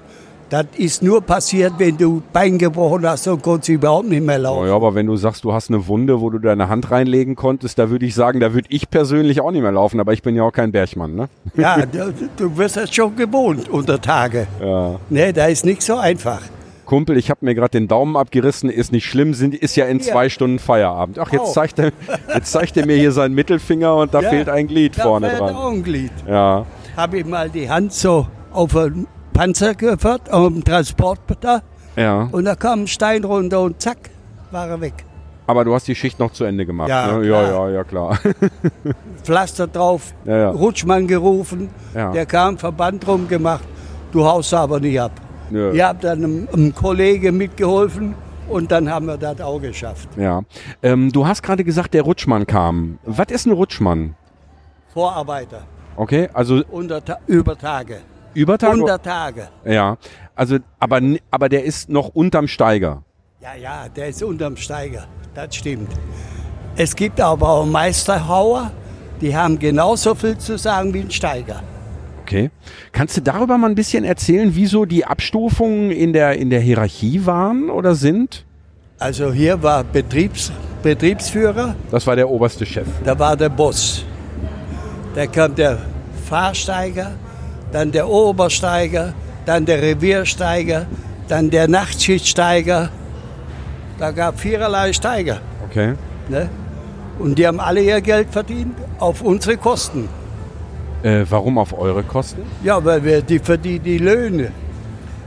[0.49, 4.43] Das ist nur passiert, wenn du Bein gebrochen hast und konntest überhaupt nicht mehr Oh
[4.43, 4.69] laufen.
[4.69, 7.81] ja, aber wenn du sagst, du hast eine Wunde, wo du deine Hand reinlegen konntest,
[7.81, 10.37] da würde ich sagen, da würde ich persönlich auch nicht mehr laufen, aber ich bin
[10.37, 11.29] ja auch kein Bergmann, ne?
[11.57, 14.47] Ja, du, du wirst das schon gewohnt unter Tage.
[14.63, 15.01] Ja.
[15.11, 16.41] Ne, da ist nicht so einfach.
[16.87, 19.99] Kumpel, ich habe mir gerade den Daumen abgerissen, ist nicht schlimm, sind, ist ja in
[19.99, 20.05] Ja.
[20.13, 21.19] zwei Stunden Feierabend.
[21.19, 21.53] Ach, jetzt Oh.
[21.53, 21.93] zeigt, er,
[22.35, 25.29] jetzt zeigt er mir hier seinen Mittelfinger und da Ja, fehlt ein Glied Da vorne
[25.29, 25.55] fehlt dran.
[25.55, 26.13] auch ein Glied.
[26.27, 26.65] Ja,
[26.97, 31.63] Habe ich mal die Hand so auf den Panzer geführt, auf dem Transporter
[31.97, 32.29] ja.
[32.33, 33.99] und da kam ein Stein runter und zack,
[34.51, 34.95] war er weg.
[35.49, 36.89] Aber du hast die Schicht noch zu Ende gemacht.
[36.89, 37.27] Ja, ne?
[37.29, 38.19] ja, ja, ja, klar.
[39.23, 40.51] Pflaster drauf, Ja, ja.
[40.51, 43.65] Rutschmann gerufen, der kam, Verband drum gemacht,
[44.13, 45.13] du haust aber nicht ab.
[45.51, 45.73] Nö.
[45.73, 48.15] Ich habe dann einem, einem Kollegen mitgeholfen
[48.49, 50.09] und dann haben wir das auch geschafft.
[50.17, 50.43] ja.
[50.83, 52.99] Ähm, du hast gerade gesagt, der Rutschmann kam.
[53.05, 54.15] Was ist ein Rutschmann?
[54.93, 55.63] Vorarbeiter,
[55.97, 57.99] Okay, also unter, über Tage.
[58.35, 58.81] über Tage.
[58.83, 59.49] Unter Tage.
[59.65, 59.97] Ja,
[60.35, 63.03] also, aber, aber der ist noch unterm Steiger.
[63.41, 65.91] Ja, ja, der ist unterm Steiger, das stimmt.
[66.77, 68.71] Es gibt aber auch Meisterhauer,
[69.21, 71.63] die haben genauso viel zu sagen wie ein Steiger.
[72.27, 72.51] Okay.
[72.91, 77.25] Kannst du darüber mal ein bisschen erzählen, wieso die Abstufungen in der, in der Hierarchie
[77.25, 78.45] waren oder sind?
[78.99, 80.51] Also hier war Betriebs,
[80.83, 82.89] Betriebsführer, Das war der oberste Chef.
[83.05, 84.05] da war der Boss.
[85.15, 85.79] Da kam der
[86.29, 87.13] Fahrsteiger,
[87.71, 89.15] dann der Obersteiger,
[89.45, 90.87] dann der Reviersteiger,
[91.29, 92.91] dann der Nachtschichtsteiger.
[94.01, 95.41] Da gab viererlei Steiger.
[95.71, 95.95] Okay.
[96.29, 96.49] Ne?
[97.21, 100.09] Und die haben alle ihr Geld verdient auf unsere Kosten.
[101.07, 102.43] Äh, warum auf eure Kosten?
[102.65, 104.51] Ja, weil wir die verdienen die Löhne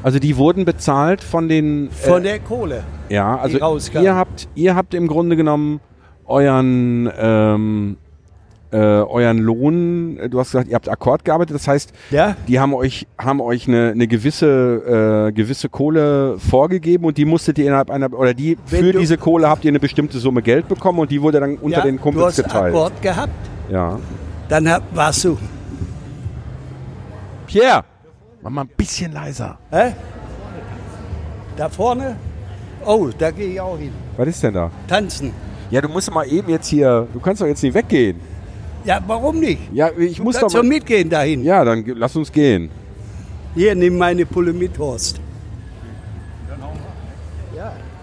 [0.03, 1.89] Also die wurden bezahlt von den.
[1.91, 2.83] von der Kohle.
[3.07, 3.57] ja, also
[4.01, 5.79] ihr habt, ihr habt im Grunde genommen
[6.25, 7.97] euren, ähm,
[8.71, 10.17] äh, euren Lohn.
[10.17, 11.55] äh, Du hast gesagt, ihr habt Akkord gearbeitet.
[11.55, 12.35] Das heißt, Ja?
[12.47, 17.57] die haben euch, haben euch eine, eine gewisse, äh, gewisse Kohle vorgegeben und die musstet
[17.57, 20.41] ihr innerhalb einer oder die Wenn für du- diese Kohle habt ihr eine bestimmte Summe
[20.41, 22.75] Geld bekommen und die wurde dann unter ja, den du Kumpels hast geteilt.
[22.75, 23.33] Akkord gehabt,
[23.71, 23.97] Ja.
[24.49, 25.37] dann hab, warst du.
[27.49, 27.83] Pierre,
[28.43, 29.57] mach mal ein bisschen leiser.
[29.71, 29.93] Hä?
[31.57, 32.15] Da vorne?
[32.85, 33.91] Oh, da gehe ich auch hin.
[34.17, 34.69] Was ist denn da?
[34.87, 35.33] Tanzen.
[35.71, 37.07] Ja, du musst mal eben jetzt hier.
[37.11, 38.19] Du kannst doch jetzt nicht weggehen.
[38.85, 39.61] Ja, warum nicht?
[39.73, 40.61] Ja, ich Du muss doch kannst mal.
[40.61, 41.43] doch mitgehen dahin.
[41.43, 42.69] Ja, dann lass uns gehen.
[43.55, 45.19] Hier, nimm meine Pulle mit, Horst.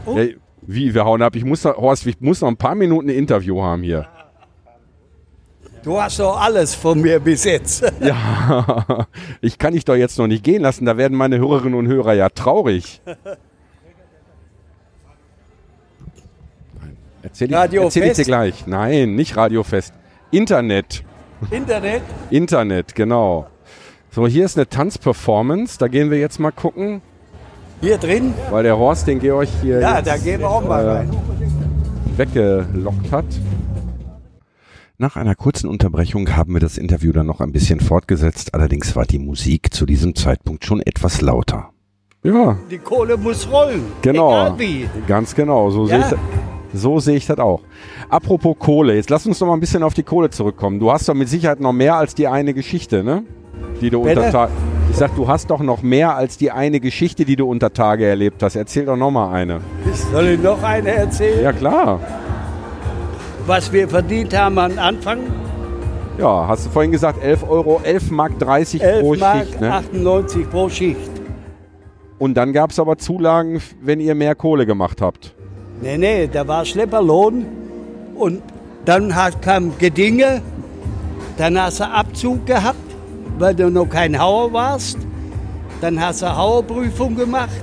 [0.06, 0.16] Oh.
[0.18, 0.26] Ja,
[0.62, 1.36] wie, wir hauen ab.
[1.36, 4.08] Ich muss, Horst, ich muss noch ein paar Minuten ein Interview haben hier.
[5.86, 7.84] Du hast doch alles von mir bis jetzt.
[8.00, 9.06] Ja,
[9.40, 10.84] ich kann dich doch jetzt noch nicht gehen lassen.
[10.84, 13.00] Da werden meine Hörerinnen und Hörer ja traurig.
[13.06, 13.16] Nein,
[17.22, 18.26] Erzähl ich, Radio erzähl ich dir Fest?
[18.26, 18.66] gleich.
[18.66, 19.94] Nein, nicht Radiofest.
[20.32, 21.04] Internet.
[21.52, 22.02] Internet?
[22.30, 23.46] Internet, genau.
[24.10, 25.78] So, hier ist eine Tanzperformance.
[25.78, 27.00] Da gehen wir jetzt mal gucken,
[27.80, 28.34] Hier drin?
[28.50, 31.10] weil der Horst den Georg hier Ja, jetzt da gehen wir auch mal äh, rein.
[32.16, 33.24] weggelockt hat.
[34.98, 38.54] Nach einer kurzen Unterbrechung haben wir das Interview dann noch ein bisschen fortgesetzt.
[38.54, 41.70] Allerdings war die Musik zu diesem Zeitpunkt schon etwas lauter.
[42.22, 43.82] Ja, Die Kohle muss rollen.
[44.02, 44.56] genau.
[45.06, 45.70] Ganz genau.
[45.70, 46.04] So sehe Ja.
[46.04, 46.18] ich, das-
[46.72, 47.60] so sehe ich das auch.
[48.08, 50.80] Apropos Kohle, jetzt lass uns noch mal ein bisschen auf die Kohle zurückkommen.
[50.80, 53.22] Du hast doch mit Sicherheit noch mehr als die eine Geschichte, ne?
[53.80, 54.20] Die du Bitte?
[54.20, 54.52] unter Tage.
[54.90, 58.06] Ich sag, du hast doch noch mehr als die eine Geschichte, die du unter Tage
[58.06, 58.56] erlebt hast.
[58.56, 59.60] Erzähl doch noch mal eine.
[60.10, 61.42] Soll ich noch eine erzählen?
[61.42, 62.00] Ja klar.
[63.46, 65.20] Was wir verdient haben am Anfang?
[66.18, 69.60] Ja, hast du vorhin gesagt, 11 Euro, 11 Mark 30 pro 11 Mark Schicht.
[69.60, 69.72] Ne?
[69.72, 71.10] 98 pro Schicht.
[72.18, 75.34] Und dann gab es aber Zulagen, wenn ihr mehr Kohle gemacht habt.
[75.80, 77.44] Nee, nee, da war Schlepperlohn
[78.16, 78.42] und
[78.84, 80.40] dann hat, kam Gedinge,
[81.36, 82.78] dann hast du Abzug gehabt,
[83.38, 84.98] weil du noch kein Hauer warst.
[85.82, 87.62] Dann hast du Hauerprüfung gemacht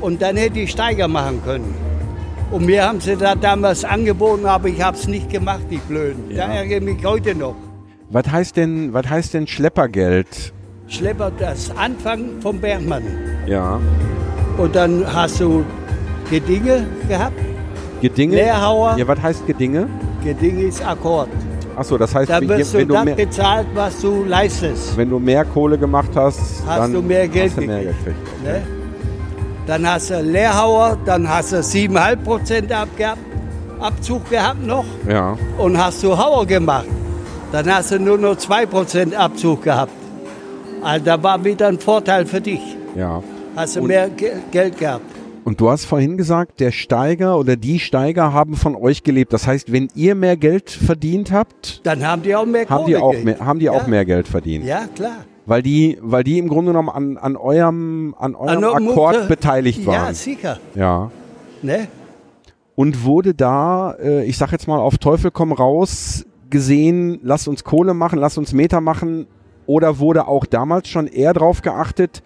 [0.00, 1.91] und dann hätte ich Steiger machen können.
[2.52, 6.30] Und mir haben sie da damals angeboten, aber ich habe es nicht gemacht, die Blöden.
[6.30, 6.46] Ja.
[6.46, 7.54] Da ärgere ich mich heute noch.
[8.10, 10.52] Was heißt denn, was heißt denn Schleppergeld?
[10.86, 13.02] Schlepper, das Anfang vom Bergmann.
[13.46, 13.80] Ja.
[14.58, 15.64] Und dann hast du
[16.28, 17.38] Gedinge gehabt.
[18.02, 18.34] Gedinge?
[18.36, 18.96] Lehrhauer.
[18.98, 19.88] Ja, was heißt Gedinge?
[20.22, 21.28] Gedinge ist Akkord.
[21.74, 24.94] Achso, das heißt, Da wenn, wirst du wenn, du das mehr, bezahlt, was du leistest.
[24.98, 28.04] wenn du mehr Kohle gemacht hast, Hast dann du mehr Geld hast du mehr gekriegt.
[28.04, 28.42] gekriegt.
[28.44, 28.62] Ne?
[29.66, 33.20] Dann hast du Lehrhauer, dann hast du 7,5 Prozent abgehabt,
[33.80, 35.36] Abzug gehabt noch Ja.
[35.58, 36.86] und hast du Hauer gemacht.
[37.52, 39.92] Dann hast du nur noch 2 Prozent Abzug gehabt.
[40.82, 42.60] Also da war wieder ein Vorteil für dich.
[42.96, 43.22] Ja.
[43.54, 45.04] Hast du Und- mehr Ge Geld gehabt.
[45.44, 49.32] Und du hast vorhin gesagt, der Steiger oder die Steiger haben von euch gelebt.
[49.32, 52.86] Das heißt, wenn ihr mehr Geld verdient habt, Dann haben die auch mehr haben Kohle
[52.86, 53.24] die auch gekriegt.
[53.38, 53.88] mehr, haben die auch ja.
[53.88, 54.64] mehr Geld verdient.
[54.64, 55.24] Ja, klar.
[55.44, 59.26] Weil die, weil die im Grunde genommen an, an eurem, an eurem An Akkord Mutter-
[59.26, 60.14] beteiligt Ja, waren.
[60.14, 60.58] sicher.
[60.74, 61.10] Ja.
[61.62, 61.88] Ne?
[62.76, 67.64] Und wurde da, äh, ich sag jetzt mal auf Teufel komm raus, gesehen, lasst uns
[67.64, 69.26] Kohle machen, lasst uns Meter machen,
[69.66, 72.22] oder wurde auch damals schon eher drauf geachtet,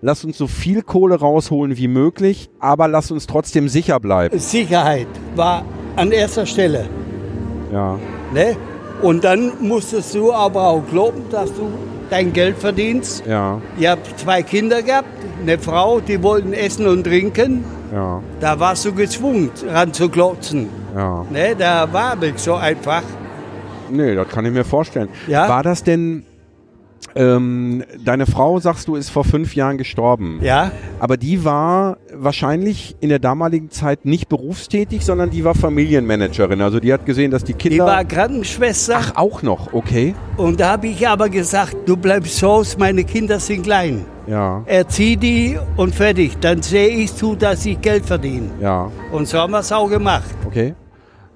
[0.00, 4.38] lasst uns so viel Kohle rausholen wie möglich, aber lasst uns trotzdem sicher bleiben.
[4.38, 5.64] Sicherheit war
[5.96, 6.88] an erster Stelle.
[7.72, 7.98] Ja.
[8.32, 8.56] Ne?
[9.02, 11.68] Und dann musstest du aber auch glauben, dass du
[12.10, 13.24] dein Geld verdienst.
[13.26, 15.08] Ja, Ich habe zwei Kinder gehabt,
[15.42, 17.64] eine Frau, die wollten essen und trinken.
[17.92, 20.68] ja, Da warst du gezwungen, ranzuklotzen.
[20.94, 21.24] ja.
[21.30, 21.54] Ne?
[21.56, 23.02] Da war nicht so einfach.
[23.88, 25.08] Nee, das kann ich mir vorstellen.
[25.28, 25.48] Ja.
[25.48, 26.25] War das denn,
[27.16, 30.38] ähm, deine Frau, sagst du, ist vor fünf Jahren gestorben.
[30.42, 30.70] Ja,
[31.00, 36.60] Aber die war wahrscheinlich in der damaligen Zeit nicht berufstätig, sondern die war Familienmanagerin.
[36.60, 37.86] Also die hat gesehen, dass die die Kinder...
[37.86, 38.96] war Krankenschwester.
[38.98, 40.14] Ach, auch noch, okay.
[40.36, 44.04] Und da habe ich aber gesagt, du bleibst zu Hause, meine Kinder sind klein.
[44.26, 46.36] Ja, Erzieh die und fertig.
[46.40, 48.50] Dann sehe ich zu, dass ich Geld verdiene.
[48.60, 50.24] ja, Und so haben wir es auch gemacht.
[50.46, 50.74] okay.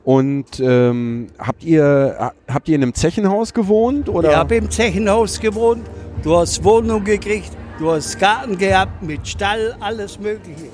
[0.04, 4.30] Und ähm, habt ihr ha- habt ihr in einem Zechenhaus gewohnt oder?
[4.30, 5.82] Ich habe im Zechenhaus gewohnt.
[6.22, 7.50] Du hast Wohnung gekriegt.
[7.78, 10.66] Du hast Garten gehabt mit Stall, alles Mögliche.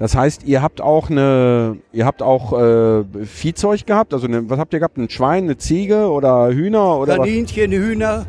[0.00, 4.14] Das heißt, ihr habt auch eine, ihr habt auch äh, Viehzeug gehabt.
[4.14, 4.96] Also eine, was habt ihr gehabt?
[4.96, 7.26] Ein Schwein, eine Ziege oder Hühner oder was?
[7.26, 8.26] Kaninchen, Hühner.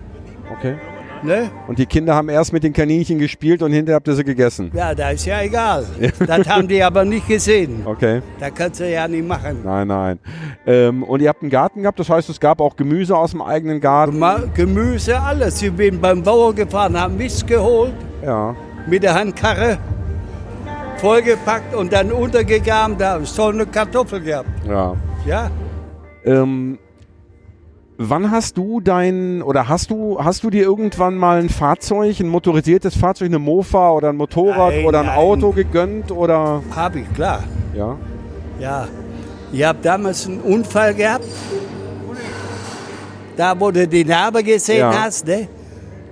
[0.57, 0.76] Okay.
[1.23, 1.52] Ne?
[1.68, 4.72] Und die Kinder haben erst mit den Kaninchen gespielt und hinterher habt ihr sie gegessen.
[4.73, 5.85] Ja, da ist ja egal.
[6.26, 7.84] Das haben die aber nicht gesehen.
[7.85, 8.22] Okay.
[8.39, 9.60] Da kannst du ja nicht machen.
[9.64, 10.19] Nein, nein.
[10.65, 13.41] Ähm, und ihr habt einen Garten gehabt, das heißt, es gab auch Gemüse aus dem
[13.43, 14.19] eigenen Garten.
[14.56, 15.61] Gemüse, alles.
[15.61, 17.93] Ich bin beim Bauer gefahren, habe Mist geholt
[18.26, 18.56] Ja.
[18.88, 19.77] mit der Handkarre,
[20.98, 22.98] vollgepackt und dann untergegangen.
[22.98, 24.49] Da habe ich so eine Kartoffel gehabt.
[24.68, 24.95] Ja.
[25.26, 25.52] Ja,
[26.26, 26.77] Ähm,
[28.10, 32.28] wann hast du dein oder hast du hast du dir irgendwann mal ein Fahrzeug, ein
[32.28, 35.18] motorisiertes Fahrzeug, eine Mofa oder ein Motorrad Nein, oder ein nein.
[35.18, 37.44] Auto gegönnt oder habe ich, klar.
[37.76, 37.98] ja?
[38.60, 38.88] Ja,
[39.52, 41.26] ich habe damals einen Unfall gehabt.
[43.38, 45.03] Da, wo du die Narbe gesehen Ja.
[45.03, 45.48] hast, ne?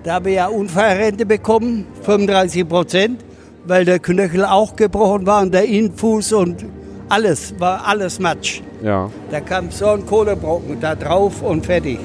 [0.03, 3.19] da habe ich ja Unfallrente bekommen, 35 Prozent,
[3.65, 6.65] weil der Knöchel auch gebrochen war und der Innenfuß und
[7.09, 8.61] alles, war alles Matsch.
[8.83, 9.09] Ja.
[9.31, 11.99] Da kam so ein Kohlebrocken da drauf und fertig.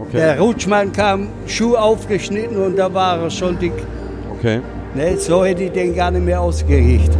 [0.00, 0.16] Okay.
[0.16, 3.72] Der Rutschmann kam, Schuh aufgeschnitten und da war er schon dick.
[4.38, 4.60] Okay.
[4.94, 5.16] Ne?
[5.16, 7.16] So hätte ich den gar nicht mehr ausgerichtet.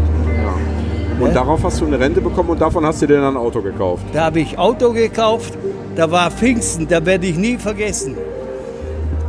[1.21, 1.35] Und Ja.
[1.35, 4.05] darauf hast du eine Rente bekommen und davon hast du dir dann ein Auto gekauft.
[4.13, 5.55] Da habe ich Auto gekauft,
[5.95, 8.17] da war Pfingsten, da werde ich nie vergessen.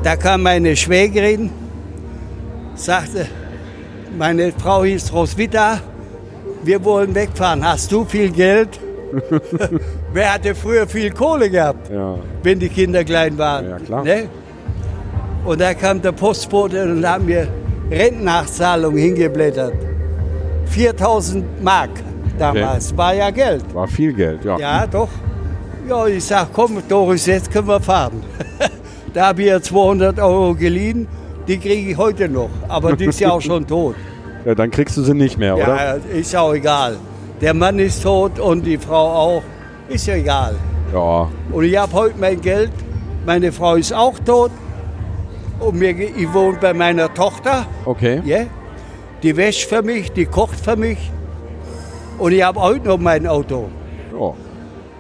[0.02, 1.50] Da kam meine Schwägerin,
[2.76, 3.28] sagte,
[4.18, 5.80] meine Frau hieß Roswitha,
[6.64, 8.80] wir wollen wegfahren, hast du viel Geld?
[10.14, 12.16] Wer hatte früher viel Kohle gehabt, Ja.
[12.42, 13.70] wenn die Kinder klein waren?
[13.70, 14.04] Ja, klar.
[14.04, 14.24] Ne?
[15.46, 17.48] Und da kam der Postbote und hat mir
[17.92, 19.74] Rentennachzahlung hingeblättert.
[20.68, 21.90] 4000 Mark
[22.40, 23.64] damals, war ja Geld.
[23.74, 24.58] War viel Geld, ja.
[24.58, 25.10] Ja, doch.
[25.88, 28.24] Ja, ich sag, komm, Doris, jetzt können wir fahren.
[29.14, 31.08] da habe ich ja 200 Euro geliehen,
[31.48, 32.50] die kriege ich heute noch.
[32.70, 33.96] Aber die ist ja auch schon tot.
[34.46, 35.68] Ja, Dann kriegst du sie nicht mehr, oder?
[35.68, 36.98] Ja, ist auch egal.
[37.42, 39.44] Der Mann ist tot und die Frau auch.
[39.90, 40.56] Ist ja egal.
[40.94, 41.30] Ja.
[41.52, 42.72] Und ich habe heute mein Geld.
[43.26, 44.52] Meine Frau ist auch tot.
[45.60, 47.66] Und mir, ich wohne bei meiner Tochter.
[47.86, 48.22] Okay.
[48.26, 48.46] Ja?
[49.22, 51.12] Die wäscht für mich, die kocht für mich.
[52.18, 53.70] Und ich habe heute noch mein Auto.
[54.18, 54.34] Ja.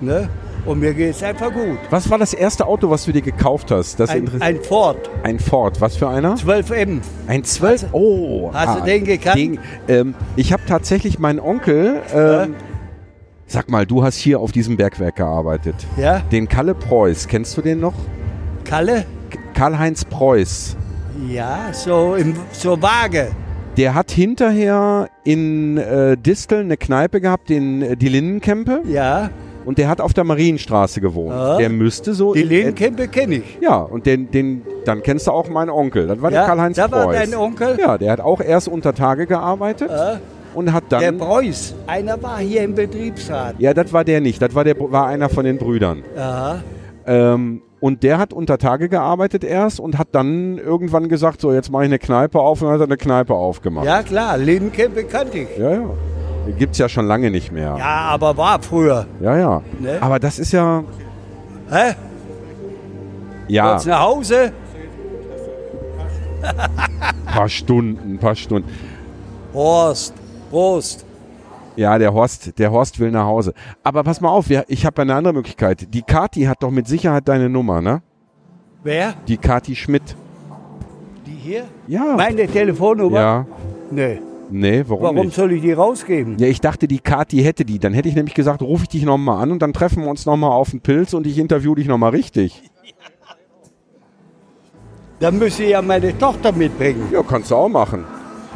[0.01, 0.29] Ne?
[0.65, 1.77] Und mir geht es einfach gut.
[1.89, 3.99] Was war das erste Auto, was du dir gekauft hast?
[3.99, 5.81] Das Ein, ein Ford, ein Ford.
[5.81, 6.35] Was für einer?
[6.35, 7.01] 12M.
[7.27, 7.87] Ein 12.
[7.91, 8.49] Oh.
[8.53, 9.37] hast du den gekannt?
[9.37, 9.59] Den,
[9.89, 12.01] ähm, ich habe tatsächlich meinen Onkel.
[12.13, 12.55] Ähm,
[13.45, 15.75] Sag mal, du hast hier auf diesem Bergwerk gearbeitet.
[15.97, 17.93] Ja, Den Kalle Preuß, kennst du den noch?
[18.63, 19.05] Kalle?
[19.53, 20.77] Karl-Heinz Preuß.
[21.29, 23.27] Ja, so im so vage.
[23.77, 28.81] Der hat hinterher in äh, Disteln eine Kneipe gehabt, den, äh, die Linnenkempe.
[28.87, 29.29] Ja,
[29.65, 31.33] Und der hat auf der Marienstraße gewohnt.
[31.35, 31.57] Ja.
[31.57, 32.33] Der müsste so.
[32.33, 33.57] die Linkenkempe kenne ich.
[33.61, 36.07] Ja, und den, den, dann kennst du auch meinen Onkel.
[36.07, 37.05] Das war der Ja, Karl-Heinz da Preuß.
[37.05, 37.77] war dein Onkel?
[37.79, 40.19] Ja, der hat auch erst unter Tage gearbeitet Ja.
[40.53, 41.17] und hat Der dann.
[41.17, 43.55] Preuß, einer war hier im Betriebsrat.
[43.59, 44.41] Ja, das war der nicht.
[44.41, 46.03] Das war, der, war einer von den Brüdern.
[46.15, 46.61] Ja,
[47.05, 51.69] Ähm, und der hat unter Tage gearbeitet erst und hat dann irgendwann gesagt, so jetzt
[51.69, 53.85] mache ich eine Kneipe auf und dann hat er eine Kneipe aufgemacht.
[53.85, 55.57] ja klar, Linkenkempe kannte ich.
[55.57, 55.71] ja.
[55.71, 55.89] ja.
[56.57, 57.75] Gibt's ja schon lange nicht mehr.
[57.77, 59.05] Ja, aber war früher.
[59.21, 59.37] ja.
[59.37, 59.61] ja.
[59.79, 59.97] Ne?
[60.01, 60.83] Aber das ist ja.
[61.69, 61.95] Hä?
[63.47, 64.51] Ja, Kurz nach Hause?
[67.25, 68.69] paar Stunden, paar Stunden.
[69.53, 70.13] Horst,
[70.49, 71.05] Prost.
[71.75, 73.53] Ja, der Horst, der Horst will nach Hause.
[73.83, 75.93] Aber pass mal auf, ich habe eine andere Möglichkeit.
[75.93, 78.01] Die Kati hat doch mit Sicherheit deine Nummer, ne?
[78.83, 79.13] Wer?
[79.27, 80.15] Die Kati Schmidt.
[81.25, 81.63] Die hier?
[81.87, 82.15] Ja.
[82.15, 83.19] Meine Telefonnummer?
[83.19, 83.45] ja.
[83.89, 84.19] Nee.
[84.55, 85.35] Nee, warum, Warum nicht?
[85.35, 86.37] soll ich die rausgeben?
[86.37, 87.79] Ja, ich dachte, die Kati hätte die.
[87.79, 90.27] Dann hätte ich nämlich gesagt, rufe ich dich nochmal an und dann treffen wir uns
[90.27, 92.61] nochmal auf den Pilz und ich interview dich nochmal richtig.
[95.19, 97.07] Dann müsste ich ja meine Tochter mitbringen.
[97.11, 98.03] Ja, kannst du auch machen.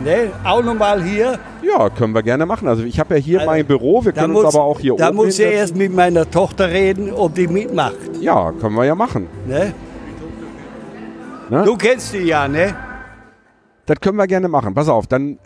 [0.03, 0.32] Ne?
[0.44, 1.40] Auch nochmal hier.
[1.64, 2.68] Ja, können wir gerne machen.
[2.68, 5.07] Also ich habe ja hier Also, mein Büro, wir können uns aber auch hier da
[5.07, 5.57] oben muss ich hinsetzen.
[5.60, 7.95] erst mit meiner Tochter reden, ob die mitmacht.
[8.19, 9.28] Ja, können wir ja machen.
[9.48, 9.74] Ne?
[11.49, 11.64] Ne?
[11.64, 12.76] Du kennst die ja, ne?
[13.86, 14.74] Das können wir gerne machen.
[14.76, 15.40] Pass auf, dann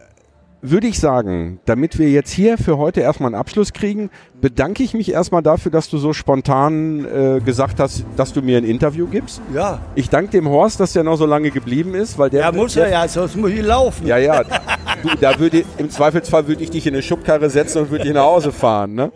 [0.62, 4.10] würde ich sagen, damit wir jetzt hier für heute erstmal einen Abschluss kriegen,
[4.40, 8.58] bedanke ich mich erstmal dafür, dass du so spontan äh, gesagt hast, dass du mir
[8.58, 9.42] ein Interview gibst.
[9.54, 9.80] Ja.
[9.96, 12.42] Ich danke dem Horst, dass der noch so lange geblieben ist, weil der.
[12.42, 14.06] Ja, muss er ja, sonst muss ich laufen.
[14.06, 14.44] Ja, ja.
[14.44, 18.14] Du, da würde im Zweifelsfall würde ich dich in eine Schubkarre setzen und würde dich
[18.14, 19.12] nach Hause fahren, ne?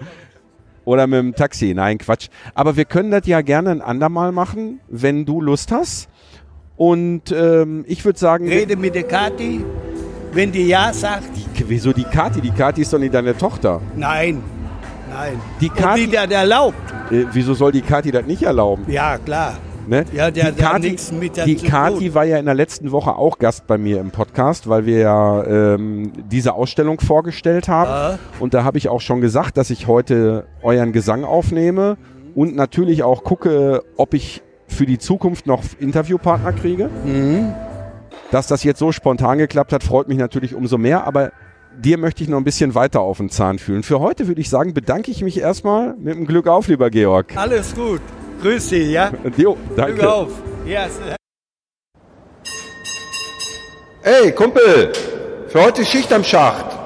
[0.83, 1.73] Oder mit dem Taxi.
[1.75, 2.27] Nein, Quatsch.
[2.53, 6.09] Aber wir können das ja gerne ein andermal machen, wenn du Lust hast.
[6.77, 9.63] Und ähm, ich würde sagen, Rede mit der Kathi.
[10.35, 12.41] Wenn die ja sagt, die, wieso die Kati?
[12.41, 13.81] Die Kati ist doch nicht deine Tochter.
[13.95, 14.43] nein.
[15.09, 15.39] Nein.
[15.61, 16.75] Die Ob Kathi- die das erlaubt?
[17.09, 18.83] Äh, wieso soll die Kati das nicht erlauben?
[18.89, 19.53] Ja, klar.
[19.87, 20.03] Ne?
[20.11, 22.91] Ja, der die hat Kati, nichts mit der die Kati war ja in der letzten
[22.91, 27.89] Woche auch Gast bei mir im Podcast, weil wir ja ähm, diese Ausstellung vorgestellt haben.
[27.89, 28.19] Ja.
[28.41, 31.95] Und da habe ich auch schon gesagt, dass ich heute euren Gesang aufnehme
[32.33, 36.89] und natürlich auch gucke, ob ich für die Zukunft noch Interviewpartner kriege.
[37.05, 37.53] Mhm.
[38.31, 41.31] Dass das jetzt so spontan geklappt hat, freut mich natürlich umso mehr, aber
[41.77, 43.83] dir möchte ich noch ein bisschen weiter auf den Zahn fühlen.
[43.83, 47.35] Für heute würde ich sagen, bedanke ich mich erstmal mit dem Glück auf, lieber Georg.
[47.37, 48.01] Alles gut.
[48.41, 49.11] Grüß dich, ja?
[49.37, 50.11] Jo, Glück danke.
[50.13, 50.29] auf.
[50.65, 50.87] Ja,
[54.03, 54.91] Ey, Kumpel,
[55.47, 56.84] für heute Schicht am Schacht.